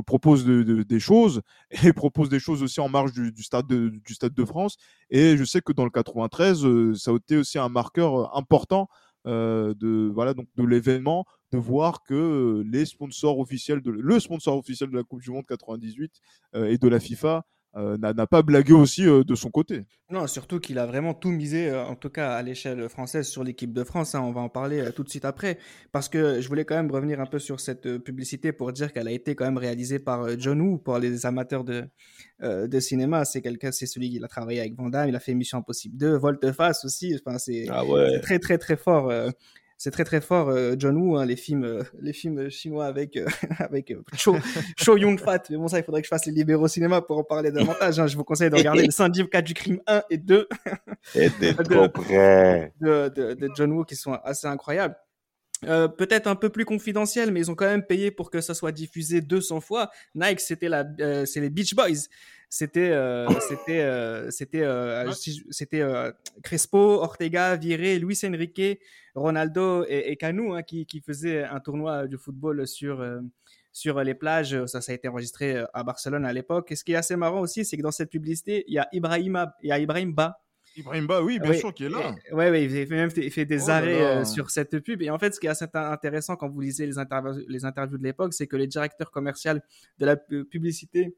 propose 0.06 0.46
des 0.46 1.00
choses 1.00 1.42
et 1.84 1.94
propose 1.94 2.30
des 2.30 2.40
choses 2.40 2.64
aussi 2.64 2.80
en 2.80 2.90
marge 2.90 3.14
du, 3.14 3.44
stade 3.44 3.68
de, 3.68 3.90
du 3.90 4.14
Stade 4.14 4.34
de 4.34 4.46
France. 4.46 4.78
Et 5.10 5.38
je 5.38 5.44
sais 5.44 5.62
que 5.62 5.74
dans 5.74 5.84
le 5.84 5.90
93, 5.90 6.66
euh, 6.66 6.96
ça 6.96 7.12
a 7.12 7.16
été 7.16 7.38
aussi 7.38 7.58
un 7.58 7.70
marqueur 7.70 8.16
euh, 8.16 8.38
important 8.38 8.88
euh, 9.28 9.74
de 9.76 10.10
voilà 10.14 10.34
donc 10.34 10.48
de 10.56 10.64
l'événement, 10.64 11.26
de 11.52 11.58
voir 11.58 12.04
que 12.04 12.64
les 12.66 12.86
sponsors 12.86 13.40
officiels 13.40 13.82
le 13.84 14.20
sponsor 14.20 14.58
officiel 14.58 14.90
de 14.90 14.96
la 14.96 15.04
Coupe 15.04 15.22
du 15.22 15.32
Monde 15.32 15.46
98 15.46 16.22
et 16.56 16.78
de 16.78 16.88
la 16.88 17.00
FIFA 17.00 17.44
euh, 17.76 17.98
n'a 18.00 18.26
pas 18.26 18.42
blagué 18.42 18.74
aussi 18.74 19.06
euh, 19.06 19.24
de 19.24 19.36
son 19.36 19.52
côté. 19.52 19.86
Non, 20.10 20.26
surtout 20.26 20.60
qu'il 20.60 20.80
a 20.80 20.88
vraiment 20.88 21.14
tout 21.14 21.30
misé, 21.30 21.70
euh, 21.70 21.86
en 21.86 21.96
tout 21.96 22.10
cas 22.10 22.34
à 22.34 22.42
l'échelle 22.42 22.90
française, 22.90 23.28
sur 23.28 23.44
l'équipe 23.44 23.74
de 23.74 23.84
France. 23.84 24.16
Hein. 24.16 24.22
on 24.22 24.32
va 24.32 24.42
en 24.42 24.50
parler 24.50 24.92
tout 24.96 25.04
de 25.04 25.10
suite 25.10 25.24
après. 25.24 25.60
Parce 25.92 26.10
que 26.10 26.42
je 26.42 26.48
voulais 26.48 26.66
quand 26.66 26.76
même 26.76 26.90
revenir 26.90 27.22
un 27.22 27.28
peu 27.28 27.38
sur 27.38 27.60
cette 27.60 28.00
publicité 28.00 28.52
pour 28.52 28.74
dire 28.74 28.92
qu'elle 28.92 29.08
a 29.08 29.12
été 29.12 29.36
quand 29.36 29.46
même 29.46 29.60
réalisée 29.60 30.00
par 30.00 30.28
John 30.40 30.60
Woo, 30.62 30.80
pour 30.80 30.98
les 30.98 31.28
amateurs 31.28 31.64
de, 31.64 31.88
de 32.42 32.80
cinéma. 32.80 33.24
C'est 33.24 33.42
quelqu'un, 33.42 33.72
c'est 33.72 33.86
celui 33.86 34.10
qui 34.10 34.24
a 34.24 34.28
travaillé 34.28 34.62
avec 34.62 34.76
Van 34.76 34.90
il 35.08 35.16
a 35.16 35.20
fait 35.20 35.36
Mission 35.36 35.60
Impossible 35.60 35.96
2, 35.96 36.18
Volte-Face 36.18 36.86
aussi. 36.86 37.16
Enfin, 37.24 37.38
c'est 37.38 37.68
ah 37.70 37.84
très, 38.24 38.40
très, 38.40 38.58
très 38.58 38.78
fort 38.78 39.12
c'est 39.80 39.92
très 39.92 40.04
très 40.04 40.20
fort 40.20 40.50
euh, 40.50 40.76
John 40.78 40.98
Woo 40.98 41.16
hein, 41.16 41.26
les 41.26 41.38
films 41.38 41.64
euh, 41.64 41.84
les 42.02 42.14
films 42.14 42.50
chinois 42.50 42.86
avec 42.86 43.16
euh, 43.16 43.26
avec 43.60 43.94
Cho, 44.14 44.36
Cho 44.78 44.98
Yun 44.98 45.18
Fat 45.18 45.44
mais 45.50 45.58
bon 45.58 45.68
ça 45.70 45.80
il 45.80 45.84
faudrait 45.84 46.02
que 46.02 46.06
je 46.06 46.10
fasse 46.10 46.26
les 46.26 46.34
libéraux 46.34 46.68
cinéma 46.68 47.02
pour 47.02 47.18
en 47.18 47.24
parler 47.24 47.52
davantage 47.52 48.00
hein. 48.00 48.06
je 48.06 48.16
vous 48.18 48.26
conseille 48.26 48.50
de 48.50 48.58
regarder 48.58 48.86
le 48.86 48.92
syndicat 48.92 49.42
du 49.42 49.54
crime 49.54 49.80
1 49.88 50.04
et 50.10 50.18
2 50.18 50.48
de, 51.16 53.10
de, 53.10 53.34
de, 53.34 53.50
John 53.56 53.72
Woo 53.72 53.86
qui 53.86 53.96
sont 53.96 54.14
assez 54.24 54.48
incroyables 54.48 54.96
peut-être 55.62 56.28
un 56.28 56.36
peu 56.36 56.50
plus 56.50 56.66
confidentiel, 56.66 57.32
mais 57.32 57.42
ils 57.42 57.52
ont 57.52 57.56
quand 57.56 57.66
même 57.66 57.86
payé 57.86 58.12
pour 58.12 58.32
que 58.32 58.42
ça 58.42 58.54
soit 58.54 58.72
diffusé 58.72 59.22
200 59.22 59.62
fois. 59.62 59.90
Nike, 60.16 60.40
c'était 60.40 60.70
la, 60.70 60.86
c'est 61.26 61.42
les 61.42 61.50
Beach 61.50 61.76
Boys. 61.76 62.08
C'était, 62.50 62.92
c'était, 63.50 64.32
c'était, 64.32 64.66
c'était 65.52 66.12
Crespo, 66.44 67.02
Ortega, 67.02 67.56
Viré, 67.56 68.00
Luis 68.00 68.20
Enrique, 68.26 68.80
Ronaldo 69.16 69.86
et, 69.88 70.12
et 70.12 70.16
Canu 70.16 70.54
hein, 70.54 70.64
qui, 70.64 70.86
qui, 70.86 71.02
faisaient 71.02 71.44
un 71.44 71.60
tournoi 71.60 72.08
de 72.08 72.18
football 72.18 72.68
sur, 72.68 73.02
euh, 73.02 73.20
sur 73.72 74.02
les 74.04 74.14
plages. 74.14 74.66
Ça, 74.66 74.82
ça 74.82 74.92
a 74.92 74.96
été 74.96 75.08
enregistré 75.08 75.58
euh, 75.58 75.66
à 75.74 75.84
Barcelone 75.84 76.26
à 76.26 76.34
l'époque. 76.34 76.72
Et 76.72 76.76
ce 76.76 76.84
qui 76.84 76.94
est 76.94 76.98
assez 76.98 77.16
marrant 77.16 77.42
aussi, 77.42 77.66
c'est 77.66 77.78
que 77.78 77.84
dans 77.84 77.92
cette 77.92 78.10
publicité, 78.10 78.64
il 78.68 78.74
y 78.74 78.80
a 78.80 78.88
Ibrahim, 78.92 79.52
il 79.62 79.70
y 79.70 79.72
a 79.72 79.80
Ibrahim 79.80 80.14
Ba. 80.14 80.42
Ibrahim 80.80 81.08
Ba, 81.08 81.22
oui, 81.22 81.40
bien 81.40 81.54
sûr, 81.54 81.74
qui 81.74 81.86
est 81.86 81.90
là. 81.90 82.16
Oui, 82.32 82.46
ouais, 82.46 82.64
il 82.64 82.70
fait 82.70 82.86
même 82.88 83.10
fait 83.10 83.46
des 83.46 83.66
oh 83.66 83.70
arrêts 83.70 84.02
euh, 84.02 84.26
sur 84.26 84.50
cette 84.50 84.80
pub. 84.80 85.02
Et 85.02 85.10
en 85.10 85.20
fait, 85.20 85.34
ce 85.34 85.40
qui 85.40 85.48
est 85.48 85.50
assez 85.50 85.66
intéressant 85.74 86.36
quand 86.36 86.50
vous 86.50 86.62
lisez 86.62 86.86
les, 86.86 86.94
les 87.48 87.66
interviews 87.66 87.98
de 87.98 88.04
l'époque, 88.04 88.34
c'est 88.34 88.48
que 88.48 88.56
les 88.56 88.68
directeurs 88.68 89.12
commerciaux 89.12 89.54
de 89.98 90.06
la 90.06 90.16
publicité 90.16 91.16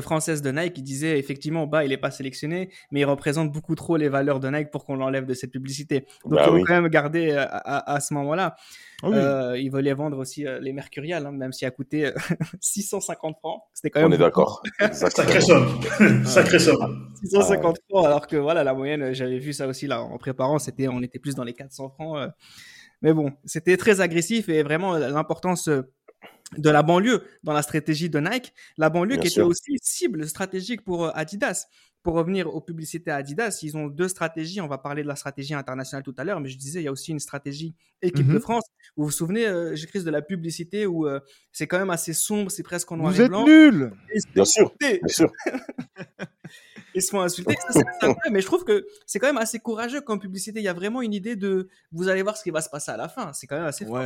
française 0.00 0.42
de 0.42 0.50
Nike 0.50 0.74
qui 0.74 0.82
disait 0.82 1.18
effectivement 1.18 1.66
bah 1.66 1.84
il 1.84 1.90
n'est 1.90 1.96
pas 1.96 2.10
sélectionné 2.10 2.70
mais 2.90 3.00
il 3.00 3.04
représente 3.04 3.52
beaucoup 3.52 3.74
trop 3.74 3.96
les 3.96 4.08
valeurs 4.08 4.40
de 4.40 4.48
Nike 4.48 4.70
pour 4.70 4.84
qu'on 4.84 4.96
l'enlève 4.96 5.26
de 5.26 5.34
cette 5.34 5.50
publicité. 5.50 6.06
Donc 6.24 6.34
bah 6.34 6.46
il 6.46 6.58
faut 6.60 6.64
quand 6.64 6.80
même 6.80 6.88
garder 6.88 7.30
euh, 7.30 7.44
à, 7.48 7.94
à, 7.94 8.00
ce 8.00 8.14
moment-là. 8.14 8.56
Ah 9.02 9.08
euh, 9.08 9.58
il 9.58 9.70
voulait 9.70 9.94
vendre 9.94 10.18
aussi 10.18 10.44
les 10.60 10.72
Mercurial 10.72 11.26
hein, 11.26 11.32
même 11.32 11.52
si 11.52 11.64
a 11.64 11.70
coûté 11.70 12.12
650 12.60 13.38
francs. 13.38 13.62
C'était 13.72 13.90
quand 13.90 14.00
même 14.00 14.10
on 14.10 14.14
est 14.14 14.18
d'accord. 14.18 14.62
sacré 14.92 15.40
somme. 15.40 15.80
Sacré 16.24 16.58
somme. 16.58 17.10
650 17.22 17.78
francs 17.88 18.06
alors 18.06 18.26
que 18.26 18.36
voilà 18.36 18.64
la 18.64 18.74
moyenne 18.74 19.12
j'avais 19.14 19.38
vu 19.38 19.52
ça 19.52 19.66
aussi 19.66 19.86
là 19.86 20.02
en 20.02 20.18
préparant 20.18 20.58
c'était 20.58 20.88
on 20.88 21.02
était 21.02 21.18
plus 21.18 21.34
dans 21.34 21.44
les 21.44 21.54
400 21.54 21.90
francs 21.90 22.30
mais 23.02 23.12
bon 23.12 23.32
c'était 23.44 23.76
très 23.76 24.00
agressif 24.00 24.48
et 24.48 24.62
vraiment 24.62 24.96
l'importance 24.96 25.68
de 26.56 26.70
la 26.70 26.82
banlieue 26.82 27.22
dans 27.42 27.52
la 27.52 27.62
stratégie 27.62 28.10
de 28.10 28.18
Nike. 28.18 28.52
La 28.76 28.90
banlieue 28.90 29.16
qui 29.16 29.28
était 29.28 29.40
aussi 29.40 29.76
cible 29.82 30.26
stratégique 30.28 30.82
pour 30.84 31.06
euh, 31.06 31.10
Adidas. 31.14 31.66
Pour 32.02 32.14
revenir 32.14 32.54
aux 32.54 32.62
publicités 32.62 33.10
Adidas, 33.10 33.58
ils 33.62 33.76
ont 33.76 33.86
deux 33.86 34.08
stratégies. 34.08 34.62
On 34.62 34.68
va 34.68 34.78
parler 34.78 35.02
de 35.02 35.08
la 35.08 35.16
stratégie 35.16 35.52
internationale 35.52 36.02
tout 36.02 36.14
à 36.16 36.24
l'heure, 36.24 36.40
mais 36.40 36.48
je 36.48 36.56
disais, 36.56 36.80
il 36.80 36.84
y 36.84 36.88
a 36.88 36.92
aussi 36.92 37.10
une 37.10 37.20
stratégie 37.20 37.74
équipe 38.00 38.26
de 38.26 38.34
mhm. 38.34 38.40
France. 38.40 38.64
Vous 38.96 39.04
vous 39.04 39.10
souvenez, 39.10 39.46
euh, 39.46 39.76
j'écris 39.76 40.02
de 40.02 40.10
la 40.10 40.22
publicité 40.22 40.86
où 40.86 41.06
euh, 41.06 41.20
c'est 41.52 41.66
quand 41.66 41.78
même 41.78 41.90
assez 41.90 42.14
sombre, 42.14 42.50
c'est 42.50 42.62
presque 42.62 42.90
en 42.90 42.96
noir 42.96 43.18
et 43.20 43.28
blanc. 43.28 43.44
Vous 43.44 43.50
êtes 43.50 43.72
nul 43.74 43.92
Bien 44.34 44.46
sûr, 44.46 44.72
bien 44.80 44.98
sûr. 45.08 45.30
ils 46.94 47.02
se 47.02 47.10
font 47.10 47.20
insulter. 47.20 47.54
mais 48.32 48.40
je 48.40 48.46
trouve 48.46 48.64
que 48.64 48.86
c'est 49.04 49.18
quand 49.18 49.26
même 49.26 49.36
assez 49.36 49.58
courageux 49.58 50.00
comme 50.00 50.20
publicité. 50.20 50.60
Il 50.60 50.64
y 50.64 50.68
a 50.68 50.72
vraiment 50.72 51.02
une 51.02 51.12
idée 51.12 51.36
de 51.36 51.68
vous 51.92 52.08
allez 52.08 52.22
voir 52.22 52.38
ce 52.38 52.42
qui 52.42 52.50
va 52.50 52.62
se 52.62 52.70
passer 52.70 52.92
à 52.92 52.96
la 52.96 53.10
fin. 53.10 53.34
C'est 53.34 53.46
quand 53.46 53.56
même 53.56 53.66
assez 53.66 53.84
fort 53.84 54.02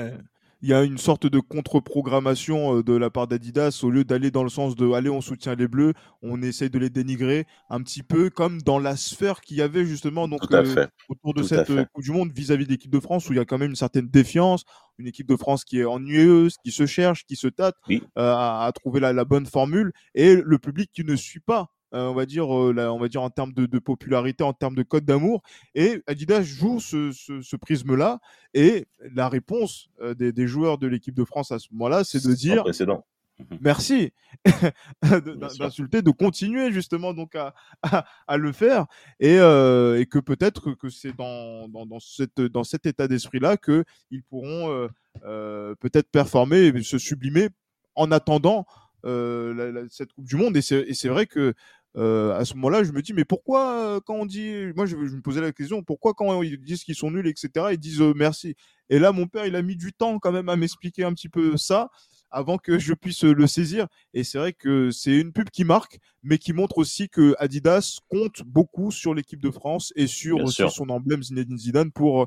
il 0.65 0.71
y 0.71 0.73
a 0.73 0.83
une 0.83 0.97
sorte 0.97 1.27
de 1.27 1.41
contre-programmation 1.41 2.79
euh, 2.79 2.83
de 2.83 2.95
la 2.95 3.11
part 3.11 3.29
d'Adidas. 3.29 3.81
Au 3.83 3.91
lieu 3.91 4.03
d'aller 4.03 4.31
dans 4.31 4.43
le 4.43 4.49
sens 4.49 4.75
de 4.77 4.91
allez, 4.93 5.11
on 5.11 5.21
soutient 5.21 5.55
les 5.55 5.69
Bleus, 5.69 5.93
on 6.23 6.41
essaye 6.41 6.71
de 6.71 6.79
les 6.79 6.89
dénigrer. 6.89 7.47
Un 7.69 7.83
petit 7.83 8.03
peu 8.03 8.31
comme 8.31 8.63
dans 8.63 8.79
la 8.79 8.97
sphère 8.97 9.43
qu'il 9.43 9.59
y 9.59 9.63
avait 9.63 9.85
justement 9.85 10.27
donc, 10.27 10.41
euh, 10.53 10.87
autour 11.11 11.35
de 11.35 11.43
cette 11.43 11.69
euh, 11.69 11.85
Coupe 11.93 12.03
du 12.03 12.13
Monde 12.13 12.33
vis-à-vis 12.35 12.65
de 12.65 12.71
l'équipe 12.71 12.91
de 12.91 12.99
France 12.99 13.29
où 13.29 13.35
il 13.35 13.37
y 13.37 13.41
a 13.41 13.45
quand 13.45 13.59
même 13.59 13.69
une 13.69 13.77
certaine 13.77 14.09
défiance, 14.09 14.65
une 14.97 15.07
équipe 15.07 15.29
de 15.29 15.37
France 15.37 15.67
qui 15.67 15.81
est 15.81 15.85
ennuyeuse, 15.85 16.57
qui 16.65 16.73
se 16.73 16.87
cherche, 16.87 17.27
qui 17.27 17.37
se 17.37 17.49
tâte 17.49 17.77
à, 18.17 18.73
trouver 18.75 19.01
la, 19.01 19.25
bonne 19.27 19.45
formule. 19.45 19.93
Et 20.15 20.35
le 20.35 20.59
public 20.59 20.91
qui 20.95 21.05
ne 21.05 21.15
suit 21.15 21.41
pas 21.41 21.69
on 21.95 22.15
va 22.15 22.27
dire, 22.27 22.53
euh, 22.53 22.75
on 22.89 22.99
va 22.99 23.09
dire 23.09 23.23
en 23.23 23.31
termes 23.31 23.53
de, 23.53 23.79
popularité, 23.79 24.43
en 24.43 24.53
termes 24.53 24.75
de 24.75 24.83
code 24.83 25.05
d'amour. 25.05 25.43
Et 25.75 26.03
Adidas 26.07 26.43
joue 26.43 26.81
ce, 26.81 27.57
prisme-là. 27.57 28.21
Et 28.53 28.87
la 29.15 29.29
réponse 29.29 29.89
euh, 30.01 30.15
des, 30.15 30.47
joueurs 30.47 30.79
de 30.79 30.87
l'équipe 30.87 31.15
de 31.15 31.25
France 31.25 31.53
à 31.53 31.59
ce 31.59 31.69
moment-là, 31.73 32.05
c'est 32.05 32.25
de 32.25 32.35
dire 32.35 32.63
précédent. 32.65 33.05
Mhm. 33.41 33.59
merci 33.63 34.13
d'insulter, 35.03 36.03
de 36.03 36.13
continuer 36.13 36.71
justement 36.71 37.13
donc 37.13 37.35
à, 37.35 38.37
le 38.37 38.53
faire 38.53 38.87
et, 39.19 39.39
que 39.39 40.21
peut-être 40.21 40.75
que 40.75 40.89
c'est 40.89 41.17
dans, 41.17 41.69
dans, 41.69 41.99
cette, 41.99 42.41
dans 42.41 42.63
cet 42.63 42.87
état 42.87 43.09
d'esprit-là 43.09 43.57
qu'ils 43.57 44.23
pourront 44.31 44.89
peut-être 45.21 46.09
performer 46.13 46.67
et 46.67 46.83
se 46.85 46.99
sublimer 46.99 47.49
en 47.97 48.13
attendant 48.13 48.67
cette 49.03 50.13
Coupe 50.13 50.27
du 50.27 50.37
Monde. 50.37 50.57
Et 50.57 50.63
c'est 50.63 51.09
vrai 51.09 51.27
que 51.27 51.55
euh, 51.97 52.37
à 52.37 52.45
ce 52.45 52.55
moment-là, 52.55 52.83
je 52.83 52.93
me 52.93 53.03
dis, 53.03 53.13
mais 53.13 53.25
pourquoi 53.25 53.79
euh, 53.79 54.01
quand 54.05 54.15
on 54.15 54.27
dit, 54.27 54.53
moi 54.75 54.87
je, 54.87 54.97
me 54.97 55.21
posais 55.21 55.41
la 55.41 55.53
question, 55.53 55.83
pourquoi 55.83 56.13
quand 56.15 56.43
ils 56.43 56.61
disent 56.61 56.83
qu'ils 56.83 56.97
sont 56.97 57.11
nuls, 57.11 57.27
etc., 57.27 57.67
ils 57.73 57.79
disent 57.79 58.01
euh, 58.01 58.13
merci. 58.17 58.57
Et 58.91 58.99
là, 58.99 59.13
mon 59.13 59.27
père, 59.27 59.47
il 59.47 59.55
a 59.55 59.63
mis 59.63 59.77
du 59.77 59.93
temps 59.93 60.19
quand 60.19 60.33
même 60.33 60.49
à 60.49 60.57
m'expliquer 60.57 61.05
un 61.05 61.13
petit 61.13 61.29
peu 61.29 61.57
ça 61.57 61.91
avant 62.31 62.59
que 62.59 62.81
je 62.81 62.95
puisse 62.95 63.23
le 63.23 63.47
saisir. 63.47 63.87
Et 64.13 64.25
c'est 64.25 64.39
vrai 64.39 64.53
que 64.53 64.91
c'est 64.91 65.17
une 65.17 65.33
pub 65.33 65.51
qui 65.51 65.63
marque, 65.63 66.01
mais 66.25 66.37
qui 66.37 66.53
montre 66.53 66.79
aussi 66.79 67.09
que 67.09 67.37
Adidas 67.39 68.01
compte 68.09 68.43
beaucoup 68.45 68.91
sur 68.91 69.15
l'équipe 69.15 69.41
de 69.41 69.53
France 69.53 69.93
et 69.95 70.09
sur 70.09 70.43
aussi 70.43 70.65
son 70.69 70.89
emblème 70.89 71.23
Zinedine 71.23 71.57
Zidane 71.57 71.93
pour 71.93 72.27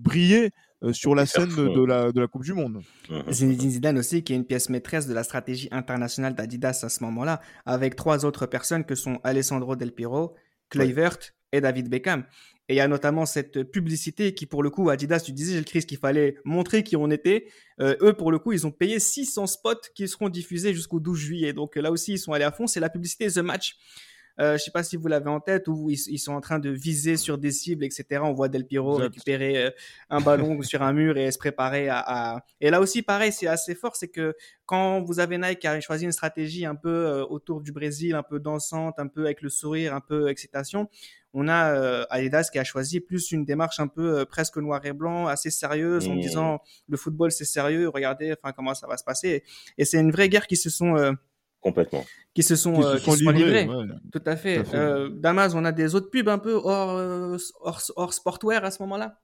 briller 0.00 0.46
euh, 0.46 0.48
sur 0.92 1.14
la 1.14 1.26
scène 1.26 1.54
de 1.54 1.84
la, 1.84 2.12
de 2.12 2.20
la 2.20 2.26
Coupe 2.26 2.44
du 2.44 2.52
Monde. 2.52 2.82
Zinedine 3.30 3.70
Zidane 3.70 3.98
aussi, 3.98 4.22
qui 4.22 4.32
est 4.32 4.36
une 4.36 4.44
pièce 4.44 4.68
maîtresse 4.68 5.06
de 5.06 5.14
la 5.14 5.24
stratégie 5.24 5.68
internationale 5.70 6.34
d'Adidas 6.34 6.80
à 6.82 6.88
ce 6.88 7.02
moment-là, 7.04 7.40
avec 7.66 7.96
trois 7.96 8.24
autres 8.24 8.46
personnes 8.46 8.84
que 8.84 8.94
sont 8.94 9.20
Alessandro 9.24 9.76
Del 9.76 9.92
Piro, 9.92 10.34
Kluivert 10.70 11.18
et 11.52 11.60
David 11.60 11.88
Beckham. 11.88 12.24
Et 12.68 12.74
il 12.74 12.76
y 12.76 12.80
a 12.80 12.88
notamment 12.88 13.26
cette 13.26 13.62
publicité 13.64 14.32
qui, 14.32 14.46
pour 14.46 14.62
le 14.62 14.70
coup, 14.70 14.88
Adidas, 14.88 15.20
tu 15.20 15.32
disais, 15.32 15.52
Gilles 15.52 15.66
Christ, 15.66 15.86
qu'il 15.86 15.98
fallait 15.98 16.36
montrer 16.44 16.82
qui 16.82 16.96
on 16.96 17.10
était. 17.10 17.46
Euh, 17.80 17.94
eux, 18.00 18.14
pour 18.14 18.32
le 18.32 18.38
coup, 18.38 18.52
ils 18.52 18.66
ont 18.66 18.70
payé 18.70 18.98
600 18.98 19.46
spots 19.46 19.90
qui 19.94 20.08
seront 20.08 20.30
diffusés 20.30 20.72
jusqu'au 20.72 20.98
12 20.98 21.18
juillet. 21.18 21.52
Donc 21.52 21.76
là 21.76 21.90
aussi, 21.90 22.12
ils 22.12 22.18
sont 22.18 22.32
allés 22.32 22.44
à 22.44 22.52
fond. 22.52 22.66
C'est 22.66 22.80
la 22.80 22.88
publicité 22.88 23.28
The 23.28 23.38
Match 23.38 23.76
euh, 24.40 24.50
je 24.50 24.52
ne 24.54 24.58
sais 24.58 24.70
pas 24.70 24.82
si 24.82 24.96
vous 24.96 25.06
l'avez 25.06 25.30
en 25.30 25.40
tête, 25.40 25.68
où 25.68 25.90
ils, 25.90 26.18
sont 26.18 26.32
en 26.32 26.40
train 26.40 26.58
de 26.58 26.70
viser 26.70 27.16
sur 27.16 27.38
des 27.38 27.52
cibles, 27.52 27.84
etc. 27.84 28.20
On 28.22 28.32
voit 28.32 28.48
Del 28.48 28.66
Piro 28.66 28.94
récupérer 28.94 29.64
euh, 29.64 29.70
un 30.10 30.20
ballon 30.20 30.60
sur 30.62 30.82
un 30.82 30.92
mur 30.92 31.16
et 31.16 31.30
se 31.30 31.38
préparer 31.38 31.88
à, 31.88 32.44
Et 32.60 32.70
là 32.70 32.80
aussi, 32.80 33.02
pareil, 33.02 33.32
c'est 33.32 33.46
assez 33.46 33.74
fort, 33.74 33.94
c'est 33.94 34.08
que 34.08 34.34
quand 34.66 35.02
vous 35.02 35.20
avez 35.20 35.38
Nike 35.38 35.60
qui 35.60 35.66
a 35.66 35.80
choisi 35.80 36.04
une 36.04 36.12
stratégie 36.12 36.66
un 36.66 36.74
peu 36.74 36.88
euh, 36.88 37.24
autour 37.26 37.60
du 37.60 37.70
Brésil, 37.70 38.14
un 38.14 38.22
peu 38.22 38.40
dansante, 38.40 38.98
un 38.98 39.06
peu 39.06 39.24
avec 39.24 39.40
le 39.40 39.48
sourire, 39.48 39.94
un 39.94 40.00
peu 40.00 40.28
excitation, 40.28 40.88
on 41.36 41.48
a 41.48 42.06
Adidas 42.10 42.48
qui 42.52 42.60
a 42.60 42.64
choisi 42.64 43.00
plus 43.00 43.32
une 43.32 43.44
démarche 43.44 43.80
un 43.80 43.88
peu 43.88 44.24
presque 44.24 44.56
noir 44.56 44.84
et 44.86 44.92
blanc, 44.92 45.26
assez 45.26 45.50
sérieuse, 45.50 46.06
en 46.06 46.14
mmh. 46.14 46.20
disant 46.20 46.60
le 46.88 46.96
football 46.96 47.32
c'est 47.32 47.44
sérieux, 47.44 47.88
regardez, 47.88 48.36
enfin 48.40 48.52
comment 48.52 48.72
ça 48.72 48.86
va 48.86 48.96
se 48.96 49.02
passer. 49.02 49.42
Et 49.76 49.84
c'est 49.84 49.98
une 49.98 50.12
vraie 50.12 50.28
guerre 50.28 50.46
qui 50.46 50.56
se 50.56 50.70
sont 50.70 51.16
Complètement. 51.64 52.04
Qui 52.34 52.42
se 52.42 52.56
sont, 52.56 52.74
euh, 52.84 52.98
livrés. 53.32 53.66
Tout 54.12 54.22
à 54.26 54.36
fait. 54.36 54.62
Euh, 54.74 55.08
Damas, 55.10 55.54
on 55.54 55.64
a 55.64 55.72
des 55.72 55.94
autres 55.94 56.10
pubs 56.10 56.28
un 56.28 56.38
peu 56.38 56.60
hors, 56.62 56.90
euh, 56.90 57.38
hors, 57.62 57.80
hors 57.96 58.12
sportwear 58.12 58.62
à 58.62 58.70
ce 58.70 58.82
moment-là? 58.82 59.18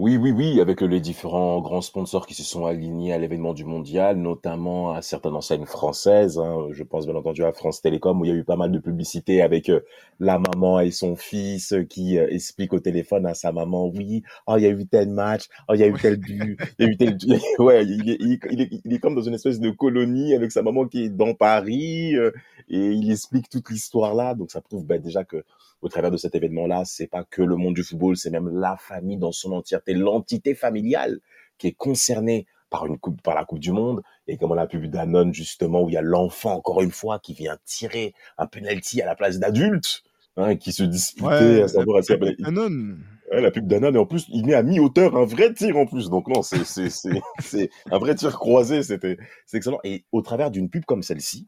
Oui, 0.00 0.16
oui, 0.16 0.30
oui, 0.30 0.60
avec 0.60 0.80
les 0.80 1.00
différents 1.00 1.60
grands 1.60 1.80
sponsors 1.80 2.28
qui 2.28 2.34
se 2.34 2.44
sont 2.44 2.66
alignés 2.66 3.12
à 3.12 3.18
l'événement 3.18 3.52
du 3.52 3.64
mondial, 3.64 4.16
notamment 4.16 4.92
à 4.92 5.02
certaines 5.02 5.34
enseignes 5.34 5.66
françaises. 5.66 6.38
Hein. 6.38 6.68
Je 6.70 6.84
pense 6.84 7.04
bien 7.04 7.16
entendu 7.16 7.42
à 7.42 7.52
France 7.52 7.82
Télécom 7.82 8.20
où 8.20 8.24
il 8.24 8.28
y 8.28 8.30
a 8.30 8.36
eu 8.36 8.44
pas 8.44 8.54
mal 8.54 8.70
de 8.70 8.78
publicité 8.78 9.42
avec 9.42 9.68
euh, 9.68 9.80
la 10.20 10.38
maman 10.38 10.78
et 10.78 10.92
son 10.92 11.16
fils 11.16 11.72
euh, 11.72 11.82
qui 11.82 12.16
euh, 12.16 12.28
explique 12.30 12.72
au 12.74 12.78
téléphone 12.78 13.26
à 13.26 13.34
sa 13.34 13.50
maman, 13.50 13.88
oui, 13.88 14.22
oh, 14.46 14.54
il 14.56 14.62
y 14.62 14.66
a 14.66 14.70
eu 14.70 14.86
tel 14.86 15.08
match, 15.08 15.48
oh, 15.68 15.74
il 15.74 15.80
y 15.80 15.82
a 15.82 15.88
eu 15.88 15.94
tel 15.94 16.16
but, 16.16 16.56
il 16.78 16.84
y 16.84 16.88
a 16.88 16.92
eu 16.92 16.96
tel... 16.96 17.18
ouais, 17.58 17.84
il 17.84 18.08
est, 18.08 18.18
il, 18.20 18.60
est, 18.60 18.80
il 18.84 18.92
est, 18.92 18.98
comme 19.00 19.16
dans 19.16 19.22
une 19.22 19.34
espèce 19.34 19.58
de 19.58 19.70
colonie 19.70 20.32
avec 20.32 20.52
sa 20.52 20.62
maman 20.62 20.86
qui 20.86 21.06
est 21.06 21.08
dans 21.08 21.34
Paris 21.34 22.14
et 22.14 22.92
il 22.92 23.10
explique 23.10 23.48
toute 23.48 23.68
l'histoire 23.68 24.14
là. 24.14 24.36
Donc 24.36 24.52
ça 24.52 24.60
prouve 24.60 24.86
ben, 24.86 25.02
déjà 25.02 25.24
que 25.24 25.42
au 25.80 25.88
travers 25.88 26.10
de 26.10 26.16
cet 26.16 26.34
événement-là, 26.34 26.84
c'est 26.84 27.06
pas 27.06 27.24
que 27.24 27.42
le 27.42 27.56
monde 27.56 27.74
du 27.74 27.84
football, 27.84 28.16
c'est 28.16 28.30
même 28.30 28.48
la 28.48 28.76
famille 28.76 29.16
dans 29.16 29.32
son 29.32 29.52
entièreté, 29.52 29.87
l'entité 29.94 30.54
familiale 30.54 31.20
qui 31.58 31.68
est 31.68 31.72
concernée 31.72 32.46
par 32.70 32.86
une 32.86 32.98
coupe, 32.98 33.22
par 33.22 33.34
la 33.34 33.44
Coupe 33.44 33.60
du 33.60 33.72
Monde. 33.72 34.02
Et 34.26 34.36
comme 34.36 34.52
on 34.52 34.58
a 34.58 34.66
pu 34.66 34.86
Danone, 34.88 35.32
justement, 35.32 35.82
où 35.82 35.88
il 35.88 35.94
y 35.94 35.96
a 35.96 36.02
l'enfant, 36.02 36.54
encore 36.54 36.82
une 36.82 36.90
fois, 36.90 37.18
qui 37.18 37.34
vient 37.34 37.56
tirer 37.64 38.14
un 38.36 38.46
penalty 38.46 39.00
à 39.00 39.06
la 39.06 39.14
place 39.14 39.38
d'adultes, 39.38 40.02
hein, 40.36 40.56
qui 40.56 40.72
se 40.72 40.82
disputait 40.82 41.62
à 41.62 41.68
savoir 41.68 41.98
à 41.98 42.16
Danone. 42.38 43.02
Ouais, 43.30 43.42
la 43.42 43.50
pub 43.50 43.66
d'Anon, 43.66 43.94
et 43.94 43.98
en 43.98 44.06
plus, 44.06 44.26
il 44.30 44.46
met 44.46 44.54
à 44.54 44.62
mi-hauteur 44.62 45.14
un 45.16 45.26
vrai 45.26 45.52
tir 45.52 45.76
en 45.76 45.86
plus. 45.86 46.08
Donc 46.08 46.28
non, 46.28 46.42
c'est, 46.42 46.64
c'est, 46.64 46.88
c'est, 47.40 47.70
un 47.90 47.98
vrai 47.98 48.14
tir 48.14 48.38
croisé, 48.38 48.82
c'était, 48.82 49.18
c'est 49.44 49.58
excellent. 49.58 49.80
Et 49.84 50.04
au 50.12 50.22
travers 50.22 50.50
d'une 50.50 50.70
pub 50.70 50.84
comme 50.86 51.02
celle-ci, 51.02 51.46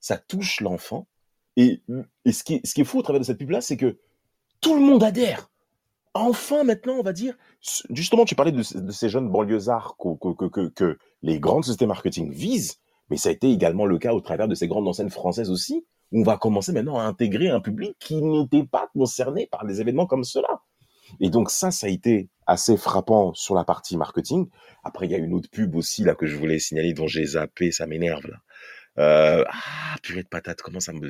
ça 0.00 0.16
touche 0.16 0.60
l'enfant 0.60 1.06
et, 1.56 1.82
ce, 2.26 2.42
qui 2.42 2.54
est, 2.54 2.66
ce 2.66 2.74
qui 2.74 2.80
est 2.80 2.84
fou 2.84 2.98
au 2.98 3.02
travers 3.02 3.20
de 3.20 3.26
cette 3.26 3.38
pub-là, 3.38 3.60
c'est 3.60 3.76
que 3.76 3.98
tout 4.60 4.74
le 4.74 4.80
monde 4.80 5.02
adhère. 5.02 5.50
Enfin, 6.14 6.64
maintenant, 6.64 6.94
on 6.94 7.02
va 7.02 7.12
dire, 7.12 7.36
justement, 7.90 8.24
tu 8.24 8.34
parlais 8.34 8.52
de, 8.52 8.62
ces 8.62 9.08
jeunes 9.08 9.30
banlieusards 9.30 9.96
que, 9.96 10.48
que, 10.48 10.68
que, 10.68 10.98
les 11.22 11.38
grandes 11.38 11.64
sociétés 11.64 11.86
marketing 11.86 12.32
visent, 12.32 12.78
mais 13.10 13.16
ça 13.16 13.28
a 13.28 13.32
été 13.32 13.50
également 13.50 13.86
le 13.86 13.98
cas 13.98 14.12
au 14.12 14.20
travers 14.20 14.48
de 14.48 14.54
ces 14.54 14.66
grandes 14.66 14.88
enseignes 14.88 15.10
françaises 15.10 15.50
aussi, 15.50 15.86
où 16.10 16.20
on 16.20 16.24
va 16.24 16.36
commencer 16.36 16.72
maintenant 16.72 16.98
à 16.98 17.04
intégrer 17.04 17.48
un 17.48 17.60
public 17.60 17.94
qui 18.00 18.20
n'était 18.22 18.64
pas 18.64 18.88
concerné 18.92 19.46
par 19.46 19.64
des 19.64 19.80
événements 19.80 20.06
comme 20.06 20.24
cela. 20.24 20.62
Et 21.20 21.30
donc 21.30 21.50
ça, 21.50 21.70
ça 21.70 21.86
a 21.86 21.90
été 21.90 22.28
assez 22.46 22.76
frappant 22.76 23.32
sur 23.34 23.54
la 23.54 23.64
partie 23.64 23.96
marketing. 23.96 24.48
Après, 24.82 25.06
il 25.06 25.12
y 25.12 25.14
a 25.14 25.18
une 25.18 25.34
autre 25.34 25.48
pub 25.50 25.74
aussi 25.76 26.02
là 26.04 26.14
que 26.14 26.26
je 26.26 26.36
voulais 26.36 26.58
signaler 26.58 26.92
dont 26.92 27.06
j'ai 27.06 27.24
zappé, 27.24 27.70
ça 27.70 27.86
m'énerve 27.86 28.26
là. 28.26 28.36
Euh, 28.98 29.44
ah, 29.48 29.96
purée 30.02 30.22
de 30.22 30.28
patate, 30.28 30.60
comment 30.62 30.80
ça 30.80 30.92
me... 30.92 31.08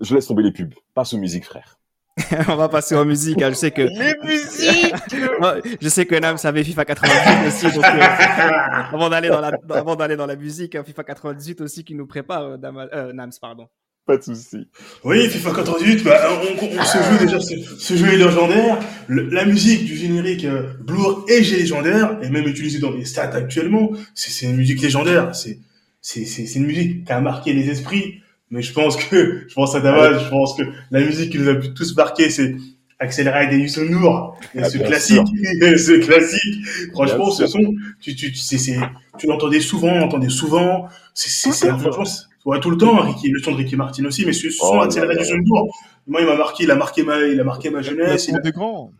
Je 0.00 0.14
laisse 0.14 0.26
tomber 0.26 0.42
les 0.42 0.52
pubs. 0.52 0.74
Passe 0.94 1.12
aux 1.14 1.18
musiques, 1.18 1.44
frère. 1.44 1.78
on 2.48 2.56
va 2.56 2.68
passer 2.68 2.94
aux 2.94 3.04
musiques. 3.04 3.40
Hein. 3.40 3.50
Je 3.50 3.54
sais 3.54 3.70
que. 3.70 3.82
Les 3.82 4.14
musiques 4.22 4.94
Je 5.80 5.88
sais 5.88 6.06
que 6.06 6.14
Nams 6.14 6.36
avait 6.44 6.64
FIFA 6.64 6.84
98 6.84 7.48
aussi. 7.48 7.74
Donc, 7.74 7.84
euh, 7.84 7.88
avant 8.92 9.08
d'aller 9.08 9.28
dans, 9.28 9.40
la... 9.40 9.52
avant 9.70 9.96
d'aller 9.96 10.16
dans 10.16 10.26
la 10.26 10.36
musique, 10.36 10.74
hein, 10.74 10.84
FIFA 10.84 11.04
98 11.04 11.60
aussi 11.62 11.84
qui 11.84 11.94
nous 11.94 12.06
prépare, 12.06 12.42
euh, 12.42 12.56
euh, 12.92 13.12
Nams, 13.12 13.32
pardon. 13.40 13.68
Pas 14.04 14.16
de 14.16 14.22
souci. 14.24 14.66
Oui, 15.04 15.28
FIFA 15.28 15.52
98, 15.54 16.02
bah, 16.02 16.28
on, 16.28 16.66
on 16.66 16.82
se 16.82 16.98
joue 16.98 17.18
déjà, 17.24 17.38
ce, 17.38 17.94
jeu 17.96 18.08
est 18.08 18.16
légendaire. 18.16 18.80
la 19.08 19.44
musique 19.44 19.84
du 19.84 19.96
générique 19.96 20.44
euh, 20.44 20.72
Blur 20.80 21.24
est 21.28 21.40
légendaire, 21.40 22.18
et 22.20 22.28
même 22.28 22.46
utilisée 22.48 22.80
dans 22.80 22.90
les 22.90 23.04
stats 23.04 23.30
actuellement. 23.30 23.92
C'est 24.14 24.46
une 24.46 24.56
musique 24.56 24.82
légendaire. 24.82 25.34
C'est 25.34 25.60
c'est 26.04 26.56
une 26.56 26.66
musique 26.66 27.06
qui 27.06 27.12
a 27.12 27.20
marqué 27.20 27.52
les 27.52 27.70
esprits. 27.70 28.21
Mais 28.52 28.62
je 28.62 28.72
pense 28.72 28.96
que, 28.96 29.44
je 29.48 29.54
pense 29.54 29.74
à 29.74 29.80
Damas, 29.80 30.22
je 30.22 30.28
pense 30.28 30.56
que 30.56 30.62
la 30.92 31.00
musique 31.00 31.32
qui 31.32 31.38
nous 31.38 31.48
a 31.48 31.56
tous 31.56 31.96
marqué, 31.96 32.30
c'est 32.30 32.54
Accelerate 33.00 33.50
des 33.50 33.58
Youssou 33.58 33.84
Nour. 33.86 34.38
Ah, 34.56 34.68
ce 34.68 34.78
classique, 34.78 35.26
ce 35.60 35.98
classique. 35.98 36.66
Franchement, 36.92 37.30
ce 37.32 37.46
son, 37.46 37.60
tu, 38.00 38.14
tu, 38.14 38.32
c'est, 38.34 38.78
tu 39.18 39.26
l'entendais 39.26 39.60
souvent, 39.60 39.88
on 39.88 39.98
l'entendait 40.00 40.28
souvent. 40.28 40.86
C'est, 41.14 41.52
c'est, 41.52 41.68
franchement, 41.70 42.04
ouais, 42.44 42.60
tout 42.60 42.70
le 42.70 42.76
temps, 42.76 43.00
Ricky, 43.00 43.30
le 43.30 43.40
son 43.40 43.52
de 43.52 43.56
Ricky 43.56 43.74
Martin 43.74 44.04
aussi, 44.04 44.24
mais 44.24 44.32
ce 44.32 44.50
son 44.50 44.66
oh, 44.74 44.80
Accelerate 44.82 45.16
des 45.16 45.24
Youssou 45.24 45.42
Nour, 45.42 45.74
moi, 46.06 46.20
il 46.20 46.26
m'a 46.26 46.36
marqué, 46.36 46.64
il 46.64 46.70
a 46.70 46.76
marqué 46.76 47.02
ma, 47.02 47.18
il 47.20 47.40
a 47.40 47.44
marqué 47.44 47.70
ma 47.70 47.80
jeunesse. 47.80 48.28
Il 48.28 48.36
a... 48.36 48.50
grand. 48.50 48.92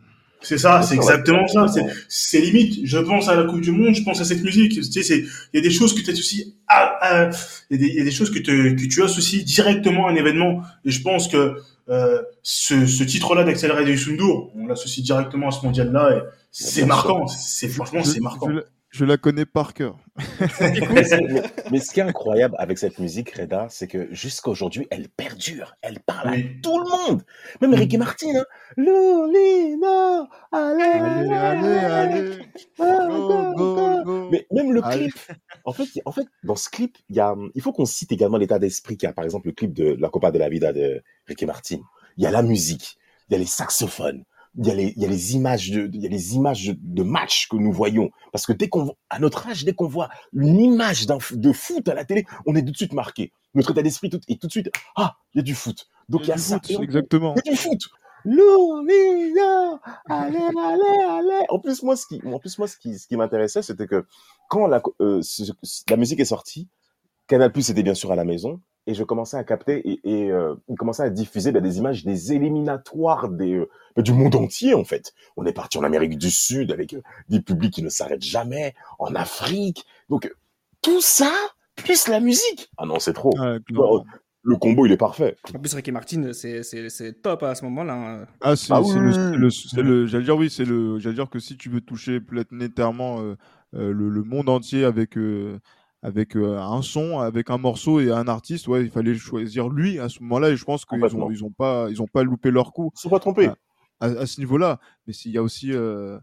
C'est 0.43 0.57
ça, 0.57 0.81
c'est 0.81 0.95
exactement 0.95 1.47
ça. 1.47 1.65
C'est 2.07 2.39
limite. 2.41 2.81
Je 2.83 2.97
pense 2.99 3.29
à 3.29 3.35
la 3.35 3.45
Coupe 3.45 3.61
du 3.61 3.71
Monde, 3.71 3.95
je 3.95 4.03
pense 4.03 4.21
à 4.21 4.25
cette 4.25 4.43
musique. 4.43 4.73
Tu 4.73 5.03
sais, 5.03 5.19
il 5.19 5.55
y 5.55 5.57
a 5.57 5.61
des 5.61 5.71
choses 5.71 5.95
que 5.95 6.01
tu 6.01 6.11
associes 6.11 6.53
à, 6.67 7.29
il 7.69 7.81
y, 7.81 7.99
a 7.99 8.03
des 8.03 8.11
choses 8.11 8.29
que, 8.29 8.39
te, 8.39 8.73
que 8.73 8.87
tu 8.87 9.03
associes 9.03 9.43
directement 9.43 10.07
à 10.07 10.11
un 10.11 10.15
événement. 10.15 10.61
Et 10.85 10.91
je 10.91 11.01
pense 11.01 11.27
que 11.27 11.55
euh, 11.89 12.21
ce, 12.41 12.85
ce 12.85 13.03
titre-là 13.03 13.43
d'Accéléré 13.43 13.85
du 13.85 13.97
Sundour, 13.97 14.51
on 14.55 14.67
l'associe 14.67 15.03
directement 15.03 15.47
à 15.47 15.51
ce 15.51 15.65
mondial-là. 15.65 16.17
Et 16.17 16.21
c'est 16.51 16.85
marquant. 16.85 17.27
C'est 17.27 17.69
franchement, 17.69 18.03
c'est 18.03 18.19
marquant. 18.21 18.49
Je 18.89 19.05
la 19.05 19.17
connais 19.17 19.45
par 19.45 19.73
cœur. 19.73 19.97
mais, 21.71 21.79
ce 21.79 21.91
qui 21.91 21.99
est 21.99 22.03
incroyable 22.03 22.55
avec 22.59 22.77
cette 22.77 22.99
musique, 22.99 23.31
Reda, 23.31 23.65
c'est 23.69 23.87
que 23.87 24.13
jusqu'à 24.13 24.51
aujourd'hui, 24.51 24.87
elle 24.91 25.09
perdure. 25.09 25.75
Elle 25.81 25.99
parle 25.99 26.29
à 26.29 26.37
tout 26.61 26.77
le 26.77 26.85
monde. 26.89 27.23
Même 27.61 27.73
Ricky 27.73 27.97
Martin. 27.97 28.35
Hein. 28.35 28.45
Lolina, 28.77 30.29
allez, 30.51 30.83
allez, 30.83 31.29
allez, 31.29 31.77
allez. 31.79 32.37
Mais 34.31 34.45
même 34.51 34.71
le 34.71 34.81
clip. 34.81 35.13
En 35.65 35.73
fait, 35.73 35.87
en 36.05 36.11
fait, 36.11 36.27
dans 36.43 36.55
ce 36.55 36.69
clip, 36.69 36.95
il, 37.09 37.15
y 37.15 37.19
a, 37.19 37.35
il 37.55 37.61
faut 37.61 37.73
qu'on 37.73 37.85
cite 37.85 38.11
également 38.11 38.37
l'état 38.37 38.59
d'esprit 38.59 38.97
qu'il 38.97 39.07
y 39.07 39.09
a, 39.09 39.13
par 39.13 39.25
exemple, 39.25 39.47
le 39.47 39.53
clip 39.53 39.73
de 39.73 39.95
La 39.99 40.09
Copa 40.09 40.29
de 40.29 40.37
la 40.37 40.49
Vida 40.49 40.73
de 40.73 41.01
Ricky 41.25 41.47
Martin. 41.47 41.79
Il 42.17 42.23
y 42.23 42.27
a 42.27 42.31
la 42.31 42.43
musique, 42.43 42.97
il 43.29 43.33
y 43.33 43.35
a 43.35 43.39
les 43.39 43.47
saxophones, 43.47 44.23
il 44.57 44.67
y 44.67 44.71
a 44.71 44.75
les, 44.75 44.93
il 44.95 45.01
y 45.01 45.05
a 45.05 45.07
les 45.07 45.35
images 45.35 45.71
de, 45.71 45.89
il 45.93 46.01
y 46.01 46.05
a 46.05 46.09
les 46.09 46.35
images 46.35 46.75
de, 46.77 47.03
matchs 47.03 47.47
que 47.47 47.55
nous 47.55 47.71
voyons. 47.71 48.11
Parce 48.31 48.45
que 48.45 48.53
dès 48.53 48.69
qu'on, 48.69 48.95
à 49.09 49.19
notre 49.19 49.47
âge, 49.47 49.65
dès 49.65 49.73
qu'on 49.73 49.87
voit 49.87 50.09
une 50.33 50.59
image 50.59 51.07
de 51.07 51.51
foot 51.51 51.87
à 51.87 51.93
la 51.93 52.05
télé, 52.05 52.25
on 52.45 52.55
est 52.55 52.63
tout 52.63 52.71
de 52.71 52.77
suite 52.77 52.93
marqué. 52.93 53.31
Notre 53.55 53.71
état 53.71 53.81
d'esprit 53.81 54.09
tout, 54.09 54.21
est 54.27 54.39
tout 54.39 54.47
de 54.47 54.51
suite, 54.51 54.69
ah, 54.95 55.15
il 55.33 55.37
y 55.37 55.41
a 55.41 55.43
du 55.43 55.55
foot. 55.55 55.87
Donc 56.09 56.21
il 56.23 56.29
y 56.29 56.31
a, 56.31 56.37
ça. 56.37 56.59
exactement. 56.81 57.33
Il 57.35 57.49
y 57.49 57.49
a 57.49 57.51
du 57.53 57.57
foot. 57.57 57.81
Lumina, 58.25 59.81
allez, 60.09 60.37
allez, 60.37 61.03
allez. 61.09 61.45
En 61.49 61.59
plus, 61.59 61.83
moi, 61.83 61.95
ce 61.95 62.07
qui, 62.07 62.21
en 62.25 62.39
plus, 62.39 62.57
moi, 62.57 62.67
ce 62.67 62.77
qui, 62.77 62.97
ce 62.97 63.07
qui 63.07 63.17
m'intéressait, 63.17 63.61
c'était 63.61 63.85
que 63.85 64.05
quand 64.49 64.67
la, 64.67 64.81
euh, 65.01 65.21
la 65.89 65.97
musique 65.97 66.21
est 66.21 66.25
sortie, 66.25 66.69
Canal 67.27 67.51
Plus 67.51 67.69
était 67.69 67.83
bien 67.83 67.93
sûr 67.93 68.11
à 68.11 68.15
la 68.15 68.23
maison, 68.23 68.61
et 68.87 68.93
je 68.93 69.03
commençais 69.03 69.37
à 69.37 69.43
capter 69.43 69.87
et, 69.89 69.99
et 70.03 70.31
euh, 70.31 70.55
il 70.69 70.75
commençait 70.75 71.03
à 71.03 71.09
diffuser 71.09 71.51
bah, 71.51 71.61
des 71.61 71.77
images 71.77 72.03
des 72.03 72.33
éliminatoires 72.33 73.29
des, 73.29 73.53
euh, 73.53 73.69
bah, 73.95 74.01
du 74.01 74.13
monde 74.13 74.35
entier 74.35 74.73
en 74.73 74.83
fait. 74.83 75.13
On 75.37 75.45
est 75.45 75.53
parti 75.53 75.77
en 75.77 75.83
Amérique 75.83 76.17
du 76.17 76.31
Sud 76.31 76.71
avec 76.71 76.93
euh, 76.93 77.01
des 77.29 77.41
publics 77.41 77.73
qui 77.73 77.83
ne 77.83 77.89
s'arrêtent 77.89 78.23
jamais, 78.23 78.75
en 78.99 79.15
Afrique. 79.15 79.85
Donc 80.09 80.33
tout 80.81 81.01
ça 81.01 81.31
plus 81.75 82.07
la 82.07 82.19
musique. 82.19 82.69
Ah 82.77 82.85
non, 82.85 82.99
c'est 82.99 83.13
trop. 83.13 83.33
le 84.45 84.57
combo, 84.57 84.85
il 84.85 84.91
est 84.91 84.97
parfait. 84.97 85.37
En 85.55 85.59
plus, 85.59 85.73
Ricky 85.73 85.91
Martin, 85.91 86.31
c'est 86.33 87.21
top 87.21 87.43
à 87.43 87.55
ce 87.55 87.63
moment-là. 87.65 87.93
Hein. 87.93 88.27
Ah, 88.41 88.55
c'est 88.55 88.73
ah 88.73 88.81
le, 88.81 90.05
j'allais 90.05 90.25
dire 90.25 90.35
oui, 90.35 90.49
c'est 90.49 90.65
le, 90.65 90.99
j'allais 90.99 91.15
dire 91.15 91.29
que 91.29 91.39
si 91.39 91.57
tu 91.57 91.69
veux 91.69 91.81
toucher 91.81 92.19
planétairement 92.19 93.21
euh, 93.21 93.35
le, 93.71 94.09
le, 94.09 94.23
monde 94.23 94.49
entier 94.49 94.83
avec 94.83 95.17
avec 96.03 96.35
euh, 96.35 96.59
un 96.59 96.81
son, 96.81 97.19
avec 97.19 97.49
un 97.49 97.57
morceau 97.57 98.01
et 98.01 98.11
un 98.11 98.27
artiste, 98.27 98.67
ouais, 98.67 98.83
il 98.83 98.91
fallait 98.91 99.15
choisir 99.15 99.69
lui 99.69 99.99
à 99.99 100.09
ce 100.09 100.21
moment-là. 100.21 100.49
Et 100.49 100.57
je 100.57 100.65
pense 100.65 100.85
qu'ils 100.85 101.03
ont, 101.15 101.31
ils 101.31 101.43
ont 101.45 101.51
pas, 101.51 101.87
ils 101.89 102.01
ont 102.01 102.07
pas 102.07 102.23
loupé 102.23 102.51
leur 102.51 102.73
coup. 102.73 102.91
Ils 102.93 102.99
sont 102.99 103.09
pas 103.09 103.19
trompés. 103.19 103.49
À, 104.01 104.25
ce 104.25 104.41
niveau-là. 104.41 104.81
Mais 105.07 105.13
s'il 105.13 105.31
y 105.31 105.37
a 105.37 105.43
aussi 105.43 105.71
euh, 105.71 106.19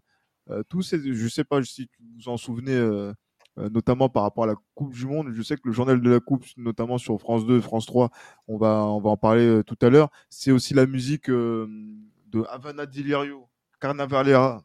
euh, 0.50 0.62
tous 0.68 0.82
ces, 0.82 1.00
je 1.14 1.28
sais 1.28 1.44
pas 1.44 1.62
si 1.62 1.88
vous 2.18 2.28
en 2.28 2.36
souvenez, 2.36 2.74
euh, 2.74 3.14
notamment 3.56 4.10
par 4.10 4.22
rapport 4.22 4.44
à 4.44 4.48
la 4.48 4.56
Coupe 4.74 4.92
du 4.92 5.06
Monde. 5.06 5.30
Je 5.32 5.42
sais 5.42 5.56
que 5.56 5.62
le 5.64 5.72
journal 5.72 6.02
de 6.02 6.10
la 6.10 6.20
Coupe, 6.20 6.44
notamment 6.58 6.98
sur 6.98 7.18
France 7.18 7.46
2, 7.46 7.58
France 7.62 7.86
3, 7.86 8.10
on 8.48 8.58
va, 8.58 8.84
on 8.84 9.00
va 9.00 9.08
en 9.08 9.16
parler 9.16 9.62
tout 9.66 9.78
à 9.80 9.88
l'heure. 9.88 10.10
C'est 10.28 10.50
aussi 10.50 10.74
la 10.74 10.84
musique 10.84 11.30
de 11.30 12.44
Havana 12.50 12.84
Dilirio, 12.84 13.48
Carnavalera, 13.80 14.62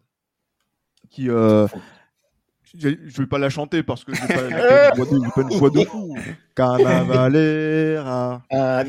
qui 1.10 1.30
je 2.78 2.90
ne 2.90 3.12
vais 3.18 3.26
pas 3.26 3.38
la 3.38 3.50
chanter 3.50 3.84
parce 3.84 4.04
que 4.04 4.14
je 4.14 4.22
n'ai 4.22 4.28
pas, 4.28 4.92
pas, 4.96 5.42
une 5.42 5.58
voix 5.58 5.70
de 5.70 5.80
fou. 5.86 6.16
Carnavalera. 6.56 8.42
Ah 8.50 8.84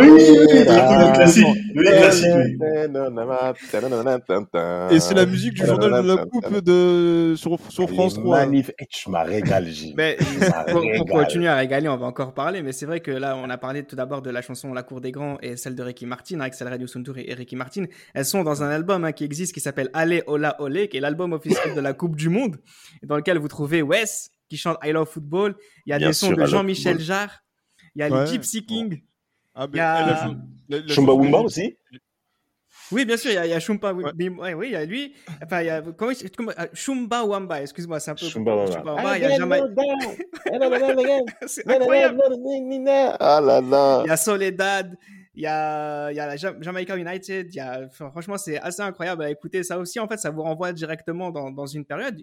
oui, 0.00 0.08
le 0.08 1.14
classique. 1.14 1.44
Et 4.94 5.00
c'est 5.00 5.14
la 5.14 5.26
musique 5.26 5.54
du 5.54 5.66
journal 5.66 6.02
de 6.02 6.08
la 6.08 6.24
coupe 6.24 6.60
de, 6.60 7.34
sur, 7.36 7.58
sur 7.68 7.90
France 7.90 8.14
3. 8.14 8.38
Magnifique. 8.38 8.76
Tu 8.88 9.10
m'as 9.10 9.24
régalé, 9.24 9.72
Mais 9.96 10.16
pour, 10.70 10.82
pour, 10.96 11.06
continuer 11.06 11.48
à 11.48 11.56
régaler, 11.56 11.88
on 11.88 11.96
va 11.96 12.06
encore 12.06 12.32
parler. 12.32 12.62
Mais 12.62 12.72
c'est 12.72 12.86
vrai 12.86 13.00
que 13.00 13.10
là, 13.10 13.36
on 13.36 13.50
a 13.50 13.58
parlé 13.58 13.82
tout 13.82 13.96
d'abord 13.96 14.22
de 14.22 14.30
la 14.30 14.40
chanson 14.40 14.72
La 14.72 14.84
Cour 14.84 15.00
des 15.00 15.10
Grands 15.10 15.38
et 15.42 15.56
celle 15.56 15.74
de 15.74 15.82
Ricky 15.82 16.06
Martin, 16.06 16.40
avec 16.40 16.54
celle 16.54 16.68
Radio 16.68 16.86
Suntour 16.86 17.18
et 17.18 17.34
Ricky 17.34 17.56
Martin. 17.56 17.86
Elles 18.14 18.24
sont 18.24 18.44
dans 18.44 18.62
un 18.62 18.70
album 18.70 19.04
hein, 19.04 19.12
qui 19.12 19.24
existe 19.24 19.52
qui 19.52 19.60
s'appelle 19.60 19.90
Allez, 19.94 20.22
Ola, 20.26 20.60
Olé, 20.60 20.88
qui 20.88 20.98
est 20.98 21.00
l'album 21.00 21.32
officiel 21.32 21.74
de 21.74 21.80
la 21.80 21.92
Coupe 21.92 22.14
du 22.14 22.28
Monde, 22.28 22.56
dans 23.02 23.16
lequel 23.16 23.38
vous 23.38 23.48
trouvez 23.48 23.82
Wes, 23.82 24.30
qui 24.48 24.56
chante 24.56 24.78
I 24.82 24.92
Love 24.92 25.08
Football. 25.08 25.56
Il 25.86 25.90
y 25.90 25.92
a 25.92 25.98
des 25.98 26.12
sons 26.12 26.32
de 26.32 26.44
Jean-Michel 26.44 27.00
Jarre. 27.00 27.42
Il 27.94 28.00
y 28.00 28.02
a 28.02 28.08
les 28.08 28.26
Gypsy 28.30 28.64
King. 28.64 29.02
Ah, 29.54 29.66
il 29.72 29.76
y 29.76 29.80
a... 29.80 30.36
Shumba 30.88 31.14
Wumba 31.14 31.38
aussi 31.40 31.76
oui, 32.92 33.04
bien 33.04 33.16
sûr, 33.16 33.32
il 33.32 33.34
y 33.34 33.38
a, 33.38 33.46
il 33.46 33.50
y 33.50 33.52
a 33.52 33.58
Shumba, 33.58 33.92
oui, 33.92 34.04
oui, 34.16 34.66
il 34.68 34.72
y 34.72 34.76
a 34.76 34.84
lui. 34.84 35.14
Enfin, 35.42 35.60
il 35.60 35.66
y 35.66 35.70
a 35.70 35.82
comment, 35.82 36.12
comment 36.36 36.52
euh, 36.56 36.66
Shumba 36.72 37.24
Wamba, 37.24 37.62
excuse-moi, 37.62 37.98
c'est 37.98 38.12
un 38.12 38.14
peu. 38.14 38.26
Shumba 38.26 38.54
Wamba. 38.54 39.18
il 39.18 39.22
y 39.22 39.24
a 39.24 39.36
Jamaïque. 39.36 39.64
c'est 41.46 41.68
incroyable. 41.68 42.22
Ah 43.18 43.40
là 43.40 43.60
là. 43.60 44.02
Il 44.04 44.08
y 44.08 44.10
a 44.10 44.16
Soledad. 44.16 44.96
Il 45.34 45.42
y 45.42 45.46
a, 45.46 46.10
il 46.12 46.16
y 46.16 46.20
a 46.20 46.26
la 46.26 46.36
Jamaica 46.36 46.96
United. 46.96 47.48
Il 47.50 47.56
y 47.56 47.60
a, 47.60 47.88
franchement, 47.90 48.38
c'est 48.38 48.58
assez 48.58 48.82
incroyable 48.82 49.24
à 49.24 49.30
écouter. 49.30 49.64
Ça 49.64 49.78
aussi, 49.78 49.98
en 49.98 50.06
fait, 50.06 50.18
ça 50.18 50.30
vous 50.30 50.42
renvoie 50.42 50.72
directement 50.72 51.30
dans, 51.30 51.50
dans 51.50 51.66
une 51.66 51.84
période 51.84 52.22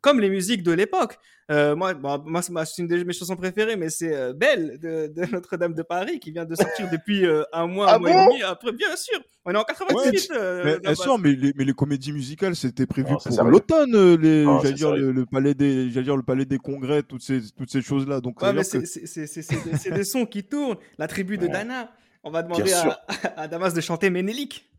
comme 0.00 0.20
les 0.20 0.30
musiques 0.30 0.62
de 0.62 0.72
l'époque. 0.72 1.18
Euh, 1.50 1.74
moi, 1.74 1.94
bon, 1.94 2.22
moi 2.26 2.64
c'est 2.64 2.80
une 2.80 2.86
de 2.86 3.02
mes 3.02 3.12
chansons 3.12 3.34
préférées, 3.34 3.74
mais 3.74 3.90
c'est 3.90 4.14
euh, 4.14 4.32
Belle 4.32 4.78
de, 4.78 5.10
Notre-Dame 5.32 5.74
de 5.74 5.82
Paris 5.82 6.20
qui 6.20 6.30
vient 6.30 6.44
de 6.44 6.54
sortir 6.54 6.88
depuis 6.92 7.26
euh, 7.26 7.42
un 7.52 7.66
mois, 7.66 7.88
ah 7.88 7.96
un 7.96 7.98
mois 7.98 8.10
et 8.10 8.26
demi. 8.26 8.42
Après, 8.42 8.70
bien 8.70 8.94
sûr, 8.94 9.18
on 9.44 9.52
est 9.52 9.56
en 9.56 9.64
98. 9.64 10.32
mais, 10.64 10.78
bien 10.78 10.94
sûr, 10.94 11.18
mais 11.18 11.32
les, 11.32 11.52
mais 11.56 11.64
les 11.64 11.72
comédies 11.72 12.12
musicales, 12.12 12.54
c'était 12.54 12.86
prévu 12.86 13.14
pour 13.16 13.44
l'automne. 13.44 14.14
Les, 14.16 14.44
j'allais 14.44 14.72
dire 14.72 14.94
le, 14.94 15.26
palais 15.26 15.54
des, 15.54 15.90
j'allais 15.90 16.04
dire 16.04 16.16
le 16.16 16.22
palais 16.22 16.44
des 16.44 16.58
congrès, 16.58 17.02
toutes 17.02 17.22
ces, 17.22 17.40
toutes 17.56 17.70
ces 17.70 17.82
choses-là. 17.82 18.20
Donc, 18.20 18.40
ouais, 18.42 18.62
c'est, 18.62 18.86
c'est, 18.86 19.26
c'est, 19.26 19.90
des 19.90 20.04
sons 20.04 20.26
qui 20.26 20.44
tournent. 20.44 20.76
La 20.98 21.08
tribu 21.08 21.36
de 21.36 21.48
Dana. 21.48 21.90
On 22.22 22.30
va 22.30 22.42
demander 22.42 22.72
à, 22.74 23.00
à, 23.36 23.48
Damas 23.48 23.72
de 23.72 23.80
chanter 23.80 24.10
Ménélique. 24.10 24.70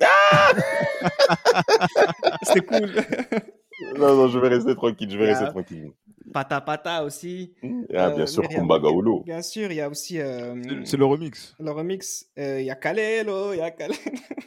Ah 0.00 0.52
C'était 2.42 2.60
cool. 2.60 2.90
Non, 3.98 4.16
non, 4.16 4.28
je 4.28 4.38
vais 4.38 4.48
rester 4.48 4.74
tranquille, 4.74 5.10
je 5.10 5.18
vais 5.18 5.32
rester 5.32 5.46
tranquille. 5.46 5.92
Pata 6.32 6.60
Pata 6.60 7.04
aussi. 7.04 7.54
Ah, 7.94 8.10
bien 8.10 8.20
euh, 8.20 8.26
sûr, 8.26 8.46
Kumba 8.48 8.78
Gaulo. 8.78 9.22
Bien 9.24 9.42
sûr, 9.42 9.70
il 9.70 9.76
y 9.76 9.80
a 9.80 9.88
aussi. 9.88 10.20
Euh, 10.20 10.54
c'est 10.84 10.96
le 10.96 11.04
remix. 11.04 11.54
Le 11.58 11.70
remix. 11.70 12.26
Euh, 12.38 12.60
il 12.60 12.66
y 12.66 12.70
a 12.70 12.76
Kalelo, 12.76 13.52
il 13.52 13.58
y 13.58 13.60
a 13.60 13.70
Kalelo. 13.70 13.98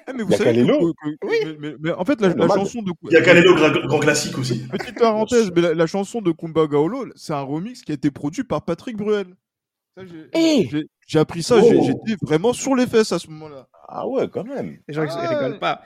Ah, 0.08 0.14
mais 0.14 0.24
vous 0.24 0.32
savez 0.32 0.46
Kalelo 0.46 0.94
Oui. 1.24 1.76
Mais, 1.82 1.92
en 1.92 2.06
fait, 2.06 2.22
la, 2.22 2.48
chanson 2.48 2.82
de. 2.82 2.92
Il 3.04 3.14
y 3.14 3.18
a 3.18 3.22
Kalelo, 3.22 3.56
grand, 3.56 4.00
classique 4.00 4.38
aussi. 4.38 4.68
Petite 4.68 4.98
parenthèse, 4.98 5.52
mais 5.56 5.74
la, 5.74 5.88
chanson 5.88 6.22
de 6.22 6.32
Kumba 6.32 6.68
Gaulo, 6.68 7.06
c'est 7.16 7.34
un 7.34 7.42
remix 7.42 7.82
qui 7.82 7.92
a 7.92 7.96
été 7.96 8.12
produit 8.12 8.44
par 8.44 8.64
Patrick 8.64 8.98
Bruel. 8.98 9.28
Eh 10.34 10.70
j'ai 11.06 11.20
appris 11.20 11.44
ça, 11.44 11.60
j'étais 11.62 12.18
vraiment 12.22 12.54
sur 12.54 12.76
les 12.76 12.88
fesses 12.88 13.12
à 13.12 13.20
ce 13.20 13.30
moment-là. 13.30 13.68
Ah 13.88 14.08
ouais, 14.08 14.28
quand 14.30 14.46
même. 14.46 14.78
Les 14.88 14.94
gens 14.94 15.04
ne 15.04 15.10
ah. 15.10 15.28
rigolent 15.28 15.60
pas. 15.60 15.82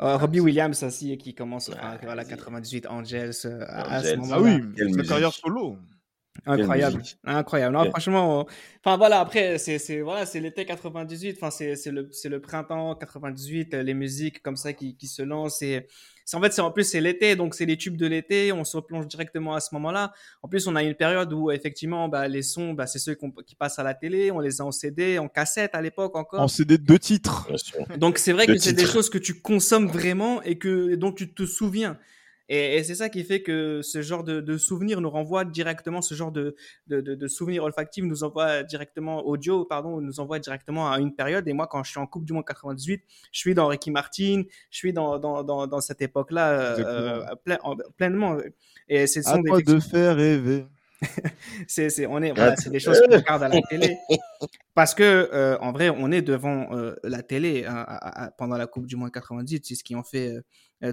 Euh, 0.00 0.16
Robbie 0.16 0.38
Williams 0.40 0.80
aussi 0.84 1.18
qui 1.18 1.34
commence 1.34 1.70
à 1.70 2.14
la 2.14 2.24
98 2.24 2.86
Angels, 2.86 3.32
euh, 3.46 3.64
à 3.68 4.02
ce 4.02 4.14
moment-là. 4.16 4.36
Ah 4.38 4.76
oui, 4.76 4.92
sa 4.94 5.02
carrière 5.02 5.32
solo. 5.32 5.76
Incroyable, 6.46 7.02
incroyable. 7.24 7.76
Non, 7.76 7.90
franchement, 7.90 8.46
enfin 8.84 8.96
voilà, 8.96 9.20
après 9.20 9.58
c'est 9.58 10.00
voilà, 10.00 10.26
c'est 10.26 10.40
l'été 10.40 10.64
98, 10.64 11.36
enfin 11.36 11.50
c'est 11.50 11.76
c'est 11.76 11.90
le 11.90 12.08
c'est 12.12 12.28
le 12.28 12.40
printemps 12.40 12.94
98, 12.94 13.74
les 13.74 13.94
musiques 13.94 14.42
comme 14.42 14.56
ça 14.56 14.72
qui 14.72 14.96
qui 14.96 15.06
se 15.06 15.22
lancent 15.22 15.62
et 15.62 15.86
en 16.36 16.40
fait, 16.42 16.52
c'est 16.52 16.60
en 16.60 16.70
plus 16.70 16.84
c'est 16.84 17.00
l'été, 17.00 17.36
donc 17.36 17.54
c'est 17.54 17.64
les 17.64 17.76
tubes 17.76 17.96
de 17.96 18.06
l'été. 18.06 18.52
On 18.52 18.64
se 18.64 18.78
plonge 18.78 19.06
directement 19.06 19.54
à 19.54 19.60
ce 19.60 19.74
moment-là. 19.74 20.12
En 20.42 20.48
plus, 20.48 20.66
on 20.66 20.76
a 20.76 20.82
une 20.82 20.94
période 20.94 21.32
où 21.32 21.50
effectivement, 21.50 22.08
bah, 22.08 22.28
les 22.28 22.42
sons, 22.42 22.74
bah, 22.74 22.86
c'est 22.86 22.98
ceux 22.98 23.16
qui 23.46 23.54
passent 23.54 23.78
à 23.78 23.82
la 23.82 23.94
télé. 23.94 24.30
On 24.30 24.40
les 24.40 24.60
a 24.60 24.64
en 24.64 24.72
CD, 24.72 25.18
en 25.18 25.28
cassette 25.28 25.74
à 25.74 25.80
l'époque 25.80 26.16
encore. 26.16 26.40
En 26.40 26.48
CD 26.48 26.76
de 26.76 26.84
deux 26.84 26.98
titres. 26.98 27.48
Donc 27.96 28.18
c'est 28.18 28.32
vrai 28.32 28.46
que 28.46 28.58
c'est 28.58 28.74
des 28.74 28.86
choses 28.86 29.08
que 29.08 29.18
tu 29.18 29.40
consommes 29.40 29.88
vraiment 29.88 30.42
et 30.42 30.58
que 30.58 30.94
dont 30.96 31.12
tu 31.12 31.32
te 31.32 31.46
souviens. 31.46 31.98
Et, 32.48 32.82
c'est 32.82 32.94
ça 32.94 33.08
qui 33.08 33.24
fait 33.24 33.42
que 33.42 33.82
ce 33.82 34.02
genre 34.02 34.24
de, 34.24 34.40
de 34.40 34.56
souvenirs 34.56 35.00
nous 35.00 35.10
renvoie 35.10 35.44
directement, 35.44 36.00
ce 36.00 36.14
genre 36.14 36.32
de, 36.32 36.56
de, 36.86 37.00
de, 37.00 37.14
de 37.14 37.28
souvenirs 37.28 37.64
olfactifs 37.64 38.04
nous 38.04 38.24
envoie 38.24 38.62
directement, 38.62 39.26
audio, 39.26 39.64
pardon, 39.64 40.00
nous 40.00 40.20
envoie 40.20 40.38
directement 40.38 40.90
à 40.90 40.98
une 40.98 41.14
période. 41.14 41.46
Et 41.46 41.52
moi, 41.52 41.66
quand 41.66 41.82
je 41.84 41.90
suis 41.90 42.00
en 42.00 42.06
Coupe 42.06 42.24
du 42.24 42.32
Monde 42.32 42.46
98, 42.46 43.02
je 43.32 43.38
suis 43.38 43.54
dans 43.54 43.66
Ricky 43.66 43.90
Martin, 43.90 44.42
je 44.70 44.78
suis 44.78 44.92
dans, 44.92 45.18
dans, 45.18 45.42
dans, 45.44 45.66
dans 45.66 45.80
cette 45.80 46.00
époque-là 46.00 46.50
euh, 46.78 47.24
pleinement. 47.96 48.38
Et 48.88 49.06
c'est 49.06 49.26
à 49.26 49.36
de 49.38 49.80
faire 49.80 50.16
rêver. 50.16 50.66
c'est, 51.68 52.06
on 52.06 52.20
est, 52.22 52.32
voilà, 52.32 52.56
c'est 52.56 52.70
des 52.70 52.80
choses 52.80 53.00
qu'on 53.00 53.16
regarde 53.16 53.42
à 53.44 53.48
la 53.48 53.60
télé. 53.68 53.96
Parce 54.74 54.94
que, 54.94 55.28
euh, 55.32 55.56
en 55.60 55.72
vrai, 55.72 55.90
on 55.90 56.10
est 56.10 56.22
devant 56.22 56.72
euh, 56.72 56.94
la 57.04 57.22
télé 57.22 57.64
hein, 57.66 58.30
pendant 58.36 58.56
la 58.56 58.66
Coupe 58.66 58.86
du 58.86 58.96
Monde 58.96 59.12
90. 59.12 59.60
C'est 59.62 59.74
ce 59.74 59.84
qui 59.84 59.94
en 59.94 60.02
fait 60.02 60.38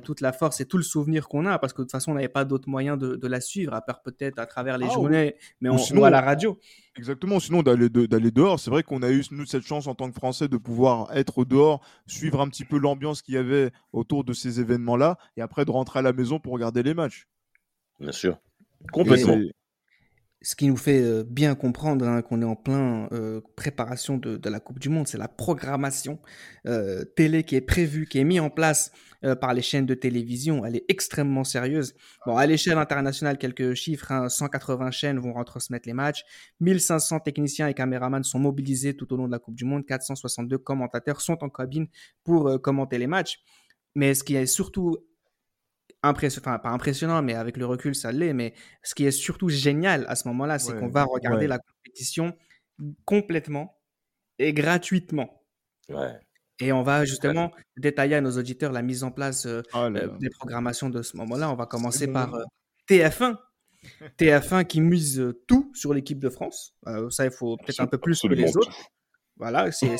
toute 0.03 0.21
la 0.21 0.33
force 0.33 0.61
et 0.61 0.65
tout 0.65 0.77
le 0.77 0.83
souvenir 0.83 1.27
qu'on 1.27 1.45
a. 1.45 1.59
Parce 1.59 1.73
que 1.73 1.81
de 1.81 1.83
toute 1.83 1.91
façon, 1.91 2.11
on 2.11 2.15
n'avait 2.15 2.27
pas 2.27 2.45
d'autre 2.45 2.69
moyen 2.69 2.97
de, 2.97 3.27
la 3.27 3.41
suivre, 3.41 3.73
à 3.73 3.81
part 3.81 4.01
peut-être 4.01 4.39
à 4.39 4.45
travers 4.45 4.77
les 4.77 4.87
ah 4.89 4.93
journées, 4.93 5.35
mais 5.61 5.69
on, 5.69 5.77
sinon, 5.77 6.03
à 6.03 6.09
la 6.09 6.21
radio. 6.21 6.59
Exactement. 6.97 7.39
Sinon, 7.39 7.63
d'aller, 7.63 7.89
d'aller 7.89 8.31
dehors, 8.31 8.59
c'est 8.59 8.69
vrai 8.69 8.83
qu'on 8.83 9.01
a 9.01 9.11
eu, 9.11 9.23
nous, 9.31 9.45
cette 9.45 9.65
chance 9.65 9.87
en 9.87 9.95
tant 9.95 10.09
que 10.09 10.15
Français 10.15 10.47
de 10.47 10.57
pouvoir 10.57 11.15
être 11.15 11.45
dehors, 11.45 11.81
suivre 12.07 12.41
un 12.41 12.49
petit 12.49 12.65
peu 12.65 12.77
l'ambiance 12.77 13.21
qu'il 13.21 13.35
y 13.35 13.37
avait 13.37 13.71
autour 13.93 14.23
de 14.23 14.33
ces 14.33 14.59
événements-là, 14.59 15.17
et 15.37 15.41
après 15.41 15.65
de 15.65 15.71
rentrer 15.71 15.99
à 15.99 16.01
la 16.01 16.13
maison 16.13 16.39
pour 16.39 16.53
regarder 16.53 16.83
les 16.83 16.93
matchs. 16.93 17.27
Bien 17.99 18.11
sûr. 18.11 18.37
Complètement 18.91 19.37
ce 20.45 20.55
qui 20.55 20.67
nous 20.67 20.77
fait 20.77 21.01
euh, 21.01 21.23
bien 21.27 21.55
comprendre 21.55 22.07
hein, 22.07 22.21
qu'on 22.21 22.39
est 22.41 22.45
en 22.45 22.55
plein 22.55 23.09
euh, 23.11 23.41
préparation 23.55 24.17
de, 24.17 24.39
la 24.47 24.59
Coupe 24.59 24.77
du 24.77 24.89
Monde, 24.89 25.07
c'est 25.07 25.17
la 25.17 25.27
programmation 25.27 26.19
euh, 26.67 27.03
télé 27.03 27.43
qui 27.43 27.55
est 27.55 27.61
prévue, 27.61 28.05
qui 28.05 28.19
est 28.19 28.23
mise 28.23 28.41
en 28.41 28.51
place 28.51 28.91
par 29.33 29.53
les 29.55 29.63
chaînes 29.63 29.87
de 29.87 29.95
télévision. 29.95 30.65
Elle 30.65 30.75
est 30.75 30.85
extrêmement 30.89 31.43
sérieuse. 31.43 31.95
Bon, 32.27 32.37
à 32.37 32.45
l'échelle 32.45 32.77
internationale, 32.77 33.39
quelques 33.39 33.73
chiffres 33.73 34.27
180 34.29 34.85
hein, 34.85 34.91
chaînes 34.91 35.19
vont 35.19 35.33
retransmettre 35.33 35.87
les 35.87 35.93
matchs, 35.93 36.23
1500 36.59 37.21
techniciens 37.21 37.67
et 37.67 37.73
caméramans 37.73 38.23
sont 38.23 38.39
mobilisés 38.39 38.95
tout 38.95 39.11
au 39.13 39.17
long 39.17 39.25
de 39.25 39.31
la 39.31 39.39
Coupe 39.39 39.55
du 39.55 39.65
Monde, 39.65 39.85
462 39.85 40.59
commentateurs 40.59 41.21
sont 41.21 41.43
en 41.43 41.49
cabine 41.49 41.87
pour 42.23 42.61
commenter 42.61 42.99
les 42.99 43.07
matchs. 43.07 43.39
Mais 43.95 44.13
ce 44.13 44.23
qui 44.23 44.35
est 44.35 44.45
surtout 44.45 44.97
impressionnant, 46.03 46.43
enfin 46.47 46.59
pas 46.59 46.69
impressionnant, 46.69 47.21
mais 47.21 47.33
avec 47.33 47.57
le 47.57 47.65
recul, 47.65 47.95
ça 47.95 48.11
l'est. 48.11 48.33
Mais 48.33 48.53
ce 48.83 48.95
qui 48.95 49.05
est 49.05 49.11
surtout 49.11 49.49
génial 49.49 50.05
à 50.07 50.15
ce 50.15 50.27
moment-là, 50.27 50.59
c'est 50.59 50.77
qu'on 50.77 50.89
va 50.89 51.03
regarder 51.03 51.47
la 51.47 51.59
compétition 51.59 52.35
complètement 53.05 53.77
et 54.39 54.53
gratuitement. 54.53 55.41
Et 56.59 56.71
on 56.71 56.83
va 56.83 57.05
justement 57.05 57.51
détailler 57.77 58.15
à 58.15 58.21
nos 58.21 58.37
auditeurs 58.37 58.71
la 58.71 58.81
mise 58.81 59.03
en 59.03 59.11
place 59.11 59.45
euh, 59.45 59.61
oh 59.73 59.89
des 59.89 60.29
programmations 60.29 60.89
de 60.89 61.01
ce 61.01 61.17
moment-là. 61.17 61.51
On 61.51 61.55
va 61.55 61.65
commencer 61.65 62.07
par 62.07 62.33
euh, 62.33 62.43
TF1. 62.89 63.37
TF1 64.17 64.65
qui 64.65 64.81
mise 64.81 65.33
tout 65.47 65.71
sur 65.75 65.93
l'équipe 65.93 66.19
de 66.19 66.29
France. 66.29 66.75
ça, 67.09 67.25
il 67.25 67.31
faut 67.31 67.57
peut-être 67.57 67.81
un 67.81 67.87
peu 67.87 67.97
plus 67.97 68.19
que 68.21 68.27
les 68.27 68.55
autres. 68.57 68.75
Voilà, 69.37 69.69
c'est, 69.71 69.97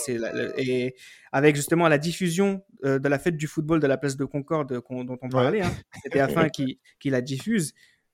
et 0.57 0.95
avec 1.33 1.57
justement 1.57 1.89
la 1.89 1.97
diffusion 1.97 2.63
de 2.83 3.07
la 3.07 3.19
fête 3.19 3.35
du 3.35 3.47
football 3.47 3.81
de 3.81 3.85
la 3.85 3.97
place 3.97 4.15
de 4.15 4.23
Concorde 4.23 4.81
dont 4.89 5.17
on 5.21 5.29
parlait, 5.29 5.61
hein, 5.61 5.71
c'était 6.03 6.21
afin 6.21 6.47
qui, 6.49 6.79
qui 6.99 7.09
la 7.09 7.21
diffuse. 7.21 7.73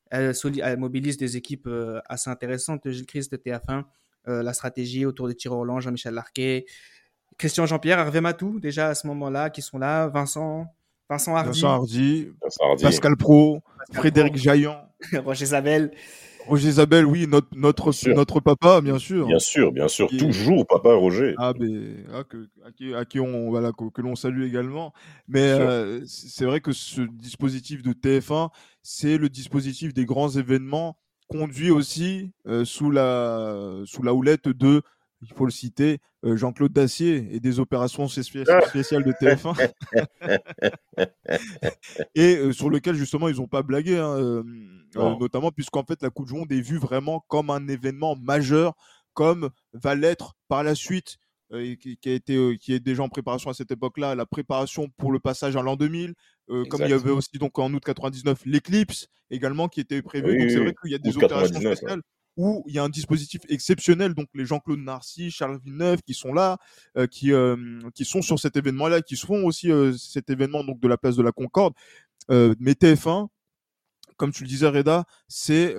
Elle, 0.09 0.33
mobilise 0.77 1.15
des 1.15 1.37
équipes 1.37 1.69
assez 2.09 2.29
intéressantes. 2.29 2.89
Gilles 2.89 3.05
Christ 3.05 3.31
de 3.31 3.37
TF1, 3.37 3.85
euh, 4.27 4.43
la 4.43 4.53
stratégie 4.53 5.05
autour 5.05 5.27
de 5.27 5.33
Thierry 5.33 5.55
Roland, 5.55 5.79
Jean-Michel 5.79 6.13
Larquet, 6.13 6.65
Christian 7.41 7.65
Jean-Pierre, 7.65 7.97
Hervé 7.97 8.21
Matou, 8.21 8.59
déjà 8.59 8.89
à 8.89 8.93
ce 8.93 9.07
moment-là, 9.07 9.49
qui 9.49 9.63
sont 9.63 9.79
là, 9.79 10.07
Vincent, 10.09 10.67
Vincent 11.09 11.35
Hardy, 11.35 12.29
Vincent 12.39 12.75
Pascal 12.79 13.17
Pro, 13.17 13.61
Frédéric 13.91 14.35
Jaillant, 14.35 14.87
Roger 15.25 15.45
Isabelle. 15.45 15.91
Roger 16.45 16.69
Isabelle, 16.69 17.07
oui, 17.07 17.25
notre, 17.27 17.47
notre, 17.55 17.91
notre 18.13 18.41
papa, 18.41 18.79
bien 18.81 18.99
sûr. 18.99 19.25
Bien 19.25 19.39
sûr, 19.39 19.71
bien 19.71 19.87
sûr, 19.87 20.07
toujours 20.19 20.67
papa 20.67 20.93
Roger. 20.93 21.33
Ah, 21.39 21.53
mais, 21.59 22.05
ah, 22.13 22.23
que, 22.23 22.47
à, 22.95 23.05
qui, 23.05 23.19
on, 23.19 23.49
voilà, 23.49 23.71
que, 23.71 24.01
l'on 24.01 24.15
salue 24.15 24.43
également. 24.43 24.93
Mais 25.27 25.49
euh, 25.49 25.99
c'est 26.05 26.45
vrai 26.45 26.61
que 26.61 26.73
ce 26.73 27.01
dispositif 27.01 27.81
de 27.81 27.93
TF1, 27.93 28.49
c'est 28.83 29.17
le 29.17 29.29
dispositif 29.29 29.95
des 29.95 30.05
grands 30.05 30.29
événements 30.29 30.95
conduit 31.27 31.71
aussi 31.71 32.33
euh, 32.45 32.65
sous, 32.65 32.91
la, 32.91 33.81
sous 33.85 34.03
la 34.03 34.13
houlette 34.13 34.47
de 34.47 34.83
il 35.21 35.33
faut 35.33 35.45
le 35.45 35.51
citer, 35.51 35.99
euh, 36.25 36.35
Jean-Claude 36.35 36.71
Dacier 36.71 37.27
et 37.31 37.39
des 37.39 37.59
opérations 37.59 38.07
spéciales 38.07 39.03
de 39.03 39.11
TF1. 39.11 39.71
et 42.15 42.37
euh, 42.37 42.51
sur 42.51 42.69
lequel, 42.69 42.95
justement, 42.95 43.29
ils 43.29 43.37
n'ont 43.37 43.47
pas 43.47 43.61
blagué, 43.61 43.97
hein, 43.97 44.17
euh, 44.17 44.43
notamment 44.95 45.51
puisqu'en 45.51 45.83
fait, 45.83 46.01
la 46.01 46.09
Coupe 46.09 46.27
du 46.27 46.33
Monde 46.33 46.51
est 46.51 46.61
vue 46.61 46.77
vraiment 46.77 47.23
comme 47.27 47.49
un 47.49 47.67
événement 47.67 48.15
majeur, 48.15 48.73
comme 49.13 49.49
va 49.73 49.95
l'être 49.95 50.35
par 50.47 50.63
la 50.63 50.75
suite. 50.75 51.17
Qui, 51.53 51.99
a 52.05 52.11
été, 52.11 52.57
qui 52.61 52.73
est 52.73 52.79
déjà 52.79 53.03
en 53.03 53.09
préparation 53.09 53.49
à 53.49 53.53
cette 53.53 53.71
époque-là, 53.71 54.15
la 54.15 54.25
préparation 54.25 54.87
pour 54.95 55.11
le 55.11 55.19
passage 55.19 55.57
à 55.57 55.61
l'an 55.61 55.75
2000, 55.75 56.13
comme 56.47 56.83
il 56.83 56.89
y 56.89 56.93
avait 56.93 57.09
aussi 57.09 57.37
donc 57.37 57.59
en 57.59 57.73
août 57.73 57.83
99 57.83 58.43
l'éclipse 58.45 59.07
également 59.29 59.67
qui 59.67 59.81
était 59.81 60.01
prévu. 60.01 60.39
donc 60.39 60.49
c'est 60.49 60.59
vrai 60.59 60.73
qu'il 60.81 60.93
y 60.93 60.95
a 60.95 60.97
des 60.97 61.17
opérations 61.17 61.59
spéciales 61.59 62.01
où 62.37 62.63
il 62.67 62.73
y 62.73 62.79
a 62.79 62.83
un 62.83 62.89
dispositif 62.89 63.41
exceptionnel, 63.49 64.13
donc 64.13 64.27
les 64.33 64.45
Jean-Claude 64.45 64.79
Narcy, 64.79 65.31
Charles 65.31 65.59
Villeneuve 65.63 66.01
qui 66.01 66.13
sont 66.13 66.33
là, 66.33 66.57
euh, 66.97 67.07
qui, 67.07 67.33
euh, 67.33 67.79
qui 67.93 68.05
sont 68.05 68.21
sur 68.21 68.39
cet 68.39 68.55
événement-là, 68.55 69.01
qui 69.01 69.15
font 69.15 69.45
aussi 69.45 69.71
euh, 69.71 69.93
cet 69.93 70.29
événement 70.29 70.63
donc 70.63 70.79
de 70.79 70.87
la 70.87 70.97
place 70.97 71.15
de 71.15 71.23
la 71.23 71.31
Concorde. 71.31 71.73
mais 72.29 72.73
TF1, 72.73 73.27
comme 74.17 74.31
tu 74.31 74.43
le 74.43 74.49
disais 74.49 74.67
Reda, 74.67 75.05
c'est 75.27 75.75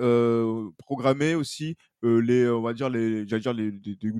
programmer 0.77 1.35
aussi 1.35 1.75
les, 2.03 2.47
on 2.49 2.61
va 2.61 2.73
dire 2.73 2.89
les, 2.89 3.25
dire 3.25 3.53
les, 3.53 3.71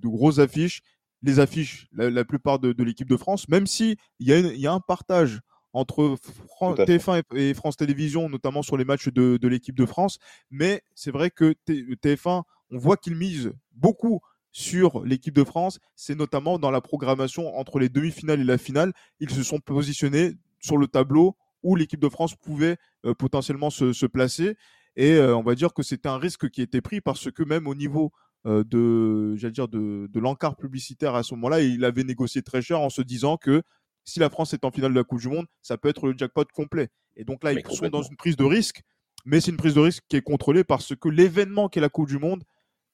grosses 0.03 0.39
affiches, 0.39 0.81
les 1.21 1.39
affiches, 1.39 1.87
la, 1.93 2.25
plupart 2.25 2.59
de, 2.59 2.73
de 2.73 2.83
l'équipe 2.83 3.09
de 3.09 3.17
France, 3.17 3.47
même 3.49 3.67
si 3.67 3.97
il 4.19 4.29
y, 4.29 4.59
y, 4.59 4.67
a 4.67 4.73
un 4.73 4.79
partage 4.79 5.41
entre 5.73 6.15
TF1 6.61 7.23
et, 7.35 7.53
France 7.53 7.77
Télévisions, 7.77 8.29
notamment 8.29 8.61
sur 8.61 8.77
les 8.77 8.85
matchs 8.85 9.09
de, 9.09 9.47
l'équipe 9.47 9.75
de 9.75 9.85
France. 9.85 10.19
Mais 10.51 10.83
c'est 10.95 11.11
vrai 11.11 11.31
que 11.31 11.55
TF1, 11.67 12.43
on 12.71 12.77
voit 12.77 12.97
qu'il 12.97 13.15
mise 13.15 13.51
beaucoup 13.73 14.21
sur 14.51 15.03
l'équipe 15.03 15.33
de 15.33 15.43
France. 15.43 15.79
C'est 15.95 16.15
notamment 16.15 16.59
dans 16.59 16.71
la 16.71 16.79
programmation 16.79 17.57
entre 17.57 17.79
les 17.79 17.89
demi-finales 17.89 18.39
et 18.39 18.45
la 18.45 18.59
finale. 18.59 18.93
Ils 19.19 19.31
se 19.31 19.43
sont 19.43 19.59
positionnés 19.59 20.33
sur 20.59 20.77
le 20.77 20.87
tableau 20.87 21.35
où 21.63 21.75
l'équipe 21.75 21.99
de 21.99 22.09
France 22.09 22.35
pouvait 22.35 22.77
euh, 23.05 23.13
potentiellement 23.15 23.69
se, 23.69 24.05
placer. 24.05 24.55
Et 24.95 25.13
euh, 25.13 25.35
on 25.35 25.41
va 25.41 25.55
dire 25.55 25.73
que 25.73 25.81
c'était 25.81 26.09
un 26.09 26.17
risque 26.17 26.49
qui 26.49 26.61
était 26.61 26.81
pris 26.81 27.01
parce 27.01 27.31
que 27.31 27.43
même 27.43 27.67
au 27.67 27.73
niveau 27.73 28.11
euh, 28.45 28.63
de, 28.63 29.35
dire 29.49 29.67
de, 29.67 30.07
de 30.11 30.19
l'encart 30.19 30.55
publicitaire 30.55 31.15
à 31.15 31.23
ce 31.23 31.33
moment-là, 31.33 31.61
il 31.61 31.83
avait 31.83 32.03
négocié 32.03 32.43
très 32.43 32.61
cher 32.61 32.79
en 32.79 32.89
se 32.89 33.01
disant 33.01 33.37
que 33.37 33.63
si 34.05 34.19
la 34.19 34.29
France 34.29 34.53
est 34.53 34.65
en 34.65 34.71
finale 34.71 34.91
de 34.91 34.97
la 34.97 35.03
Coupe 35.03 35.19
du 35.19 35.29
Monde, 35.29 35.45
ça 35.61 35.77
peut 35.77 35.89
être 35.89 36.07
le 36.07 36.17
jackpot 36.17 36.45
complet. 36.53 36.89
Et 37.15 37.23
donc 37.23 37.43
là, 37.43 37.53
ils 37.53 37.65
sont 37.65 37.87
dans 37.89 38.01
une 38.01 38.17
prise 38.17 38.35
de 38.35 38.43
risque, 38.43 38.81
mais 39.25 39.39
c'est 39.39 39.51
une 39.51 39.57
prise 39.57 39.75
de 39.75 39.79
risque 39.79 40.03
qui 40.09 40.17
est 40.17 40.21
contrôlée 40.21 40.63
parce 40.63 40.95
que 40.95 41.09
l'événement 41.09 41.69
qu'est 41.69 41.79
la 41.79 41.89
Coupe 41.89 42.07
du 42.07 42.17
Monde 42.17 42.43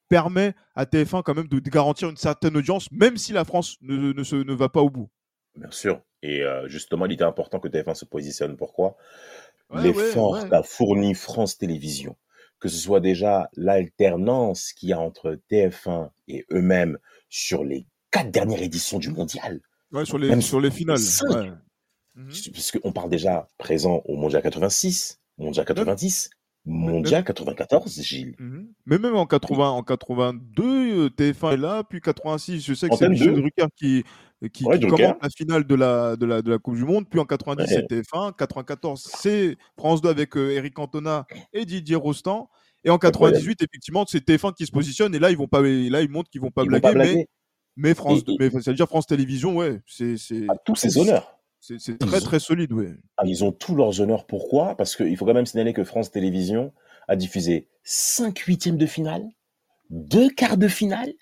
permet 0.10 0.55
à 0.76 0.86
TF1 0.86 1.24
quand 1.24 1.36
même 1.36 1.47
de 1.47 1.60
garantir 1.70 2.10
une 2.10 2.18
certaine 2.18 2.57
audience, 2.57 2.91
même 2.91 3.18
si 3.18 3.32
la 3.32 3.45
France 3.45 3.78
ne, 3.82 4.12
ne, 4.12 4.24
se, 4.24 4.36
ne 4.36 4.53
va 4.53 4.68
pas 4.68 4.82
au 4.82 4.89
bout. 4.89 5.10
Bien 5.55 5.72
sûr. 5.72 6.01
Et 6.22 6.41
euh, 6.41 6.68
justement, 6.68 7.05
il 7.05 7.14
était 7.14 7.24
important 7.24 7.60
que 7.60 7.68
TF1 7.68 7.95
se 7.95 8.05
positionne. 8.05 8.57
Pourquoi? 8.57 8.97
L'effort 9.72 10.49
qu'a 10.49 10.64
fourni 10.64 11.14
France 11.14 11.57
Télévisions, 11.60 12.18
que 12.60 12.70
ce 12.70 12.78
soit 12.78 12.99
déjà 12.99 13.49
l'alternance 13.55 14.74
qu'il 14.74 14.89
y 14.89 14.93
a 14.93 14.99
entre 14.99 15.39
TF1 15.51 16.10
et 16.28 16.45
eux-mêmes 16.51 16.97
sur 17.30 17.64
les 17.64 17.86
quatre 18.10 18.32
dernières 18.32 18.64
éditions 18.64 18.97
du 18.97 19.12
mondial. 19.12 19.62
Ouais, 19.92 20.06
sur 20.06 20.18
les, 20.18 20.42
sur 20.42 20.60
les 20.60 20.72
finales. 20.72 21.00
Ouais. 21.30 21.52
Mhm. 22.16 22.32
Puisqu'on 22.54 22.92
parle 22.92 23.10
déjà 23.10 23.48
présent 23.58 24.02
au 24.06 24.16
Mondial 24.16 24.42
86, 24.42 25.20
Mondial 25.38 25.66
90, 25.66 26.30
Mondial 26.66 27.24
94, 27.24 28.02
Gilles. 28.02 28.36
Mhm. 28.40 28.68
Mais 28.86 28.98
même 28.98 29.16
en 29.16 29.26
80, 29.26 29.70
en 29.70 29.84
82, 29.84 31.06
euh, 31.06 31.10
TF1 31.10 31.54
est 31.54 31.58
là, 31.58 31.84
puis 31.84 32.02
86, 32.02 32.62
je 32.62 32.74
sais 32.74 32.90
que 32.90 32.96
c'est 32.96 33.10
Michel 33.10 33.34
Drucker 33.34 33.68
qui, 33.76 34.04
qui, 34.52 34.64
commence 34.64 35.00
la 35.00 35.30
finale 35.36 35.66
de 35.66 35.76
la, 35.76 36.16
de, 36.16 36.26
la, 36.26 36.42
de 36.42 36.52
la 36.52 36.58
Coupe 36.58 36.76
du 36.76 36.84
Monde, 36.84 37.08
puis 37.10 37.20
en 37.20 37.26
90, 37.26 37.66
c'est 37.68 37.90
TF1, 37.90 38.36
94, 38.36 39.02
c'est 39.02 39.58
France 39.78 40.02
2 40.02 40.10
avec 40.10 40.36
euh, 40.36 40.52
Eric 40.52 40.74
Cantona 40.74 41.26
et 41.54 41.66
Didier 41.66 41.96
Rostand, 41.96 42.50
et 42.84 42.90
en 42.90 42.98
98, 42.98 43.62
effectivement, 43.62 44.06
c'est 44.08 44.26
TF1 44.28 44.54
qui 44.54 44.66
se 44.66 44.72
positionne, 44.72 45.16
et 45.16 45.20
là, 45.20 45.32
ils 45.32 45.38
vont 45.38 45.48
pas, 45.48 45.62
là, 45.62 46.02
ils 46.02 46.10
montrent 46.10 46.30
qu'ils 46.30 46.42
vont 46.42 46.52
pas 46.52 46.66
blaguer, 46.66 46.88
vont 46.88 46.94
pas 46.94 46.94
blaguer. 46.94 47.16
mais 47.16 47.28
mais 47.80 47.93
France, 47.95 48.21
mais 48.39 48.49
ça 48.49 48.71
veut 48.71 48.75
dire 48.75 48.88
France 48.88 49.07
Télévisions, 49.07 49.55
ouais, 49.55 49.82
c'est 49.88 50.15
à 50.49 50.55
tous 50.57 50.75
ses 50.75 50.97
honneurs. 50.97 51.39
C'est 51.61 51.97
très 51.97 52.21
très 52.21 52.39
solide, 52.39 52.71
ouais. 52.71 52.93
Ah, 53.17 53.23
ils 53.25 53.43
ont 53.43 53.51
tous 53.51 53.75
leurs 53.75 53.99
honneurs. 53.99 54.25
Pourquoi? 54.25 54.75
Parce 54.75 54.95
qu'il 54.95 55.17
faut 55.17 55.25
quand 55.25 55.34
même 55.34 55.45
signaler 55.45 55.73
que 55.73 55.84
France 55.84 56.11
Télévisions 56.11 56.73
a 57.07 57.15
diffusé 57.15 57.67
5 57.84 58.38
huitièmes 58.39 58.77
de 58.77 58.86
finale, 58.86 59.27
2 59.89 60.30
quarts 60.30 60.57
de 60.57 60.67
finale, 60.67 61.13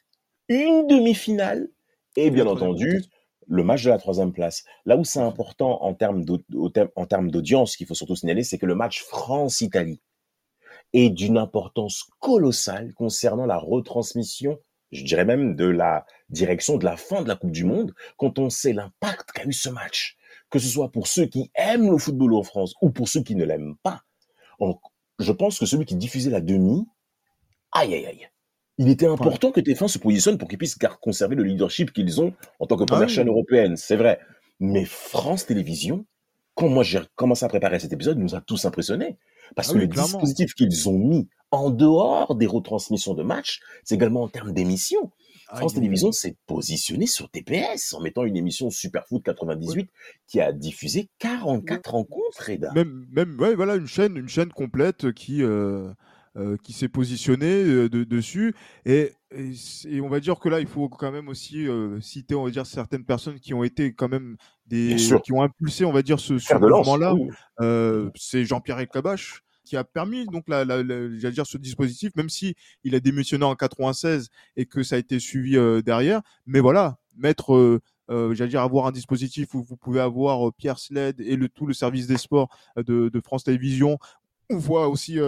une 0.49 0.85
demi-finale 0.87 1.69
et 2.15 2.29
bien 2.29 2.45
entendu 2.45 3.03
le 3.47 3.63
match 3.63 3.83
de 3.83 3.89
la 3.89 3.97
troisième 3.97 4.33
place. 4.33 4.63
Là 4.85 4.97
où 4.97 5.03
c'est 5.03 5.21
important 5.21 5.81
en 5.81 5.93
termes 5.93 6.23
d'audience, 6.23 7.75
qu'il 7.75 7.87
faut 7.87 7.95
surtout 7.95 8.15
signaler, 8.15 8.43
c'est 8.43 8.57
que 8.57 8.65
le 8.65 8.75
match 8.75 9.03
France-Italie 9.03 10.01
est 10.93 11.09
d'une 11.09 11.37
importance 11.37 12.05
colossale 12.19 12.93
concernant 12.93 13.45
la 13.45 13.57
retransmission 13.57 14.59
je 14.91 15.03
dirais 15.03 15.25
même 15.25 15.55
de 15.55 15.65
la 15.65 16.05
direction 16.29 16.77
de 16.77 16.85
la 16.85 16.97
fin 16.97 17.21
de 17.21 17.27
la 17.27 17.35
Coupe 17.35 17.51
du 17.51 17.63
Monde, 17.63 17.93
quand 18.17 18.39
on 18.39 18.49
sait 18.49 18.73
l'impact 18.73 19.31
qu'a 19.31 19.45
eu 19.45 19.53
ce 19.53 19.69
match, 19.69 20.17
que 20.49 20.59
ce 20.59 20.67
soit 20.67 20.91
pour 20.91 21.07
ceux 21.07 21.25
qui 21.25 21.51
aiment 21.55 21.91
le 21.91 21.97
football 21.97 22.33
en 22.33 22.43
France 22.43 22.73
ou 22.81 22.89
pour 22.89 23.09
ceux 23.09 23.21
qui 23.21 23.35
ne 23.35 23.45
l'aiment 23.45 23.75
pas. 23.83 24.01
je 25.19 25.31
pense 25.31 25.59
que 25.59 25.65
celui 25.65 25.85
qui 25.85 25.95
diffusait 25.95 26.29
la 26.29 26.41
demi 26.41 26.85
aïe, 27.71 27.93
aïe, 27.93 28.05
aïe. 28.05 28.29
Il 28.79 28.89
était 28.89 29.07
important 29.07 29.51
que 29.51 29.59
TF1 29.59 29.88
se 29.88 29.97
positionne 29.97 30.38
pour 30.38 30.47
qu'ils 30.47 30.59
puissent 30.59 30.77
conserver 31.01 31.35
le 31.35 31.43
leadership 31.43 31.91
qu'ils 31.91 32.21
ont 32.21 32.33
en 32.59 32.67
tant 32.67 32.77
que 32.77 32.83
première 32.83 33.05
ah 33.05 33.11
chaîne 33.11 33.27
européenne, 33.27 33.75
c'est 33.75 33.95
vrai. 33.95 34.19
Mais 34.59 34.85
France 34.85 35.47
Télévisions, 35.47 36.05
quand 36.57 36.69
moi 36.69 36.83
j'ai 36.83 36.99
commencé 37.15 37.45
à 37.45 37.49
préparer 37.49 37.79
cet 37.79 37.93
épisode, 37.93 38.17
nous 38.17 38.35
a 38.35 38.41
tous 38.41 38.65
impressionnés. 38.65 39.17
Parce 39.55 39.69
ah 39.69 39.73
que 39.73 39.77
le 39.77 39.87
dispositif 39.87 40.55
qu'ils 40.55 40.89
ont 40.89 40.97
mis 40.97 41.29
en 41.51 41.69
dehors 41.69 42.35
des 42.35 42.47
retransmissions 42.47 43.13
de 43.13 43.23
matchs, 43.23 43.61
c'est 43.83 43.95
également 43.95 44.23
en 44.23 44.27
termes 44.27 44.51
d'émissions. 44.51 45.11
Ah, 45.49 45.57
France 45.57 45.75
Télévisions 45.75 46.11
s'est 46.11 46.35
positionné 46.45 47.05
sur 47.05 47.29
TPS 47.29 47.93
en 47.93 48.01
mettant 48.01 48.25
une 48.25 48.35
émission 48.35 48.69
Superfoot 48.69 49.23
98 49.23 49.89
qui 50.27 50.41
a 50.41 50.51
diffusé 50.51 51.09
44 51.19 51.91
rencontres. 51.91 52.51
Même, 52.73 53.05
même 53.11 53.39
ouais, 53.39 53.55
voilà, 53.55 53.75
une 53.75 53.87
chaîne, 53.87 54.17
une 54.17 54.27
chaîne 54.27 54.49
complète 54.49 55.13
qui, 55.13 55.43
euh, 55.43 55.89
euh, 56.35 56.57
qui 56.63 56.73
s'est 56.73 56.89
positionnée 56.89 57.63
euh, 57.63 57.87
dessus. 57.87 58.55
Et, 58.85 59.13
et, 59.32 60.01
on 60.01 60.09
va 60.09 60.19
dire 60.19 60.39
que 60.39 60.49
là, 60.49 60.59
il 60.59 60.67
faut 60.67 60.89
quand 60.89 61.11
même 61.11 61.28
aussi 61.28 61.67
citer, 62.01 62.36
on 62.36 62.45
va 62.45 62.51
dire, 62.51 62.65
certaines 62.65 63.03
personnes 63.03 63.39
qui 63.39 63.53
ont 63.53 63.63
été 63.63 63.93
quand 63.93 64.07
même 64.07 64.38
des, 64.65 64.95
qui 65.23 65.34
ont 65.34 65.41
impulsé, 65.41 65.86
on 65.86 65.91
va 65.91 66.01
dire, 66.01 66.19
ce, 66.19 66.38
ce 66.38 66.53
mouvement-là. 66.53 67.13
C'est 68.15 68.45
Jean-Pierre 68.45 68.80
Elkabach 68.80 69.43
qui 69.67 69.78
a 69.78 69.84
permis 69.84 70.25
donc 70.25 70.45
la, 70.47 70.65
dire 70.65 71.45
ce 71.45 71.57
dispositif, 71.57 72.15
même 72.15 72.30
si 72.30 72.55
il 72.84 72.95
a 72.95 72.99
démissionné 72.99 73.43
en 73.43 73.55
96 73.55 74.30
et 74.55 74.65
que 74.65 74.82
ça 74.82 74.95
a 74.95 74.97
été 74.97 75.19
suivi 75.19 75.57
euh, 75.57 75.82
derrière. 75.82 76.21
Mais 76.45 76.61
voilà, 76.61 76.97
mettre, 77.17 77.53
euh, 77.53 77.82
euh, 78.09 78.34
j'allais 78.34 78.49
dire 78.49 78.61
avoir 78.61 78.88
un 78.88 78.91
dispositif 78.91 79.53
où 79.53 79.61
vous 79.61 79.75
pouvez 79.75 79.99
avoir 79.99 80.53
Pierre 80.53 80.80
Sled 80.80 81.19
et 81.19 81.36
le 81.36 81.49
tout 81.49 81.65
le 81.65 81.73
service 81.73 82.07
des 82.07 82.17
sports 82.17 82.49
de, 82.78 83.11
France 83.23 83.43
Télévisions. 83.43 83.99
On 84.49 84.57
voit 84.57 84.88
aussi 84.88 85.19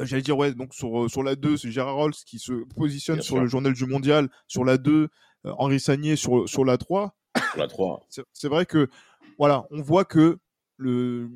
j'allais 0.00 0.22
dire 0.22 0.36
ouais 0.36 0.52
donc 0.52 0.74
sur 0.74 1.10
sur 1.10 1.22
la 1.22 1.36
2 1.36 1.56
c'est 1.56 1.70
Gérard 1.70 1.96
Rolls 1.96 2.14
qui 2.26 2.38
se 2.38 2.52
positionne 2.74 3.20
sur 3.20 3.40
le 3.40 3.46
journal 3.46 3.72
du 3.72 3.86
mondial 3.86 4.28
sur 4.48 4.64
la 4.64 4.78
2 4.78 5.08
Henri 5.44 5.80
Sagnier 5.80 6.16
sur 6.16 6.48
sur 6.48 6.64
la 6.64 6.78
3 6.78 7.14
la 7.56 7.66
3 7.66 8.06
c'est 8.32 8.48
vrai 8.48 8.66
que 8.66 8.88
voilà 9.38 9.66
on 9.70 9.82
voit 9.82 10.04
que 10.04 10.38
le 10.76 11.28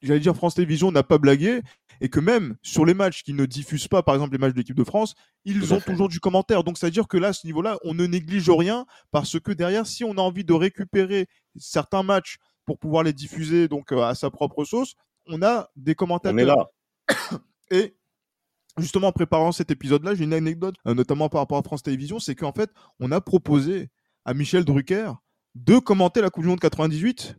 j'allais 0.00 0.20
dire 0.20 0.36
France 0.36 0.54
Télévisions 0.54 0.92
n'a 0.92 1.02
pas 1.02 1.18
blagué 1.18 1.62
et 2.00 2.08
que 2.08 2.20
même 2.20 2.56
sur 2.62 2.84
les 2.84 2.94
matchs 2.94 3.22
qui 3.22 3.32
ne 3.32 3.46
diffusent 3.46 3.86
pas, 3.86 4.02
par 4.02 4.16
exemple 4.16 4.32
les 4.32 4.38
matchs 4.38 4.52
de 4.52 4.58
l'équipe 4.58 4.76
de 4.76 4.84
France, 4.84 5.14
ils 5.44 5.72
ont 5.72 5.80
toujours 5.80 6.08
du 6.08 6.18
commentaire. 6.18 6.64
Donc, 6.64 6.76
c'est-à-dire 6.76 7.06
que 7.06 7.16
là, 7.16 7.28
à 7.28 7.32
ce 7.32 7.46
niveau-là, 7.46 7.78
on 7.84 7.94
ne 7.94 8.06
néglige 8.06 8.50
rien 8.50 8.86
parce 9.12 9.38
que 9.38 9.52
derrière, 9.52 9.86
si 9.86 10.02
on 10.02 10.12
a 10.14 10.20
envie 10.20 10.44
de 10.44 10.52
récupérer 10.52 11.28
certains 11.56 12.02
matchs 12.02 12.38
pour 12.64 12.78
pouvoir 12.78 13.04
les 13.04 13.12
diffuser 13.12 13.68
donc 13.68 13.92
euh, 13.92 14.02
à 14.02 14.16
sa 14.16 14.30
propre 14.30 14.64
sauce, 14.64 14.94
on 15.26 15.42
a 15.42 15.68
des 15.76 15.94
commentateurs. 15.94 16.34
On 16.34 16.38
est 16.38 16.44
là. 16.44 16.70
Et 17.70 17.96
justement, 18.78 19.08
en 19.08 19.12
préparant 19.12 19.52
cet 19.52 19.70
épisode-là, 19.70 20.14
j'ai 20.14 20.24
une 20.24 20.34
anecdote, 20.34 20.74
euh, 20.86 20.94
notamment 20.94 21.28
par 21.28 21.40
rapport 21.40 21.58
à 21.58 21.62
France 21.62 21.82
Télévisions, 21.82 22.18
c'est 22.18 22.34
qu'en 22.34 22.52
fait, 22.52 22.70
on 23.00 23.12
a 23.12 23.20
proposé 23.20 23.90
à 24.24 24.34
Michel 24.34 24.64
Drucker 24.64 25.12
de 25.54 25.78
commenter 25.78 26.20
la 26.20 26.30
Coupe 26.30 26.44
du 26.44 26.48
Monde 26.48 26.60
98. 26.60 27.36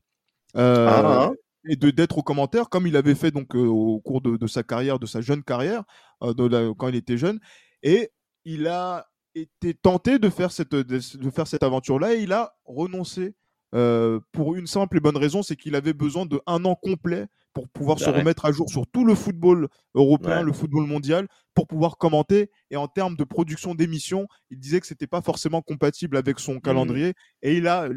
Euh, 0.55 0.87
ah, 0.89 1.23
hein 1.23 1.33
et 1.65 1.75
de 1.75 1.89
d'être 1.91 2.17
aux 2.17 2.23
commentaires 2.23 2.69
comme 2.69 2.87
il 2.87 2.95
avait 2.95 3.15
fait 3.15 3.31
donc 3.31 3.55
euh, 3.55 3.65
au 3.65 3.99
cours 3.99 4.21
de, 4.21 4.47
sa 4.47 4.63
carrière, 4.63 4.99
de 4.99 5.05
sa 5.05 5.21
jeune 5.21 5.43
carrière, 5.43 5.83
euh, 6.21 6.33
de 6.33 6.71
quand 6.73 6.87
il 6.89 6.95
était 6.95 7.17
jeune. 7.17 7.39
Et 7.81 8.11
il 8.45 8.67
a 8.67 9.07
été 9.35 9.73
tenté 9.73 10.19
de 10.19 10.29
faire 10.29 10.51
cette, 10.51 10.75
de, 10.75 11.29
faire 11.31 11.47
cette 11.47 11.63
aventure-là 11.63 12.13
et 12.13 12.21
il 12.21 12.33
a 12.33 12.53
renoncé 12.65 13.35
euh, 13.73 14.19
pour 14.31 14.55
une 14.55 14.67
simple 14.67 14.97
et 14.97 14.99
bonne 14.99 15.17
raison, 15.17 15.41
c'est 15.41 15.55
qu'il 15.55 15.75
avait 15.75 15.93
besoin 15.93 16.25
de 16.25 16.39
un 16.45 16.63
an 16.65 16.75
complet 16.75 17.27
pour 17.53 17.69
pouvoir 17.69 17.99
se 17.99 18.09
remettre 18.09 18.45
à 18.45 18.51
jour 18.51 18.69
sur 18.69 18.87
tout 18.87 19.05
le 19.05 19.15
football 19.15 19.67
européen, 19.93 20.41
le 20.41 20.53
football 20.53 20.87
mondial, 20.87 21.27
pour 21.53 21.67
pouvoir 21.67 21.97
commenter. 21.97 22.49
Et 22.71 22.77
en 22.77 22.87
termes 22.87 23.15
de 23.15 23.23
production 23.23 23.75
d'émissions, 23.75 24.27
il 24.49 24.59
disait 24.59 24.79
que 24.79 24.87
c'était 24.87 25.07
pas 25.07 25.21
forcément 25.21 25.61
compatible 25.61 26.17
avec 26.17 26.39
son 26.39 26.55
mmh. 26.55 26.61
calendrier. 26.61 27.13
Et 27.41 27.55
il 27.57 27.67
a 27.67 27.87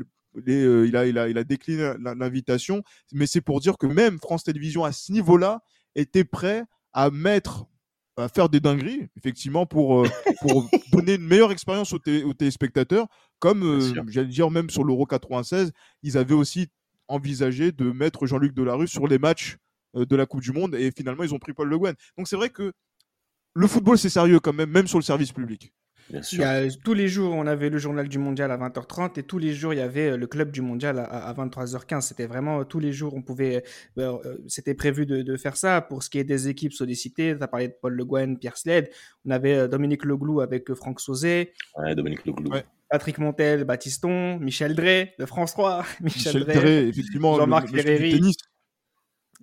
euh, 0.49 0.87
il, 0.87 0.97
a, 0.97 1.07
il, 1.07 1.19
a, 1.19 1.29
il 1.29 1.39
a 1.39 1.45
décliné 1.45 1.95
l'invitation, 1.99 2.83
mais 3.13 3.27
c'est 3.27 3.41
pour 3.41 3.61
dire 3.61 3.79
que 3.79 3.87
même 3.87 4.19
France 4.19 4.45
Télévisions 4.45 4.85
à 4.85 4.93
ce 4.93 5.11
niveau-là 5.13 5.63
était 5.95 6.25
prêt 6.25 6.65
à 6.93 7.11
mettre 7.11 7.67
à 8.19 8.29
faire 8.29 8.49
des 8.49 8.61
dingueries, 8.61 9.09
effectivement, 9.17 9.67
pour, 9.67 10.03
euh, 10.03 10.09
pour 10.41 10.69
donner 10.93 11.15
une 11.15 11.27
meilleure 11.27 11.53
expérience 11.53 11.93
aux, 11.93 11.99
téléspectateurs. 11.99 13.07
Comme, 13.39 13.63
euh, 13.63 14.05
j'allais 14.09 14.29
dire, 14.29 14.51
même 14.51 14.71
sur 14.71 14.85
l'Euro 14.85 15.05
96, 15.05 15.73
ils 16.03 16.17
avaient 16.17 16.35
aussi 16.35 16.69
envisagé 17.09 17.73
de 17.73 17.91
mettre 17.91 18.27
Jean-Luc 18.27 18.55
Delarue 18.55 18.89
sur 18.89 19.07
les 19.07 19.19
matchs 19.19 19.57
de 19.95 20.17
la 20.17 20.27
Coupe 20.27 20.43
du 20.43 20.53
Monde 20.53 20.75
et 20.75 20.91
finalement, 20.91 21.25
ils 21.25 21.35
ont 21.35 21.39
pris 21.39 21.53
Paul 21.53 21.69
Le 21.69 21.79
Guen. 21.79 21.95
Donc, 22.19 22.29
c'est 22.29 22.37
vrai 22.37 22.51
que 22.51 22.73
le 23.55 23.67
football, 23.67 23.99
c'est 23.99 24.11
sérieux 24.11 24.41
quand 24.41 24.53
même, 24.53 24.71
même 24.71 24.87
sur 24.87 24.99
le 24.99 25.05
service 25.05 25.33
public. 25.33 25.73
Bien 26.11 26.23
sûr. 26.23 26.45
tous 26.85 26.95
les 26.95 27.09
jours, 27.09 27.35
on 27.35 27.47
avait 27.47 27.69
le 27.69 27.79
journal 27.79 28.09
du 28.09 28.19
mondial 28.19 28.53
à 28.53 28.57
20h30 28.57 29.19
et 29.19 29.23
tous 29.25 29.39
les 29.39 29.53
jours, 29.53 29.75
il 29.75 29.79
y 29.79 29.83
avait 29.83 30.11
euh, 30.11 30.17
le 30.17 30.27
club 30.27 30.53
du 30.53 30.63
mondial 30.63 30.99
à, 30.99 31.35
23h15. 31.35 32.03
C'était 32.03 32.27
vraiment 32.27 32.61
euh, 32.61 32.65
tous 32.65 32.79
les 32.79 32.93
jours, 32.93 33.15
on 33.15 33.23
pouvait. 33.23 33.65
Euh, 33.99 34.17
c'était 34.47 34.75
prévu 34.75 35.05
de, 35.07 35.37
faire 35.37 35.57
ça. 35.57 35.81
Pour 35.81 36.03
ce 36.03 36.11
qui 36.11 36.19
est 36.19 36.25
des 36.25 36.49
équipes 36.49 36.73
sollicitées, 36.73 37.35
tu 37.37 37.43
as 37.43 37.49
parlé 37.49 37.69
de 37.69 37.75
Paul 37.81 37.95
Le 37.95 38.05
Guen, 38.05 38.39
Pierre 38.39 38.57
Sled. 38.57 38.91
On 39.25 39.31
avait 39.31 39.69
Dominique 39.69 40.05
Leglou 40.05 40.41
avec 40.41 40.73
Franck 40.75 41.01
Sauzet. 41.01 41.53
Ouais, 41.77 41.95
Dominique 41.95 42.25
Leglou. 42.25 42.51
Patrick 42.89 43.19
Montel, 43.19 43.65
Baptiston, 43.65 44.39
Michel 44.39 44.75
Drey 44.75 45.15
de 45.19 45.27
France 45.27 45.53
3. 45.53 45.85
Michel, 46.01 46.45
Drey, 46.45 46.89
effectivement. 46.89 47.37
Jean-Marc 47.37 47.69
Ferreri. 47.69 48.35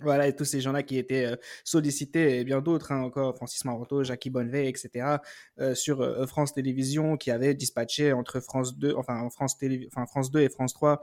Voilà, 0.01 0.27
et 0.27 0.35
tous 0.35 0.45
ces 0.45 0.59
gens-là 0.59 0.81
qui 0.81 0.97
étaient 0.97 1.25
euh, 1.25 1.35
sollicités, 1.63 2.39
et 2.39 2.43
bien 2.43 2.61
d'autres, 2.61 2.91
hein, 2.91 3.01
encore 3.01 3.35
Francis 3.35 3.63
Maroto, 3.63 4.03
Jackie 4.03 4.29
Bonnevet, 4.29 4.67
etc., 4.67 5.17
euh, 5.59 5.75
sur 5.75 6.01
euh, 6.01 6.25
France 6.25 6.53
Télévisions, 6.53 7.15
qui 7.15 7.29
avaient 7.29 7.53
dispatché 7.53 8.11
entre 8.11 8.39
France 8.39 8.77
2, 8.77 8.95
enfin, 8.97 9.29
France, 9.29 9.57
Télé, 9.57 9.87
enfin, 9.91 10.05
France 10.07 10.31
2 10.31 10.41
et 10.41 10.49
France 10.49 10.73
3 10.73 11.01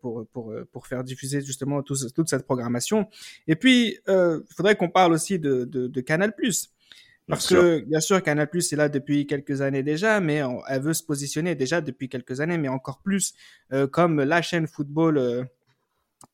pour, 0.00 0.26
pour, 0.32 0.52
pour 0.72 0.86
faire 0.86 1.04
diffuser 1.04 1.40
justement 1.42 1.82
toute 1.82 2.28
cette 2.28 2.44
programmation. 2.44 3.08
Et 3.46 3.56
puis, 3.56 3.98
il 4.08 4.42
faudrait 4.56 4.76
qu'on 4.76 4.90
parle 4.90 5.12
aussi 5.12 5.38
de, 5.38 5.64
de, 5.64 5.86
de 5.86 6.00
Canal+. 6.00 6.34
Parce 7.30 7.48
que, 7.48 7.80
bien 7.80 8.00
sûr, 8.00 8.22
Canal 8.22 8.48
Plus 8.48 8.72
est 8.72 8.76
là 8.76 8.88
depuis 8.88 9.26
quelques 9.26 9.62
années 9.62 9.82
déjà, 9.82 10.20
mais 10.20 10.42
elle 10.68 10.82
veut 10.82 10.94
se 10.94 11.02
positionner 11.02 11.54
déjà 11.54 11.80
depuis 11.80 12.08
quelques 12.08 12.40
années, 12.40 12.58
mais 12.58 12.68
encore 12.68 13.00
plus 13.02 13.34
comme 13.90 14.22
la 14.22 14.42
chaîne 14.42 14.66
football 14.66 15.48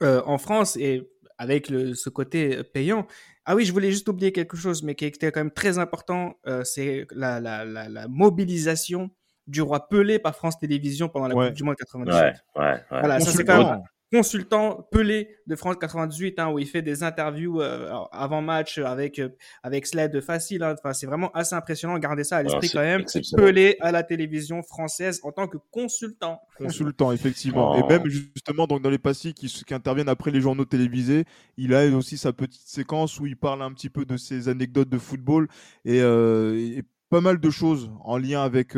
en 0.01 0.39
France. 0.39 0.77
Et 0.77 1.09
avec 1.39 1.69
le, 1.69 1.95
ce 1.95 2.09
côté 2.09 2.59
euh, 2.59 2.63
payant. 2.63 3.07
Ah 3.45 3.55
oui, 3.55 3.65
je 3.65 3.73
voulais 3.73 3.91
juste 3.91 4.09
oublier 4.09 4.33
quelque 4.33 4.57
chose, 4.57 4.83
mais 4.83 4.95
qui 4.95 5.05
était 5.05 5.31
quand 5.31 5.41
même 5.41 5.53
très 5.53 5.79
important, 5.79 6.35
euh, 6.47 6.65
c'est 6.65 7.07
la, 7.13 7.41
la, 7.41 7.65
la, 7.65 7.89
la, 7.89 8.09
mobilisation 8.09 9.11
du 9.47 9.63
roi 9.63 9.89
Pelé 9.89 10.19
par 10.19 10.35
France 10.35 10.59
Télévisions 10.59 11.09
pendant 11.09 11.29
la 11.29 11.35
Coupe 11.35 11.55
du 11.55 11.63
Monde 11.63 11.77
98. 11.77 12.13
Ouais, 12.13 12.35
ouais, 12.57 12.85
Voilà, 12.91 13.21
ça 13.21 13.31
c'est 13.31 13.45
quand 13.45 13.59
même 13.59 13.83
consultant 14.17 14.89
Pelé 14.91 15.29
de 15.47 15.57
France 15.57 15.77
98, 15.79 16.39
hein, 16.39 16.51
où 16.51 16.59
il 16.59 16.67
fait 16.67 16.81
des 16.81 17.03
interviews 17.03 17.61
euh, 17.61 17.93
avant 18.13 18.41
match 18.41 18.79
avec 18.79 19.19
euh, 19.19 19.29
avec 19.63 19.87
Sled 19.87 20.21
facile. 20.23 20.63
Hein. 20.63 20.75
Enfin, 20.79 20.95
c'est 20.95 21.07
vraiment 21.07 21.31
assez 21.33 21.55
impressionnant. 21.55 21.99
Gardez 21.99 22.25
ça 22.25 22.39
à 22.39 22.43
l'esprit 22.43 22.71
quand 22.71 22.81
même. 22.81 23.05
Pelé 23.37 23.77
à 23.81 23.93
la 23.93 24.03
télévision 24.03 24.63
française 24.63 25.21
en 25.23 25.33
tant 25.33 25.49
que 25.49 25.59
consultant. 25.71 26.41
Consultant, 26.57 27.13
effectivement. 27.13 27.77
Et 27.77 27.83
oh. 27.85 27.89
même 27.89 28.09
justement, 28.09 28.67
donc 28.67 28.83
dans 28.83 28.91
les 28.91 28.99
passés 28.99 29.35
qui, 29.35 29.49
qui 29.49 29.75
interviennent 29.75 30.09
après 30.09 30.31
les 30.31 30.41
journaux 30.41 30.65
télévisés, 30.65 31.25
il 31.59 31.75
a 31.75 31.87
aussi 31.89 32.17
sa 32.17 32.33
petite 32.33 32.67
séquence 32.67 33.21
où 33.21 33.27
il 33.27 33.37
parle 33.37 33.63
un 33.63 33.73
petit 33.73 33.91
peu 33.91 34.07
de 34.07 34.17
ses 34.17 34.49
anecdotes 34.49 34.89
de 34.89 34.99
football 34.99 35.49
et, 35.85 36.01
euh, 36.01 36.81
pas 37.11 37.21
mal 37.21 37.39
de 37.39 37.51
choses 37.51 37.91
en 38.03 38.19
lien 38.19 38.43
avec 38.43 38.77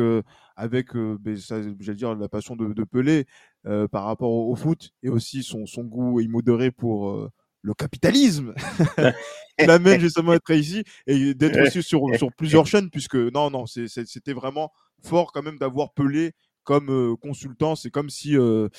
avec 0.55 0.95
ben, 0.95 1.35
j'allais 1.35 1.97
dire 1.97 2.15
la 2.15 2.29
passion 2.29 2.57
de, 2.57 2.75
de 2.75 2.85
Pelé 2.85 3.27
euh, 3.67 3.89
par 3.89 4.05
rapport 4.05 4.31
au, 4.31 4.55
foot 4.55 4.91
et 5.03 5.09
aussi 5.09 5.43
son, 5.43 5.67
son 5.67 5.83
goût 5.83 6.21
immodéré 6.21 6.71
pour 6.71 7.11
euh, 7.11 7.29
le 7.63 7.75
capitalisme 7.75 8.55
l'amène 9.59 10.01
justement 10.01 10.33
à 10.33 10.37
être 10.37 10.51
ici 10.53 10.85
et 11.09 11.35
d'être 11.35 11.61
aussi 11.61 11.83
sur, 11.83 12.03
sur 12.17 12.33
plusieurs 12.33 12.67
chaînes 12.67 12.89
puisque 12.89 13.17
non 13.17 13.51
non 13.51 13.67
c'était 13.67 14.33
vraiment 14.33 14.71
fort 15.03 15.33
quand 15.33 15.43
même 15.43 15.59
d'avoir 15.59 15.93
Pelé 15.93 16.33
comme 16.63 16.89
euh, 16.91 17.17
consultant 17.17 17.75
c'est 17.75 17.91
comme 17.91 18.11
si 18.11 18.37
non, 18.37 18.71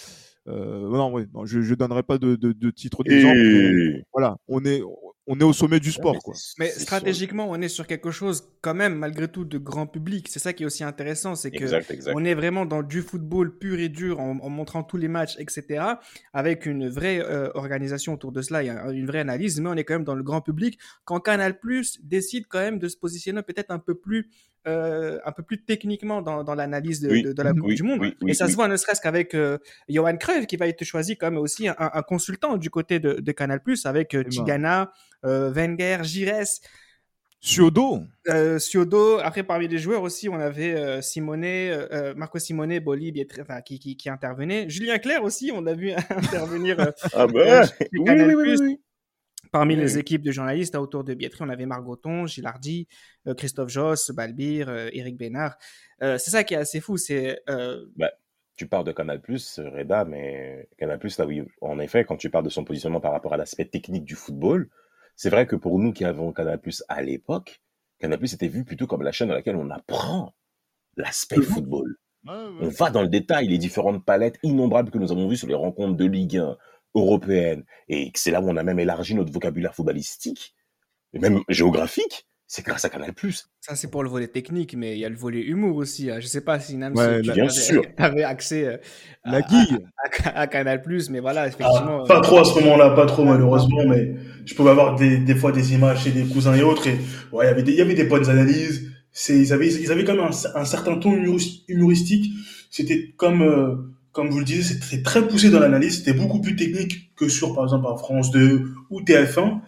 non, 0.47 1.45
je 1.45 1.59
ne 1.59 1.75
donnerai 1.75 2.03
pas 2.03 2.17
de, 2.17 2.35
de, 2.35 2.53
de 2.53 2.71
titre 2.71 3.03
d'exemple. 3.03 4.01
Voilà, 4.13 4.37
on 4.47 4.65
est, 4.65 4.81
on 5.31 5.39
est 5.39 5.43
au 5.43 5.53
sommet 5.53 5.79
du 5.79 5.91
sport. 5.91 6.17
Quoi. 6.23 6.33
Mais 6.57 6.69
stratégiquement, 6.71 7.47
on 7.49 7.61
est 7.61 7.69
sur 7.69 7.85
quelque 7.85 8.09
chose 8.09 8.49
quand 8.61 8.73
même, 8.73 8.95
malgré 8.95 9.27
tout, 9.27 9.45
de 9.45 9.59
grand 9.59 9.85
public. 9.85 10.27
C'est 10.27 10.39
ça 10.39 10.53
qui 10.53 10.63
est 10.63 10.65
aussi 10.65 10.83
intéressant, 10.83 11.35
c'est 11.35 11.51
que 11.51 11.65
on 12.15 12.25
est 12.25 12.33
vraiment 12.33 12.65
dans 12.65 12.81
du 12.81 13.03
football 13.03 13.55
pur 13.57 13.79
et 13.79 13.89
dur, 13.89 14.19
en, 14.19 14.49
montrant 14.49 14.81
tous 14.81 14.97
les 14.97 15.07
matchs, 15.07 15.35
etc., 15.37 15.83
avec 16.33 16.65
une 16.65 16.89
vraie 16.89 17.19
euh, 17.19 17.51
organisation 17.53 18.15
autour 18.15 18.31
de 18.31 18.41
cela, 18.41 18.63
une 18.91 19.05
vraie 19.05 19.19
analyse, 19.19 19.61
mais 19.61 19.69
on 19.69 19.75
est 19.75 19.83
quand 19.83 19.93
même 19.93 20.03
dans 20.03 20.15
le 20.15 20.23
grand 20.23 20.41
public. 20.41 20.79
Quand 21.05 21.19
Canal 21.19 21.59
Plus 21.59 21.99
décide 22.03 22.47
quand 22.47 22.59
même 22.59 22.79
de 22.79 22.87
se 22.87 22.97
positionner 22.97 23.43
peut-être 23.43 23.69
un 23.69 23.79
peu 23.79 23.93
plus 23.93 24.31
euh, 24.67 25.19
un 25.25 25.31
peu 25.31 25.43
plus 25.43 25.63
techniquement 25.63 26.21
dans, 26.21 26.43
dans 26.43 26.55
l'analyse 26.55 27.01
de, 27.01 27.33
de, 27.33 27.41
la 27.41 27.53
Coupe 27.53 27.73
du 27.73 27.83
Monde. 27.83 28.13
et 28.27 28.33
ça 28.33 28.47
se 28.47 28.55
voit 28.55 28.67
ne 28.67 28.75
serait-ce 28.75 29.01
qu'avec 29.01 29.33
euh, 29.33 29.57
Johan 29.87 30.17
Cruyff 30.17 30.47
qui 30.47 30.57
va 30.57 30.67
être 30.67 30.83
choisi 30.83 31.17
comme 31.17 31.37
aussi 31.37 31.67
un, 31.67 31.75
un 31.77 32.01
consultant 32.01 32.57
du 32.57 32.69
côté 32.69 32.99
de, 32.99 33.13
de 33.13 33.31
Canal+, 33.31 33.61
avec 33.85 34.15
euh, 34.15 34.23
Tigana, 34.23 34.91
euh, 35.25 35.51
Wenger, 35.51 35.99
Gires. 36.03 36.59
Siodo. 37.41 38.03
Euh, 38.27 38.59
Siodo. 38.59 39.19
Après, 39.19 39.43
parmi 39.43 39.67
les 39.67 39.77
joueurs 39.77 40.03
aussi, 40.03 40.27
on 40.27 40.39
avait 40.39 40.73
euh, 40.73 41.01
Simone, 41.01 41.45
euh, 41.45 42.13
Marco 42.15 42.37
Simone, 42.37 42.79
Boli, 42.79 43.13
enfin, 43.39 43.61
qui, 43.61 43.79
qui, 43.79 43.95
qui, 43.95 44.09
intervenait. 44.09 44.69
Julien 44.69 44.97
Clerc 44.97 45.23
aussi, 45.23 45.51
on 45.53 45.61
l'a 45.61 45.73
vu 45.73 45.91
intervenir. 46.09 46.91
ah 47.13 47.27
ben, 47.27 47.65
oui, 47.93 47.99
oui, 48.09 48.33
oui, 48.35 48.55
oui, 48.59 48.79
Parmi 49.51 49.75
les 49.75 49.97
équipes 49.97 50.21
de 50.21 50.31
journalistes 50.31 50.75
autour 50.75 51.03
de 51.03 51.13
Bietri, 51.13 51.43
on 51.43 51.49
avait 51.49 51.65
Margoton, 51.65 52.27
Gilardi, 52.27 52.87
Christophe 53.37 53.69
Joss, 53.69 54.11
Balbir, 54.11 54.69
Eric 54.69 55.17
Bénard. 55.17 55.57
c'est 55.99 56.29
ça 56.29 56.43
qui 56.43 56.53
est 56.53 56.57
assez 56.57 56.79
fou. 56.79 56.97
C'est. 56.97 57.41
Bah, 57.95 58.11
tu 58.55 58.67
parles 58.67 58.83
de 58.83 58.91
Canal, 58.91 59.21
Reda, 59.25 60.03
mais 60.03 60.67
Canal, 60.77 60.99
là, 61.17 61.25
oui, 61.25 61.43
en 61.61 61.79
effet, 61.79 62.03
quand 62.03 62.17
tu 62.17 62.29
parles 62.29 62.43
de 62.43 62.49
son 62.49 62.65
positionnement 62.65 62.99
par 62.99 63.13
rapport 63.13 63.33
à 63.33 63.37
l'aspect 63.37 63.65
technique 63.65 64.03
du 64.03 64.15
football, 64.15 64.69
c'est 65.15 65.29
vrai 65.29 65.47
que 65.47 65.55
pour 65.55 65.79
nous 65.79 65.93
qui 65.93 66.03
avons 66.03 66.33
Canal 66.33 66.59
à 66.89 67.01
l'époque, 67.01 67.61
Canal 67.99 68.19
était 68.21 68.47
vu 68.47 68.65
plutôt 68.65 68.85
comme 68.85 69.01
la 69.01 69.11
chaîne 69.11 69.29
dans 69.29 69.33
laquelle 69.33 69.55
on 69.55 69.69
apprend 69.69 70.33
l'aspect 70.97 71.41
football. 71.41 71.95
On 72.27 72.67
va 72.67 72.89
dans 72.89 73.01
le 73.01 73.07
détail, 73.07 73.47
les 73.47 73.57
différentes 73.57 74.03
palettes 74.03 74.39
innombrables 74.43 74.91
que 74.91 74.97
nous 74.97 75.11
avons 75.11 75.27
vues 75.27 75.37
sur 75.37 75.47
les 75.47 75.55
rencontres 75.55 75.95
de 75.95 76.05
Ligue 76.05 76.37
1 76.37 76.57
européenne, 76.95 77.63
et 77.87 78.11
c'est 78.15 78.31
là 78.31 78.41
où 78.41 78.49
on 78.49 78.57
a 78.57 78.63
même 78.63 78.79
élargi 78.79 79.15
notre 79.15 79.31
vocabulaire 79.31 79.75
footballistique, 79.75 80.55
et 81.13 81.19
même 81.19 81.41
géographique, 81.49 82.27
c'est 82.51 82.65
grâce 82.65 82.83
à 82.83 82.89
Canal+. 82.89 83.13
Ça, 83.61 83.75
c'est 83.75 83.91
pour 83.91 84.01
le 84.01 84.09
volet 84.09 84.27
technique, 84.27 84.73
mais 84.75 84.93
il 84.93 84.99
y 84.99 85.05
a 85.05 85.09
le 85.09 85.15
volet 85.15 85.41
humour 85.41 85.77
aussi. 85.77 86.09
Hein. 86.09 86.19
Je 86.19 86.25
sais 86.25 86.41
pas 86.41 86.59
si 86.59 86.77
Nam, 86.77 86.95
ouais, 86.95 87.21
tu 87.21 87.31
bien 87.31 87.47
sûr. 87.47 87.83
avais 87.97 88.23
accès 88.23 88.65
euh, 88.65 88.77
à, 89.23 89.33
la 89.33 89.41
guille. 89.41 89.77
À, 90.23 90.47
Canal+, 90.47 90.83
mais 91.11 91.19
voilà, 91.19 91.45
effectivement. 91.45 92.01
Ah, 92.03 92.07
pas 92.07 92.21
trop 92.21 92.39
à 92.39 92.45
ce 92.45 92.59
moment-là, 92.59 92.89
pas 92.95 93.05
trop 93.05 93.23
malheureusement, 93.23 93.85
mais 93.87 94.15
je 94.45 94.55
pouvais 94.55 94.71
avoir 94.71 94.95
des, 94.95 95.19
des 95.19 95.35
fois 95.35 95.51
des 95.51 95.75
images 95.75 96.05
chez 96.05 96.11
des 96.11 96.23
cousins 96.23 96.55
et 96.55 96.63
autres, 96.63 96.87
et 96.87 96.97
ouais, 97.31 97.45
il 97.45 97.49
y 97.49 97.51
avait 97.51 97.63
des, 97.63 97.71
il 97.73 97.77
y 97.77 97.81
avait 97.81 97.93
des 97.93 98.05
bonnes 98.05 98.27
analyses. 98.27 98.91
C'est, 99.11 99.37
ils 99.37 99.53
avaient, 99.53 99.67
ils 99.67 99.91
avaient 99.91 100.03
quand 100.03 100.15
même 100.15 100.25
un, 100.25 100.59
un 100.59 100.65
certain 100.65 100.97
ton 100.97 101.13
humoristique. 101.67 102.31
C'était 102.71 103.13
comme, 103.15 103.43
euh, 103.43 103.75
comme 104.11 104.29
vous 104.29 104.39
le 104.39 104.45
disiez, 104.45 104.63
c'était 104.63 105.01
très 105.01 105.27
poussé 105.27 105.49
dans 105.49 105.59
l'analyse. 105.59 105.97
C'était 105.99 106.13
beaucoup 106.13 106.41
plus 106.41 106.55
technique 106.55 107.15
que 107.15 107.29
sur, 107.29 107.53
par 107.53 107.65
exemple, 107.65 107.85
France 107.97 108.31
2 108.31 108.71
ou 108.89 109.01
TF1. 109.01 109.59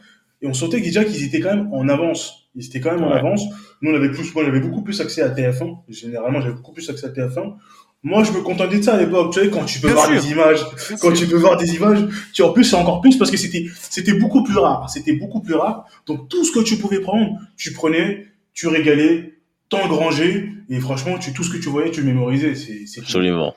Et 0.41 0.47
on 0.47 0.53
sentait 0.53 0.81
déjà 0.81 1.03
qu'ils 1.03 1.23
étaient 1.23 1.39
quand 1.39 1.55
même 1.55 1.69
en 1.71 1.87
avance 1.87 2.41
ils 2.55 2.65
étaient 2.65 2.81
quand 2.81 2.93
même 2.93 3.03
en 3.03 3.11
avance. 3.11 3.43
Nous, 3.81 3.91
on 3.91 3.95
avait 3.95 4.11
plus, 4.11 4.33
moi, 4.35 4.43
j'avais 4.43 4.59
beaucoup 4.59 4.81
plus 4.81 4.99
accès 5.01 5.21
à 5.21 5.29
TF1. 5.29 5.77
Généralement, 5.89 6.41
j'avais 6.41 6.53
beaucoup 6.53 6.73
plus 6.73 6.89
accès 6.89 7.07
à 7.07 7.09
TF1. 7.09 7.55
Moi, 8.03 8.23
je 8.23 8.31
me 8.31 8.41
contentais 8.41 8.77
de 8.77 8.81
ça 8.81 8.95
à 8.95 8.97
l'époque. 8.97 9.33
Tu 9.33 9.39
sais, 9.39 9.49
quand 9.49 9.63
tu 9.63 9.79
peux 9.79 9.91
voir 9.91 10.09
des 10.09 10.31
images, 10.31 10.65
quand 10.99 11.13
tu 11.13 11.27
peux 11.27 11.37
voir 11.37 11.55
des 11.55 11.75
images, 11.75 11.99
tu 12.33 12.41
en 12.41 12.51
plus, 12.51 12.63
c'est 12.63 12.75
encore 12.75 12.99
plus 12.99 13.17
parce 13.17 13.29
que 13.29 13.37
c'était, 13.37 13.67
c'était 13.89 14.13
beaucoup 14.13 14.43
plus 14.43 14.57
rare. 14.57 14.89
C'était 14.89 15.13
beaucoup 15.13 15.41
plus 15.41 15.53
rare. 15.53 15.85
Donc, 16.07 16.27
tout 16.27 16.43
ce 16.43 16.51
que 16.51 16.59
tu 16.59 16.77
pouvais 16.77 16.99
prendre, 16.99 17.37
tu 17.57 17.73
prenais, 17.73 18.25
tu 18.53 18.67
régalais, 18.67 19.35
t'engranger, 19.69 20.49
et 20.69 20.79
franchement, 20.79 21.17
tu, 21.19 21.31
tout 21.31 21.43
ce 21.43 21.51
que 21.51 21.57
tu 21.57 21.69
voyais, 21.69 21.91
tu 21.91 22.01
mémorisais. 22.01 22.55
C'est, 22.55 22.85
c'est 22.87 23.01
absolument 23.01 23.53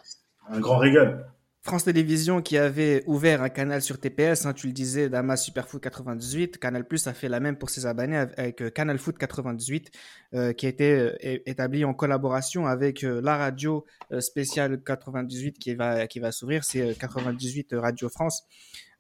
un 0.49 0.61
grand 0.61 0.79
régal. 0.79 1.27
France 1.65 1.85
Télévisions 1.85 2.43
qui 2.43 2.59
avait 2.59 3.03
ouvert 3.07 3.41
un 3.43 3.49
canal 3.49 3.81
sur 3.81 3.99
TPS, 3.99 4.45
hein, 4.45 4.53
tu 4.53 4.67
le 4.67 4.75
disais, 4.75 5.09
Damas 5.09 5.43
Superfoot 5.43 5.81
98. 5.81 6.59
Canal 6.59 6.87
Plus 6.87 7.07
a 7.07 7.15
fait 7.15 7.31
la 7.31 7.41
même 7.41 7.57
pour 7.57 7.71
ses 7.71 7.87
abonnés 7.87 8.19
avec 8.19 8.61
euh, 8.61 8.69
Canal 8.69 8.99
Foot 8.99 9.17
98, 9.17 9.91
euh, 10.35 10.53
qui 10.53 10.67
a 10.67 10.69
été 10.69 10.93
euh, 10.93 11.17
établi 11.23 11.87
en 11.87 11.95
collaboration 11.95 12.67
avec 12.67 13.01
la 13.01 13.39
radio 13.39 13.87
spéciale 14.21 14.83
98 14.83 15.59
qui 15.59 15.75
va, 15.75 16.07
qui 16.07 16.21
va 16.21 16.33
s'ouvrir, 16.33 16.65
c'est 16.65 16.99
98 16.99 17.75
Radio 17.79 18.11
France. 18.11 18.43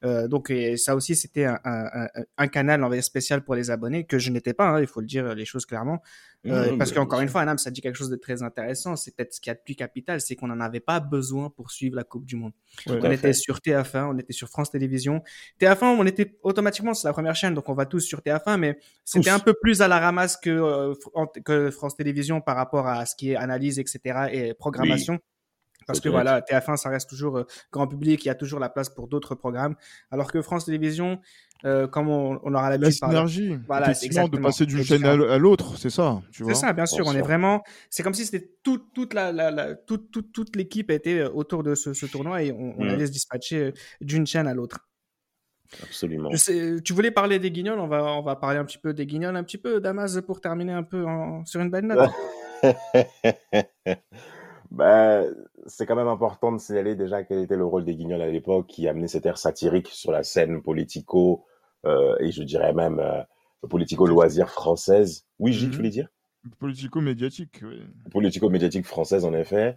Euh, 0.04 0.28
donc 0.28 0.52
ça 0.76 0.94
aussi 0.94 1.16
c'était 1.16 1.44
un, 1.44 1.58
un, 1.64 2.08
un, 2.36 2.48
canal 2.48 2.84
en 2.84 3.02
spécial 3.02 3.42
pour 3.42 3.54
les 3.54 3.70
abonnés 3.70 4.04
que 4.04 4.18
je 4.18 4.30
n'étais 4.30 4.52
pas, 4.52 4.68
hein, 4.68 4.80
il 4.80 4.86
faut 4.86 5.00
le 5.00 5.06
dire 5.06 5.34
les 5.34 5.44
choses 5.44 5.66
clairement. 5.66 6.02
Euh, 6.46 6.76
parce 6.76 6.92
qu'encore 6.92 7.20
une 7.20 7.28
fois, 7.28 7.40
Anam, 7.40 7.56
ça 7.56 7.70
dit 7.70 7.80
quelque 7.80 7.96
chose 7.96 8.10
de 8.10 8.16
très 8.16 8.42
intéressant. 8.42 8.96
C'est 8.96 9.16
peut-être 9.16 9.32
ce 9.32 9.40
qui 9.40 9.48
y 9.48 9.50
a 9.50 9.54
de 9.54 9.60
plus 9.64 9.74
capital, 9.74 10.20
c'est 10.20 10.36
qu'on 10.36 10.48
n'en 10.48 10.60
avait 10.60 10.80
pas 10.80 11.00
besoin 11.00 11.50
pour 11.50 11.70
suivre 11.70 11.96
la 11.96 12.04
Coupe 12.04 12.26
du 12.26 12.36
Monde. 12.36 12.52
on 12.86 13.10
était 13.10 13.32
sur 13.32 13.58
TF1, 13.58 14.10
on 14.14 14.18
était 14.18 14.32
sur 14.32 14.48
France 14.48 14.70
Télévisions. 14.70 15.22
TF1, 15.60 15.96
on 15.98 16.06
était 16.06 16.36
automatiquement, 16.42 16.92
c'est 16.92 17.08
la 17.08 17.12
première 17.12 17.34
chaîne, 17.34 17.54
donc 17.54 17.68
on 17.68 17.74
va 17.74 17.86
tous 17.86 18.00
sur 18.00 18.20
TF1, 18.20 18.58
mais 18.58 18.78
c'était 19.04 19.30
un 19.30 19.38
peu 19.38 19.54
plus 19.54 19.80
à 19.80 19.88
la 19.88 19.98
ramasse 19.98 20.36
que, 20.36 20.50
euh, 20.50 20.94
que 21.44 21.70
France 21.70 21.96
Télévisions 21.96 22.40
par 22.40 22.56
rapport 22.56 22.86
à 22.86 23.06
ce 23.06 23.16
qui 23.16 23.30
est 23.30 23.36
analyse, 23.36 23.78
etc. 23.78 24.28
et 24.30 24.54
programmation. 24.54 25.20
Parce 25.86 26.00
que 26.00 26.08
voilà, 26.08 26.40
TF1, 26.40 26.76
ça 26.76 26.88
reste 26.88 27.08
toujours 27.08 27.38
euh, 27.38 27.46
grand 27.72 27.86
public, 27.86 28.24
il 28.24 28.28
y 28.28 28.30
a 28.30 28.34
toujours 28.34 28.60
la 28.60 28.68
place 28.68 28.88
pour 28.88 29.08
d'autres 29.08 29.34
programmes. 29.34 29.74
Alors 30.10 30.30
que 30.30 30.42
France 30.42 30.66
Télévisions, 30.66 31.20
euh, 31.64 31.86
comme 31.86 32.08
on, 32.08 32.40
on 32.42 32.54
aura 32.54 32.70
l'habitude 32.70 32.94
de 32.94 33.00
parler. 33.00 33.58
Voilà, 33.66 33.88
de 33.88 34.38
passer 34.38 34.66
d'une 34.66 34.82
chaîne 34.82 35.04
à 35.04 35.38
l'autre, 35.38 35.76
c'est 35.78 35.90
ça. 35.90 36.20
C'est 36.32 36.54
ça, 36.54 36.72
bien 36.72 36.86
sûr. 36.86 37.06
On 37.06 37.14
est 37.14 37.22
vraiment. 37.22 37.62
C'est 37.90 38.02
comme 38.02 38.14
si 38.14 38.24
c'était 38.24 38.50
toute, 38.62 38.92
toute 38.94 39.14
la, 39.14 39.32
la, 39.32 39.74
toute, 39.74 40.10
toute, 40.10 40.32
toute 40.32 40.56
l'équipe 40.56 40.90
était 40.90 41.20
euh, 41.20 41.30
autour 41.30 41.62
de 41.62 41.74
ce, 41.74 41.94
ce 41.94 42.06
tournoi 42.06 42.42
et 42.42 42.52
on, 42.52 42.74
on, 42.78 42.84
mm. 42.84 42.88
allait 42.88 43.06
se 43.06 43.12
dispatcher 43.12 43.72
d'une 44.00 44.26
chaîne 44.26 44.46
à 44.46 44.54
l'autre. 44.54 44.88
Absolument. 45.82 46.30
tu 46.84 46.92
voulais 46.92 47.10
parler 47.10 47.38
des 47.38 47.50
guignols, 47.50 47.80
on 47.80 47.88
va, 47.88 48.04
on 48.04 48.22
va 48.22 48.36
parler 48.36 48.58
un 48.58 48.64
petit 48.64 48.78
peu 48.78 48.92
des 48.92 49.06
guignols, 49.06 49.34
un 49.34 49.42
petit 49.42 49.58
peu, 49.58 49.80
Damas, 49.80 50.20
pour 50.24 50.40
terminer 50.40 50.72
un 50.72 50.84
peu 50.84 51.04
sur 51.46 51.60
une 51.60 51.70
belle 51.70 51.86
note. 51.86 52.10
Ben, 54.74 55.32
c'est 55.66 55.86
quand 55.86 55.94
même 55.94 56.08
important 56.08 56.50
de 56.50 56.58
signaler 56.58 56.96
déjà 56.96 57.22
quel 57.22 57.38
était 57.38 57.56
le 57.56 57.64
rôle 57.64 57.84
des 57.84 57.94
Guignols 57.94 58.22
à 58.22 58.26
l'époque, 58.26 58.66
qui 58.66 58.88
amenait 58.88 59.06
cette 59.06 59.24
ère 59.24 59.38
satirique 59.38 59.88
sur 59.88 60.10
la 60.10 60.24
scène 60.24 60.62
politico 60.62 61.44
euh, 61.86 62.16
et 62.18 62.32
je 62.32 62.42
dirais 62.42 62.72
même 62.72 62.98
euh, 62.98 63.22
politico-loisir 63.68 64.50
française. 64.50 65.26
Oui, 65.38 65.52
Gilles, 65.52 65.68
tu 65.68 65.72
mhm. 65.72 65.76
voulais 65.76 65.90
dire? 65.90 66.08
Politico-médiatique, 66.58 67.60
oui. 67.62 67.82
Politico-médiatique 68.10 68.84
française, 68.84 69.24
en 69.24 69.32
effet. 69.32 69.76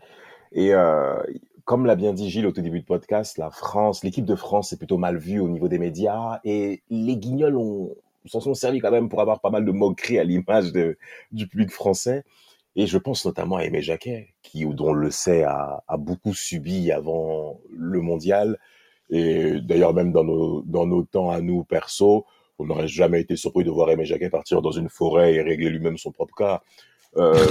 Et 0.51 0.73
euh, 0.73 1.21
comme 1.63 1.85
l'a 1.85 1.95
bien 1.95 2.13
dit 2.13 2.29
Gilles 2.29 2.47
au 2.47 2.51
tout 2.51 2.61
début 2.61 2.79
de 2.79 2.85
podcast, 2.85 3.37
la 3.37 3.51
France, 3.51 4.03
l'équipe 4.03 4.25
de 4.25 4.35
France 4.35 4.73
est 4.73 4.77
plutôt 4.77 4.97
mal 4.97 5.17
vue 5.17 5.39
au 5.39 5.47
niveau 5.47 5.67
des 5.67 5.79
médias 5.79 6.39
et 6.43 6.81
les 6.89 7.17
Guignols 7.17 7.55
ont 7.55 7.95
s'en 8.25 8.41
sont 8.41 8.53
servis 8.53 8.79
quand 8.79 8.91
même 8.91 9.07
pour 9.07 9.21
avoir 9.21 9.39
pas 9.39 9.49
mal 9.49 9.63
de 9.63 9.71
moqueries 9.71 10.19
à 10.19 10.23
l'image 10.23 10.73
du 11.31 11.47
public 11.47 11.71
français. 11.71 12.25
Et 12.79 12.85
je 12.85 12.99
pense 12.99 13.25
notamment 13.25 13.57
à 13.57 13.63
Aimé 13.63 13.81
Jacquet, 13.81 14.35
qui, 14.43 14.63
dont 14.63 14.89
on 14.89 14.93
le 14.93 15.09
sait, 15.09 15.43
a, 15.43 15.83
beaucoup 15.97 16.35
subi 16.35 16.91
avant 16.91 17.59
le 17.75 18.01
mondial. 18.01 18.59
Et 19.09 19.59
d'ailleurs, 19.61 19.95
même 19.95 20.11
dans 20.11 20.23
nos, 20.23 20.61
dans 20.61 20.85
nos 20.85 21.01
temps 21.03 21.31
à 21.31 21.41
nous, 21.41 21.63
perso, 21.63 22.27
on 22.59 22.65
n'aurait 22.65 22.87
jamais 22.87 23.19
été 23.21 23.35
surpris 23.35 23.63
de 23.63 23.71
voir 23.71 23.89
Aimé 23.89 24.05
Jacquet 24.05 24.29
partir 24.29 24.61
dans 24.61 24.71
une 24.71 24.89
forêt 24.89 25.33
et 25.33 25.41
régler 25.41 25.71
lui-même 25.71 25.97
son 25.97 26.11
propre 26.11 26.35
cas. 26.35 26.61
Euh, 27.17 27.47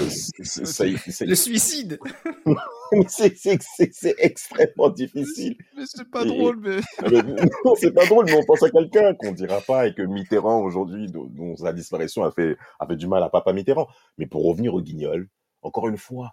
le 1.20 1.34
suicide 1.34 1.98
C'est 3.08 4.14
extrêmement 4.18 4.90
difficile. 4.90 5.56
Mais 5.76 5.82
c'est 5.86 6.08
pas 6.08 6.24
drôle, 6.24 6.60
mais... 6.60 6.76
non, 7.64 7.74
c'est 7.74 7.90
pas 7.90 8.06
drôle, 8.06 8.26
mais 8.26 8.34
on 8.34 8.44
pense 8.44 8.62
à 8.62 8.70
quelqu'un 8.70 9.14
qu'on 9.14 9.32
dira 9.32 9.60
pas 9.60 9.88
et 9.88 9.94
que 9.94 10.02
Mitterrand, 10.02 10.60
aujourd'hui, 10.60 11.08
dont, 11.10 11.56
sa 11.56 11.72
disparition 11.72 12.24
a 12.24 12.30
fait, 12.30 12.56
a 12.78 12.86
fait 12.86 12.96
du 12.96 13.08
mal 13.08 13.22
à 13.22 13.28
Papa 13.28 13.52
Mitterrand. 13.52 13.88
Mais 14.18 14.26
pour 14.26 14.44
revenir 14.46 14.74
au 14.74 14.80
Guignol, 14.80 15.28
encore 15.62 15.88
une 15.88 15.98
fois, 15.98 16.32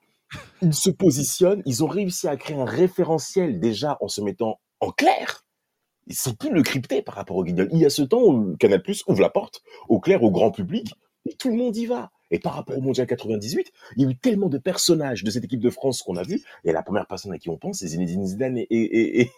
ils 0.62 0.74
se 0.74 0.92
positionnent, 0.92 1.64
ils 1.66 1.84
ont 1.84 1.88
réussi 1.88 2.28
à 2.28 2.38
créer 2.38 2.58
un 2.58 2.66
référentiel 2.66 3.60
déjà 3.60 3.98
en 4.00 4.08
se 4.08 4.22
mettant 4.22 4.60
en 4.80 4.92
clair. 4.92 5.44
Ils 6.06 6.16
sont 6.16 6.34
plus 6.34 6.52
le 6.52 6.62
crypté 6.62 7.02
par 7.02 7.16
rapport 7.16 7.38
au 7.38 7.44
Guignol. 7.44 7.70
Il 7.72 7.80
y 7.80 7.86
a 7.86 7.90
ce 7.90 8.04
temps 8.04 8.22
où 8.22 8.56
Canal 8.58 8.84
Plus 8.84 9.04
ouvre 9.08 9.22
la 9.22 9.30
porte 9.30 9.62
au 9.88 10.00
clair 10.00 10.22
au 10.22 10.32
grand 10.32 10.52
public 10.52 10.94
et 11.26 11.36
tout 11.36 11.50
le 11.50 11.56
monde 11.56 11.76
y 11.76 11.86
va. 11.86 12.12
Et 12.34 12.40
par 12.40 12.56
rapport 12.56 12.76
au 12.76 12.82
Mondial 12.82 13.06
98, 13.06 13.72
il 13.96 14.04
y 14.04 14.06
a 14.08 14.10
eu 14.10 14.16
tellement 14.16 14.50
de 14.50 14.58
personnages 14.58 15.24
de 15.24 15.30
cette 15.30 15.44
équipe 15.44 15.60
de 15.60 15.70
France 15.70 16.02
qu'on 16.02 16.18
a 16.18 16.24
vu. 16.24 16.42
Et 16.66 16.72
la 16.72 16.82
première 16.82 17.06
personne 17.06 17.32
à 17.32 17.38
qui 17.38 17.50
on 17.50 17.58
pense, 17.58 17.78
c'est 17.78 17.88
Zinedine 17.88 18.26
Zidane 18.26 18.58
et, 18.58 18.68
et, 18.70 19.22
et. 19.22 19.32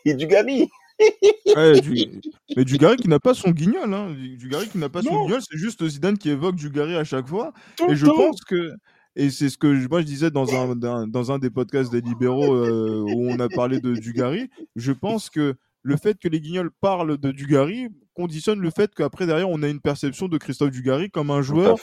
Mais 2.56 2.64
Dugarry 2.64 2.96
qui 2.96 3.10
n'a 3.10 3.20
pas 3.20 3.34
son 3.34 3.52
guignol. 3.52 3.94
Hein. 3.94 4.16
Dugarry 4.38 4.70
qui 4.70 4.78
n'a 4.78 4.88
pas 4.88 5.02
son 5.02 5.24
guignol, 5.24 5.42
c'est 5.42 5.58
juste 5.58 5.86
Zidane 5.86 6.18
qui 6.18 6.30
évoque 6.30 6.56
Dugarry 6.56 6.96
à 6.96 7.04
chaque 7.04 7.28
fois. 7.28 7.52
et 7.90 7.96
je 7.96 8.06
pense 8.06 8.42
que 8.46 8.74
et 9.18 9.30
c'est 9.30 9.50
ce 9.50 9.58
que 9.58 9.88
moi 9.90 10.02
je 10.02 10.06
disais 10.06 10.32
dans 10.32 10.54
un, 10.56 10.76
dans 11.08 11.32
un 11.32 11.40
des 11.40 11.50
podcasts 11.50 11.92
des 11.92 12.02
libéraux 12.02 12.54
euh, 12.54 13.02
où 13.02 13.30
on 13.30 13.40
a 13.40 13.50
parlé 13.50 13.80
de 13.80 13.94
Dugarry. 13.94 14.50
Je 14.76 14.92
pense 14.94 15.30
que 15.30 15.56
le 15.84 15.98
fait 15.98 16.18
que 16.18 16.28
les 16.28 16.40
guignols 16.40 16.72
parlent 16.82 17.18
de 17.18 17.32
Dugarry 17.32 17.88
conditionne 18.14 18.60
le 18.60 18.70
fait 18.72 18.94
qu'après 18.96 19.26
derrière 19.26 19.50
on 19.50 19.64
a 19.64 19.68
une 19.68 19.82
perception 19.82 20.28
de 20.28 20.38
Christophe 20.38 20.72
Dugarry 20.72 21.12
comme 21.12 21.32
un 21.32 21.42
joueur 21.42 21.78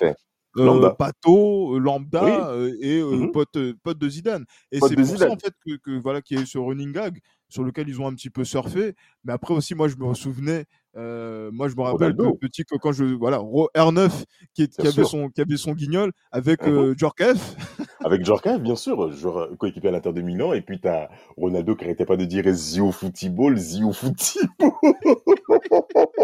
lambda. 0.55 0.91
Pato, 0.91 1.77
euh, 1.77 1.79
lambda 1.79 2.51
euh, 2.51 2.77
et 2.81 3.03
mmh 3.03 3.33
pote, 3.33 3.59
pote 3.83 3.99
de 3.99 4.09
Zidane. 4.09 4.45
Et 4.71 4.81
c'est 4.81 4.97
pour 4.97 5.07
ça 5.07 5.31
en 5.31 5.37
fait 5.37 5.55
que, 5.65 5.77
que 5.77 5.99
voilà 5.99 6.23
qu'il 6.23 6.37
y 6.37 6.41
a 6.41 6.43
eu 6.43 6.47
ce 6.47 6.59
running 6.59 6.93
gag 6.93 7.19
sur 7.49 7.65
lequel 7.65 7.89
ils 7.89 8.01
ont 8.01 8.07
un 8.07 8.15
petit 8.15 8.31
peu 8.31 8.45
surfé. 8.45 8.95
Mais 9.25 9.33
après 9.33 9.55
aussi, 9.55 9.75
moi 9.75 9.89
je 9.89 9.97
me 9.97 10.15
souvenais, 10.15 10.67
moi 10.95 11.69
je 11.69 11.77
me 11.77 11.83
rappelle 11.83 12.17
que 12.17 12.37
petit 12.37 12.65
quand 12.65 12.93
je 12.93 13.05
voilà 13.05 13.39
R9 13.39 14.11
qui, 14.55 14.69
qui 14.69 14.87
avait 14.87 15.05
son 15.05 15.29
qui 15.29 15.41
avait 15.41 15.57
son 15.57 15.73
guignol 15.73 16.13
avec 16.31 16.67
mmh 16.67 16.95
Djorkaeff. 16.97 17.57
avec 18.05 18.25
Djorkaeff, 18.25 18.61
bien 18.61 18.77
sûr, 18.77 19.13
joueur 19.13 19.57
coéquipier 19.59 19.89
à 19.89 19.93
l'Inter 19.93 20.13
de 20.13 20.23
Milan. 20.23 20.53
Et 20.53 20.63
puis 20.63 20.81
tu 20.81 20.89
as 20.89 21.11
Ronaldo 21.37 21.77
qui 21.77 21.85
n'arrêtait 21.85 22.07
pas 22.07 22.17
de 22.17 22.25
dire 22.25 22.45
Zio 22.53 22.93
football, 22.93 23.57
Zio 23.57 23.93
football. 23.93 24.49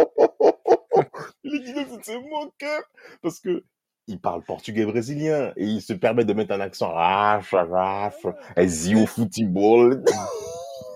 Les 1.45 1.61
guignols, 1.61 1.87
c'est 2.03 2.20
mon 2.20 2.51
cœur 2.59 2.83
parce 3.22 3.41
que 3.41 3.64
il 4.09 4.18
parle 4.18 4.42
portugais 4.42 4.84
brésilien 4.84 5.52
et 5.56 5.64
il 5.64 5.82
se 5.82 5.92
permet 5.92 6.24
de 6.24 6.32
mettre 6.32 6.52
un 6.52 6.61
accent 6.61 6.90
raf, 6.90 7.52
raf, 7.52 8.26
y 8.56 8.94
au 8.96 9.06
football. 9.06 10.02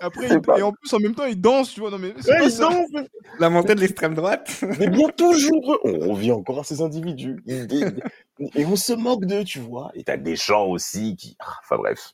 Après, 0.03 0.27
et 0.27 0.63
en 0.63 0.73
plus, 0.73 0.93
en 0.95 0.99
même 0.99 1.15
temps, 1.15 1.27
il 1.27 1.41
danse, 1.41 1.73
tu 1.73 1.79
vois. 1.79 1.91
Non, 1.91 1.99
mais 1.99 2.09
ouais, 2.09 2.49
il 2.49 2.59
danse. 2.59 2.91
La 3.39 3.49
montée 3.49 3.77
de 3.77 3.81
l'extrême 3.81 4.15
droite. 4.15 4.65
Mais 4.81 4.89
bien 4.89 5.09
toujours, 5.11 5.79
on 5.85 6.13
revient 6.13 6.33
encore 6.33 6.59
à 6.59 6.65
ces 6.65 6.83
individus. 6.83 7.41
Et, 7.47 8.67
on 8.67 8.75
se 8.75 8.95
moque 8.95 9.27
d'eux, 9.27 9.45
tu 9.45 9.61
vois. 9.61 9.93
Et 9.95 10.03
t'as 10.03 10.17
des 10.17 10.35
chants 10.35 10.67
aussi 10.67 11.15
qui. 11.15 11.37
Ah, 11.39 11.55
enfin 11.63 11.77
bref. 11.77 12.11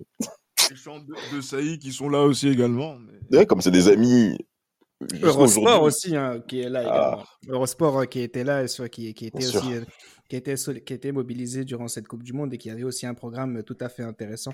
Les 0.70 0.76
chants 0.76 0.98
de, 0.98 1.14
de 1.34 1.40
Saï 1.40 1.78
qui 1.78 1.92
sont 1.92 2.10
là 2.10 2.24
aussi 2.24 2.48
également. 2.48 2.98
Ouais, 3.32 3.46
comme 3.46 3.62
c'est 3.62 3.70
des 3.70 3.88
amis. 3.88 4.36
Eurosport 5.00 5.82
aussi, 5.82 6.16
hein, 6.16 6.42
qui 6.46 6.60
est 6.60 6.68
là 6.68 6.82
ah. 6.86 7.24
Eurosport 7.48 8.00
euh, 8.00 8.04
qui 8.06 8.20
était 8.20 8.42
là, 8.44 8.64
qui, 8.66 9.14
qui 9.14 9.26
était 9.26 9.46
aussi. 9.46 9.74
Euh, 9.74 9.84
qui 10.28 10.36
était, 10.36 10.56
qui 10.56 10.92
était 10.92 11.12
mobilisé 11.12 11.64
durant 11.64 11.88
cette 11.88 12.06
Coupe 12.06 12.22
du 12.22 12.34
Monde 12.34 12.52
et 12.52 12.58
qui 12.58 12.68
avait 12.68 12.82
aussi 12.82 13.06
un 13.06 13.14
programme 13.14 13.62
tout 13.62 13.78
à 13.80 13.88
fait 13.88 14.02
intéressant. 14.02 14.52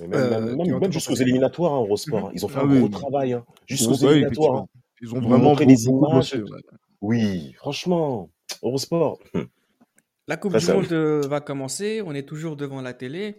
même, 0.00 0.14
euh, 0.14 0.90
jusqu'aux 0.90 1.14
éliminatoires, 1.14 1.74
hein, 1.74 1.80
Eurosport. 1.80 2.30
Ils 2.32 2.42
ont 2.46 2.48
fait 2.48 2.60
ah 2.60 2.64
un 2.64 2.78
gros 2.78 2.88
travail. 2.88 3.34
Hein, 3.34 3.44
jusqu'aux 3.66 3.92
éliminatoires. 3.94 4.62
Hein. 4.62 4.66
Ils 5.02 5.14
ont 5.14 5.20
vraiment 5.20 5.38
montré 5.38 5.66
des 5.66 5.84
images. 5.84 6.40
Oui, 7.02 7.52
franchement, 7.58 8.30
Eurosport. 8.62 9.18
La 10.26 10.38
Coupe 10.38 10.56
du 10.56 10.66
Monde 10.72 10.92
va 11.26 11.40
commencer. 11.40 12.00
On 12.06 12.14
est 12.14 12.26
toujours 12.26 12.56
devant 12.56 12.80
la 12.80 12.94
télé. 12.94 13.36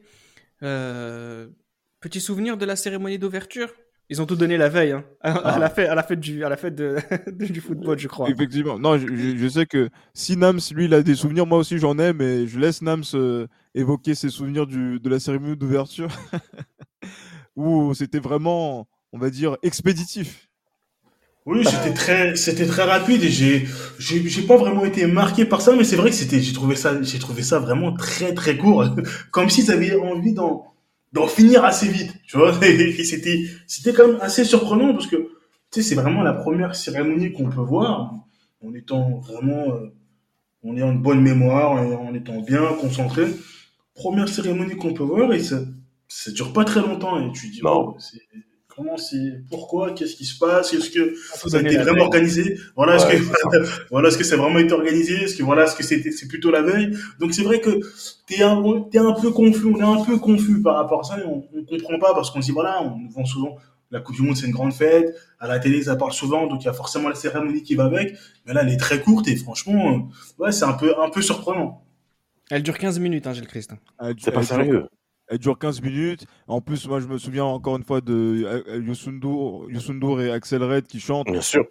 petit 0.59 2.21
souvenir 2.21 2.57
de 2.57 2.65
la 2.65 2.75
cérémonie 2.75 3.17
d'ouverture? 3.17 3.73
Ils 4.09 4.21
ont 4.21 4.25
tout 4.25 4.35
donné 4.35 4.57
la 4.57 4.69
veille, 4.69 4.91
hein, 4.91 5.03
à, 5.21 5.33
ah. 5.33 5.59
la 5.59 5.69
fête, 5.69 5.89
à 5.89 5.95
la 5.95 6.03
fête, 6.03 6.19
du, 6.19 6.43
à 6.43 6.49
la 6.49 6.57
fête 6.57 6.75
de, 6.75 6.97
du 7.31 7.61
football, 7.61 7.99
je 7.99 8.07
crois. 8.07 8.29
Effectivement. 8.29 8.79
Non, 8.79 8.97
je, 8.97 9.47
sais 9.47 9.65
que 9.65 9.89
si 10.13 10.37
Nams, 10.37 10.59
lui, 10.71 10.85
il 10.85 10.93
a 10.93 11.01
des 11.03 11.15
souvenirs, 11.15 11.45
moi 11.45 11.57
aussi 11.57 11.77
j'en 11.77 11.97
ai, 11.99 12.13
mais 12.13 12.47
je 12.47 12.59
laisse 12.59 12.81
Nams 12.81 13.03
euh, 13.13 13.47
évoquer 13.75 14.15
ses 14.15 14.29
souvenirs 14.29 14.65
du, 14.65 14.99
de 14.99 15.09
la 15.09 15.19
cérémonie 15.19 15.57
d'ouverture, 15.57 16.09
où 17.55 17.93
c'était 17.93 18.19
vraiment, 18.19 18.87
on 19.11 19.17
va 19.17 19.29
dire, 19.29 19.57
expéditif. 19.61 20.47
Oui, 21.45 21.63
c'était 21.63 21.93
très, 21.93 22.35
c'était 22.35 22.65
très 22.65 22.83
rapide 22.83 23.23
et 23.23 23.29
j'ai, 23.29 23.65
j'ai, 23.99 24.41
pas 24.41 24.57
vraiment 24.57 24.83
été 24.83 25.07
marqué 25.07 25.45
par 25.45 25.61
ça, 25.61 25.73
mais 25.77 25.85
c'est 25.85 25.95
vrai 25.95 26.09
que 26.09 26.15
c'était, 26.17 26.41
j'ai 26.41 26.51
trouvé 26.51 26.75
ça, 26.75 27.01
j'ai 27.01 27.19
trouvé 27.19 27.41
ça 27.41 27.57
vraiment 27.59 27.93
très 27.93 28.33
très 28.33 28.57
court, 28.57 28.83
comme 29.31 29.49
s'ils 29.49 29.71
avaient 29.71 29.95
envie 29.95 30.33
d'en 30.33 30.65
d'en 31.13 31.27
finir 31.27 31.63
assez 31.65 31.87
vite, 31.87 32.13
tu 32.27 32.37
vois. 32.37 32.53
Et 32.65 33.03
c'était, 33.03 33.45
c'était 33.67 33.93
quand 33.93 34.07
même 34.07 34.19
assez 34.21 34.43
surprenant 34.43 34.93
parce 34.93 35.07
que, 35.07 35.15
tu 35.15 35.29
sais, 35.71 35.81
c'est 35.81 35.95
vraiment 35.95 36.23
la 36.23 36.33
première 36.33 36.75
cérémonie 36.75 37.33
qu'on 37.33 37.49
peut 37.49 37.61
voir 37.61 38.13
en 38.65 38.73
étant 38.73 39.19
vraiment, 39.19 39.73
euh, 39.73 39.93
on 40.63 40.75
est 40.77 40.83
en 40.83 40.93
bonne 40.93 41.21
mémoire, 41.21 41.71
en 41.71 42.13
étant 42.13 42.41
bien 42.41 42.73
concentré. 42.79 43.27
Première 43.93 44.29
cérémonie 44.29 44.75
qu'on 44.75 44.93
peut 44.93 45.03
voir 45.03 45.33
et 45.33 45.39
ça, 45.41 45.59
ça 46.07 46.31
dure 46.31 46.53
pas 46.53 46.65
très 46.65 46.81
longtemps 46.81 47.19
et 47.19 47.31
tu 47.33 47.49
dis, 47.49 47.61
oh, 47.63 47.95
c'est, 47.99 48.21
comment 48.77 48.95
c'est, 48.95 49.41
pourquoi, 49.49 49.91
qu'est-ce 49.93 50.15
qui 50.15 50.25
se 50.25 50.37
passe, 50.37 50.71
est-ce 50.71 50.91
que 50.91 51.15
ça 51.49 51.57
a 51.57 51.61
été 51.61 51.77
vraiment 51.77 52.03
organisé, 52.03 52.59
voilà, 52.75 52.95
est-ce 52.95 53.07
que, 53.07 53.87
voilà, 53.89 54.09
est-ce 54.09 54.17
que 54.19 54.23
ça 54.23 54.35
a 54.35 54.37
vraiment 54.37 54.59
été 54.59 54.73
organisé, 54.73 55.15
est-ce 55.23 55.35
que 55.35 55.43
voilà, 55.43 55.63
est-ce 55.63 55.75
que 55.75 55.83
c'était, 55.83 56.11
c'est 56.11 56.27
plutôt 56.27 56.51
la 56.51 56.61
veille. 56.61 56.95
Donc 57.19 57.33
c'est 57.33 57.41
vrai 57.41 57.59
que 57.59 57.79
t'es 58.27 58.43
un, 58.43 58.63
t'es 58.91 58.99
un 58.99 59.13
peu 59.13 59.31
confus, 59.31 59.65
on 59.65 59.79
est 59.79 59.99
un 60.01 60.05
peu 60.05 60.17
confus 60.19 60.61
par 60.61 60.75
rapport 60.75 60.99
à 61.01 61.03
ça, 61.03 61.19
et 61.19 61.25
on, 61.25 61.43
on 61.53 61.65
comprend 61.65 61.97
pas 61.99 62.13
parce 62.13 62.29
qu'on 62.29 62.41
se 62.41 62.45
dit 62.45 62.51
voilà, 62.51 62.83
on 62.83 62.99
nous 62.99 63.09
vend 63.09 63.25
souvent 63.25 63.57
la 63.89 63.99
Coupe 63.99 64.15
du 64.15 64.21
Monde, 64.21 64.35
c'est 64.35 64.45
une 64.45 64.51
grande 64.51 64.73
fête. 64.73 65.15
À 65.39 65.47
la 65.47 65.59
télé, 65.59 65.83
ça 65.83 65.95
parle 65.95 66.11
souvent, 66.11 66.45
donc 66.47 66.61
il 66.63 66.65
y 66.65 66.69
a 66.69 66.73
forcément 66.73 67.09
la 67.09 67.15
cérémonie 67.15 67.63
qui 67.63 67.75
va 67.75 67.85
avec. 67.85 68.15
Mais 68.45 68.53
là, 68.53 68.61
elle 68.63 68.69
est 68.69 68.77
très 68.77 69.01
courte 69.01 69.27
et 69.27 69.35
franchement, 69.35 70.09
ouais, 70.39 70.51
c'est 70.51 70.65
un 70.65 70.73
peu, 70.73 70.99
un 70.99 71.09
peu 71.09 71.21
surprenant. 71.21 71.83
Elle 72.49 72.63
dure 72.63 72.77
15 72.77 72.99
minutes, 72.99 73.27
hein, 73.27 73.33
Gilles 73.33 73.47
Christ. 73.47 73.71
C'est 74.19 74.31
pas 74.31 74.43
sérieux. 74.43 74.87
Elle 75.27 75.39
dure 75.39 75.59
15 75.59 75.81
minutes. 75.81 76.25
En 76.47 76.61
plus, 76.61 76.87
moi, 76.87 76.99
je 76.99 77.07
me 77.07 77.17
souviens 77.17 77.43
encore 77.43 77.75
une 77.77 77.83
fois 77.83 78.01
de 78.01 78.79
Yosundur, 78.79 80.21
et 80.21 80.31
Axel 80.31 80.63
Red 80.63 80.87
qui 80.87 80.99
chantent 80.99 81.27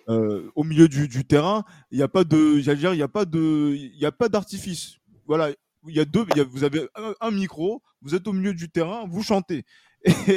euh, 0.09 0.50
au 0.54 0.64
milieu 0.64 0.88
du, 0.88 1.24
terrain. 1.24 1.64
Il 1.90 1.96
n'y 1.96 2.04
a 2.04 2.09
pas 2.09 2.24
de, 2.24 2.61
dire, 2.74 2.92
il 2.92 2.96
n'y 2.96 3.02
a 3.02 3.09
pas 3.09 3.24
de, 3.24 3.74
il 3.74 3.98
y 3.98 4.07
a 4.07 4.12
pas 4.12 4.28
d'artifice. 4.28 4.96
Voilà, 5.26 5.50
il 5.88 5.96
y 5.96 6.00
a 6.00 6.04
deux, 6.04 6.24
vous 6.50 6.64
avez 6.64 6.86
un, 7.20 7.30
micro, 7.30 7.82
vous 8.02 8.14
êtes 8.14 8.28
au 8.28 8.32
milieu 8.32 8.52
du 8.52 8.68
terrain, 8.68 9.07
vous 9.09 9.22
chantez. 9.22 9.64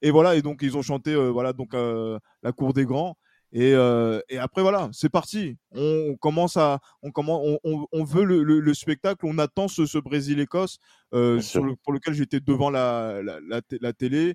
Et, 0.00 0.10
voilà, 0.10 0.36
et 0.36 0.42
donc 0.42 0.60
ils 0.62 0.76
ont 0.76 0.82
chanté, 0.82 1.12
euh, 1.12 1.28
voilà, 1.30 1.52
donc 1.52 1.74
euh, 1.74 2.18
la 2.42 2.52
cour 2.52 2.72
des 2.72 2.84
grands. 2.84 3.16
Et, 3.52 3.72
euh, 3.74 4.20
et, 4.28 4.38
après, 4.38 4.62
voilà, 4.62 4.90
c'est 4.92 5.08
parti. 5.08 5.56
On, 5.74 6.16
commence 6.20 6.56
à, 6.56 6.80
on, 7.02 7.10
commence, 7.10 7.58
on, 7.64 7.86
on, 7.90 8.04
veut 8.04 8.24
le, 8.24 8.42
le, 8.42 8.74
spectacle, 8.74 9.24
on 9.24 9.38
attend 9.38 9.68
ce, 9.68 9.86
ce 9.86 9.98
Brésil-Écosse 9.98 10.78
euh, 11.14 11.40
le, 11.54 11.74
pour 11.76 11.92
lequel 11.92 12.14
j'étais 12.14 12.40
devant 12.40 12.68
la, 12.68 13.22
la, 13.22 13.60
la, 13.80 13.92
télé. 13.92 14.34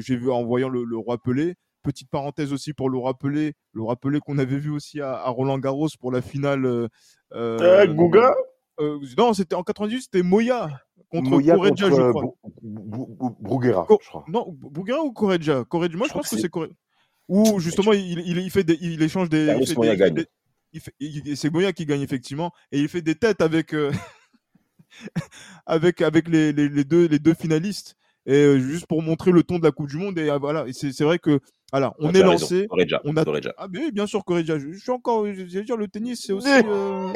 J'ai 0.00 0.16
vu 0.16 0.30
en 0.30 0.44
voyant 0.44 0.68
le, 0.68 0.96
roi 0.96 1.18
Pelé. 1.18 1.54
Petite 1.82 2.10
parenthèse 2.10 2.52
aussi 2.52 2.74
pour 2.74 2.90
le 2.90 2.98
roi 2.98 3.14
Pelé, 3.18 3.54
le 3.72 3.82
roi 3.82 3.96
Pelé 3.96 4.20
qu'on 4.20 4.38
avait 4.38 4.58
vu 4.58 4.70
aussi 4.70 5.00
à, 5.00 5.28
Roland 5.28 5.58
Garros 5.58 5.88
pour 5.98 6.12
la 6.12 6.22
finale. 6.22 6.64
Euh, 6.64 6.88
euh 7.32 7.86
Gouga 7.86 8.34
Non, 9.16 9.32
c'était 9.32 9.56
en 9.56 9.62
98, 9.62 10.02
c'était 10.02 10.22
Moya 10.22 10.68
contre 11.10 11.30
Moya 11.30 11.54
Correggia, 11.54 11.90
je 11.90 12.10
crois. 12.10 12.34
Bruguera, 12.62 13.86
je 13.88 14.08
crois. 14.08 14.24
Non, 14.28 14.46
Bruguera 14.48 15.02
ou 15.02 15.12
Correggia 15.12 15.64
Correggia, 15.64 15.98
moi 15.98 16.06
je, 16.06 16.12
je 16.12 16.18
pense 16.18 16.30
que 16.30 16.38
c'est 16.38 16.48
Correggia. 16.48 16.76
Où 17.28 17.60
justement 17.60 17.92
il, 17.92 18.18
il, 18.20 18.50
fait 18.50 18.64
des, 18.64 18.78
il 18.80 19.02
échange 19.02 19.28
des. 19.28 19.56
C'est 21.34 21.50
Moya 21.50 21.72
qui 21.72 21.86
gagne 21.86 22.00
effectivement 22.00 22.52
et 22.70 22.80
il 22.80 22.88
fait 22.88 23.02
des 23.02 23.14
têtes 23.14 23.40
avec 23.42 23.74
euh, 23.74 23.92
avec 25.66 26.00
avec 26.00 26.28
les, 26.28 26.52
les, 26.52 26.84
deux 26.84 27.06
les 27.06 27.18
deux 27.18 27.34
finalistes. 27.34 27.96
Et 28.24 28.34
euh, 28.34 28.58
juste 28.58 28.86
pour 28.86 29.02
montrer 29.02 29.32
le 29.32 29.42
ton 29.42 29.58
de 29.58 29.64
la 29.64 29.72
Coupe 29.72 29.88
du 29.88 29.96
Monde 29.96 30.16
et 30.16 30.30
ah, 30.30 30.38
voilà 30.38 30.64
c'est 30.72 31.02
vrai 31.02 31.18
que 31.18 31.40
voilà 31.72 31.92
on 31.98 32.12
est 32.12 32.22
lancé 32.22 32.68
on 32.70 33.16
a 33.16 33.24
ah 33.56 33.66
mais 33.68 33.90
bien 33.90 34.06
sûr 34.06 34.24
Correggia 34.24 34.60
je, 34.60 34.78
suis 34.78 34.92
encore 34.92 35.26
je 35.26 35.42
dire 35.42 35.76
le 35.76 35.88
tennis 35.88 36.22
c'est 36.24 36.32
aussi 36.32 36.46
euh... 36.48 37.12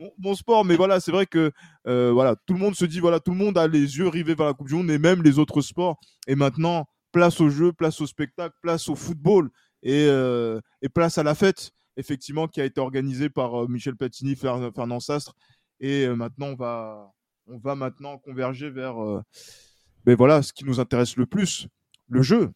bon, 0.18 0.34
sport 0.34 0.64
mais 0.64 0.76
voilà 0.76 0.98
c'est 0.98 1.10
vrai 1.10 1.26
que 1.26 1.52
euh, 1.86 2.10
voilà 2.10 2.36
tout 2.46 2.54
le 2.54 2.60
monde 2.60 2.74
se 2.74 2.86
dit 2.86 3.00
voilà 3.00 3.20
tout 3.20 3.32
le 3.32 3.36
monde 3.36 3.58
a 3.58 3.68
les 3.68 3.98
yeux 3.98 4.08
rivés 4.08 4.34
vers 4.34 4.46
la 4.46 4.54
Coupe 4.54 4.68
du 4.68 4.74
Monde 4.74 4.90
et 4.90 4.98
même 4.98 5.22
les 5.22 5.38
autres 5.38 5.60
sports. 5.60 5.98
Et 6.26 6.34
maintenant 6.34 6.86
place 7.14 7.40
au 7.40 7.48
jeu, 7.48 7.72
place 7.72 8.00
au 8.00 8.06
spectacle, 8.06 8.54
place 8.60 8.88
au 8.88 8.96
football 8.96 9.48
et, 9.84 10.06
euh, 10.08 10.60
place 10.92 11.16
à 11.16 11.22
la 11.22 11.36
fête, 11.36 11.70
effectivement, 11.96 12.48
qui 12.48 12.60
a 12.60 12.64
été 12.64 12.80
organisée 12.80 13.30
par 13.30 13.62
euh, 13.62 13.68
Michel 13.68 13.94
Platini, 13.94 14.34
Fernand 14.34 15.00
Sastre. 15.00 15.34
Et 15.78 16.06
euh, 16.06 16.16
maintenant, 16.16 16.48
on 16.48 17.58
va, 17.58 17.90
converger 18.24 18.68
vers 18.68 18.96
ben 20.04 20.16
voilà, 20.16 20.42
ce 20.42 20.52
qui 20.52 20.64
nous 20.64 20.80
intéresse 20.80 21.16
le 21.16 21.26
plus, 21.26 21.68
le 22.08 22.20
jeu. 22.20 22.50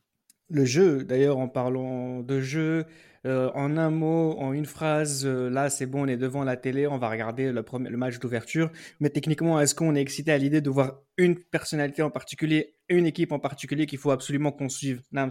Le 0.51 0.65
jeu, 0.65 1.05
d'ailleurs, 1.05 1.39
en 1.39 1.49
parlant 1.49 2.21
de 2.21 2.41
jeu, 2.41 2.85
en 3.25 3.77
un 3.77 3.91
mot, 3.91 4.35
en 4.39 4.53
une 4.55 4.65
phrase, 4.65 5.27
là 5.27 5.69
c'est 5.69 5.87
bon, 5.87 6.05
on 6.05 6.07
est 6.07 6.17
devant 6.17 6.43
la 6.43 6.57
télé, 6.57 6.87
on 6.87 6.97
va 6.97 7.11
regarder 7.11 7.53
le, 7.53 7.63
le 7.63 7.97
match 7.97 8.19
d'ouverture. 8.19 8.71
Mais 9.01 9.11
techniquement, 9.11 9.61
est-ce 9.61 9.75
qu'on 9.75 9.95
est 9.95 10.01
excité 10.01 10.33
à 10.33 10.39
l'idée 10.39 10.63
de 10.63 10.71
voir 10.71 11.03
une 11.19 11.39
personnalité 11.39 12.03
en 12.03 12.11
particulier, 12.11 12.78
une 12.89 13.07
équipe 13.07 13.33
en 13.33 13.39
particulier 13.39 13.87
qu'il 13.87 13.99
faut 13.99 14.11
absolument 14.11 14.53
qu'on 14.53 14.69
suive 14.69 15.03
Nams 15.13 15.31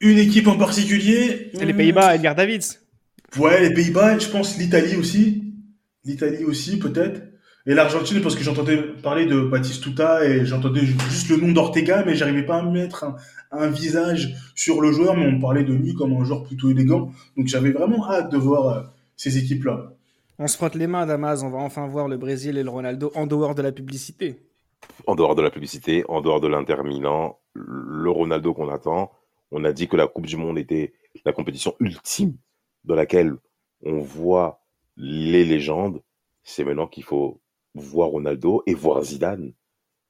Une 0.00 0.18
équipe 0.18 0.46
en 0.46 0.56
particulier 0.56 1.50
C'est 1.54 1.64
les 1.64 1.74
Pays-Bas, 1.74 2.14
Edgar 2.14 2.34
Davids. 2.34 2.78
Ouais, 3.38 3.60
les 3.60 3.74
Pays-Bas, 3.74 4.18
je 4.18 4.28
pense 4.28 4.58
l'Italie 4.58 4.96
aussi. 4.96 5.54
L'Italie 6.04 6.44
aussi, 6.44 6.78
peut-être. 6.78 7.22
Et 7.66 7.74
l'Argentine, 7.74 8.22
parce 8.22 8.34
que 8.34 8.42
j'entendais 8.42 8.78
parler 8.78 9.26
de 9.26 9.40
Batistuta 9.40 10.24
et 10.24 10.46
j'entendais 10.46 10.80
juste 10.80 11.28
le 11.28 11.36
nom 11.36 11.52
d'Ortega, 11.52 12.04
mais 12.06 12.14
j'arrivais 12.14 12.44
pas 12.44 12.56
à 12.56 12.62
mettre 12.62 13.04
un, 13.52 13.68
visage 13.68 14.34
sur 14.54 14.80
le 14.80 14.92
joueur, 14.92 15.16
mais 15.16 15.26
on 15.26 15.38
parlait 15.38 15.64
de 15.64 15.74
lui 15.74 15.94
comme 15.94 16.14
un 16.14 16.24
joueur 16.24 16.42
plutôt 16.42 16.70
élégant. 16.70 17.12
Donc 17.36 17.48
j'avais 17.48 17.70
vraiment 17.70 18.10
hâte 18.10 18.32
de 18.32 18.38
voir 18.38 18.68
euh, 18.68 18.82
ces 19.16 19.36
équipes-là. 19.36 19.92
On 20.38 20.46
se 20.46 20.56
frotte 20.56 20.74
les 20.74 20.86
mains, 20.86 21.04
Damas. 21.04 21.42
On 21.42 21.50
va 21.50 21.58
enfin 21.58 21.86
voir 21.86 22.08
le 22.08 22.16
Brésil 22.16 22.56
et 22.56 22.62
le 22.62 22.70
Ronaldo 22.70 23.12
en 23.14 23.26
dehors 23.26 23.54
de 23.54 23.60
la 23.60 23.72
publicité. 23.72 24.36
En 25.06 25.14
dehors 25.14 25.34
de 25.34 25.42
la 25.42 25.50
publicité, 25.50 26.04
en 26.08 26.20
dehors 26.20 26.40
de 26.40 26.48
l'Inter 26.48 26.76
le 27.54 28.10
Ronaldo 28.10 28.54
qu'on 28.54 28.68
attend. 28.68 29.12
On 29.50 29.64
a 29.64 29.72
dit 29.72 29.88
que 29.88 29.96
la 29.96 30.06
Coupe 30.06 30.26
du 30.26 30.36
Monde 30.36 30.58
était 30.58 30.92
la 31.24 31.32
compétition 31.32 31.74
ultime 31.80 32.36
dans 32.84 32.94
laquelle 32.94 33.36
on 33.82 33.98
voit 33.98 34.62
les 34.96 35.44
légendes. 35.44 36.02
C'est 36.42 36.64
maintenant 36.64 36.86
qu'il 36.86 37.04
faut 37.04 37.40
voir 37.74 38.08
Ronaldo 38.08 38.62
et 38.66 38.74
voir 38.74 39.02
Zidane. 39.02 39.52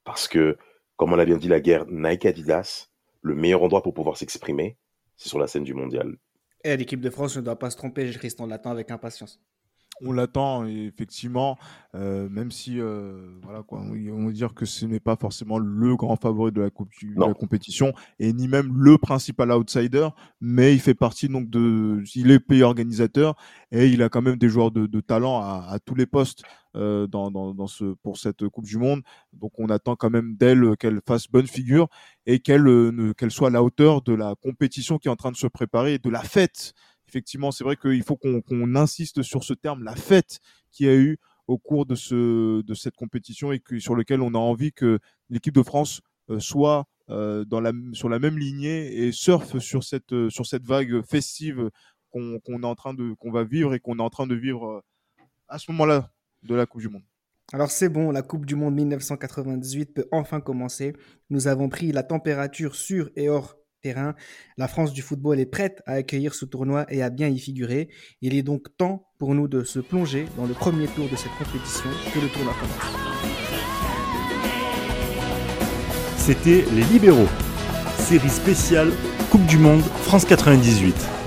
Parce 0.04 0.28
que, 0.28 0.56
comme 0.96 1.12
on 1.12 1.16
l'a 1.16 1.24
bien 1.24 1.36
dit, 1.36 1.48
la 1.48 1.60
guerre 1.60 1.86
Nike-Adidas, 1.86 2.88
le 3.22 3.34
meilleur 3.34 3.62
endroit 3.62 3.82
pour 3.82 3.94
pouvoir 3.94 4.16
s'exprimer, 4.16 4.76
c'est 5.16 5.28
sur 5.28 5.38
la 5.38 5.46
scène 5.46 5.64
du 5.64 5.74
mondial. 5.74 6.16
Et 6.64 6.76
l'équipe 6.76 7.00
de 7.00 7.10
France 7.10 7.36
ne 7.36 7.42
doit 7.42 7.58
pas 7.58 7.70
se 7.70 7.76
tromper, 7.76 8.10
Christian 8.10 8.46
l'attend 8.46 8.70
avec 8.70 8.90
impatience. 8.90 9.40
On 10.02 10.12
l'attend 10.12 10.66
effectivement, 10.66 11.58
euh, 11.94 12.28
même 12.28 12.50
si 12.50 12.80
euh, 12.80 13.38
voilà 13.42 13.62
quoi, 13.62 13.80
on 13.80 14.26
va 14.26 14.32
dire 14.32 14.54
que 14.54 14.64
ce 14.64 14.86
n'est 14.86 15.00
pas 15.00 15.16
forcément 15.16 15.58
le 15.58 15.96
grand 15.96 16.16
favori 16.16 16.52
de 16.52 16.60
la, 16.60 16.70
coupe, 16.70 16.90
de 17.02 17.20
la 17.20 17.34
compétition 17.34 17.92
et 18.18 18.32
ni 18.32 18.48
même 18.48 18.72
le 18.76 18.98
principal 18.98 19.50
outsider, 19.52 20.08
mais 20.40 20.74
il 20.74 20.80
fait 20.80 20.94
partie 20.94 21.28
donc 21.28 21.50
de, 21.50 22.02
il 22.14 22.30
est 22.30 22.40
pays 22.40 22.62
organisateur 22.62 23.34
et 23.72 23.88
il 23.88 24.02
a 24.02 24.08
quand 24.08 24.22
même 24.22 24.36
des 24.36 24.48
joueurs 24.48 24.70
de, 24.70 24.86
de 24.86 25.00
talent 25.00 25.40
à, 25.40 25.66
à, 25.68 25.78
tous 25.78 25.94
les 25.94 26.06
postes 26.06 26.42
euh, 26.76 27.06
dans, 27.06 27.30
dans, 27.30 27.52
dans, 27.52 27.66
ce 27.66 27.94
pour 28.02 28.16
cette 28.16 28.46
Coupe 28.48 28.64
du 28.64 28.78
Monde. 28.78 29.02
Donc 29.32 29.52
on 29.58 29.68
attend 29.70 29.96
quand 29.96 30.10
même 30.10 30.36
d'elle 30.36 30.76
qu'elle 30.76 31.00
fasse 31.06 31.28
bonne 31.28 31.46
figure 31.46 31.88
et 32.26 32.38
qu'elle 32.38 32.66
euh, 32.68 33.12
qu'elle 33.14 33.30
soit 33.30 33.48
à 33.48 33.50
la 33.50 33.62
hauteur 33.62 34.02
de 34.02 34.12
la 34.12 34.34
compétition 34.40 34.98
qui 34.98 35.08
est 35.08 35.10
en 35.10 35.16
train 35.16 35.32
de 35.32 35.36
se 35.36 35.48
préparer 35.48 35.94
et 35.94 35.98
de 35.98 36.10
la 36.10 36.22
fête 36.22 36.74
effectivement, 37.10 37.50
c'est 37.50 37.64
vrai 37.64 37.76
qu'il 37.76 38.02
faut 38.04 38.16
qu'on 38.16 38.74
insiste 38.76 39.22
sur 39.22 39.42
ce 39.42 39.52
terme, 39.52 39.82
la 39.82 39.96
fête 39.96 40.38
qui 40.70 40.86
a 40.86 40.94
eu 40.94 41.18
au 41.48 41.58
cours 41.58 41.84
de, 41.84 41.96
ce, 41.96 42.62
de 42.62 42.74
cette 42.74 42.94
compétition 42.94 43.50
et 43.50 43.58
que, 43.58 43.80
sur 43.80 43.96
lequel 43.96 44.22
on 44.22 44.34
a 44.34 44.38
envie 44.38 44.72
que 44.72 45.00
l'équipe 45.30 45.54
de 45.54 45.64
France 45.64 46.00
euh, 46.30 46.38
soit 46.38 46.86
euh, 47.08 47.44
sur 47.92 48.08
la 48.08 48.18
même 48.20 48.38
lignée 48.38 49.02
et 49.02 49.10
surfe 49.10 49.58
sur 49.58 49.82
cette, 49.82 50.12
euh, 50.12 50.28
vague 50.62 51.02
festive 51.02 51.70
qu'on 52.12 52.38
est 52.62 52.66
en 52.66 52.74
train 52.76 52.94
de 52.94 53.14
qu'on 53.14 53.32
va 53.32 53.44
vivre 53.44 53.74
et 53.74 53.80
qu'on 53.80 53.98
est 53.98 54.02
en 54.02 54.10
train 54.10 54.26
de 54.26 54.34
vivre 54.34 54.84
à 55.48 55.58
ce 55.58 55.70
moment-là 55.72 56.12
de 56.42 56.54
la 56.54 56.66
Coupe 56.66 56.80
du 56.80 56.88
Monde. 56.88 57.02
Alors 57.52 57.70
c'est 57.70 57.88
bon, 57.88 58.12
la 58.12 58.22
Coupe 58.22 58.46
du 58.46 58.54
Monde 58.54 58.74
1998 58.74 59.94
peut 59.94 60.08
enfin 60.12 60.40
commencer. 60.40 60.92
Nous 61.30 61.48
avons 61.48 61.68
pris 61.68 61.90
la 61.90 62.04
température 62.04 62.76
sur 62.76 63.10
et 63.16 63.28
hors 63.28 63.59
La 64.56 64.68
France 64.68 64.92
du 64.92 65.00
football 65.02 65.40
est 65.40 65.46
prête 65.46 65.82
à 65.86 65.92
accueillir 65.92 66.34
ce 66.34 66.44
tournoi 66.44 66.84
et 66.90 67.02
à 67.02 67.10
bien 67.10 67.28
y 67.28 67.38
figurer. 67.38 67.88
Il 68.20 68.34
est 68.34 68.42
donc 68.42 68.76
temps 68.76 69.08
pour 69.18 69.34
nous 69.34 69.48
de 69.48 69.64
se 69.64 69.78
plonger 69.78 70.26
dans 70.36 70.46
le 70.46 70.54
premier 70.54 70.86
tour 70.88 71.08
de 71.08 71.16
cette 71.16 71.32
compétition 71.38 71.88
que 72.12 72.20
le 72.20 72.28
tournoi 72.28 72.54
commence. 72.60 73.10
C'était 76.18 76.64
Les 76.74 76.84
Libéraux, 76.92 77.28
série 77.98 78.28
spéciale 78.28 78.92
Coupe 79.30 79.46
du 79.46 79.56
Monde 79.56 79.82
France 79.82 80.26
98. 80.26 81.19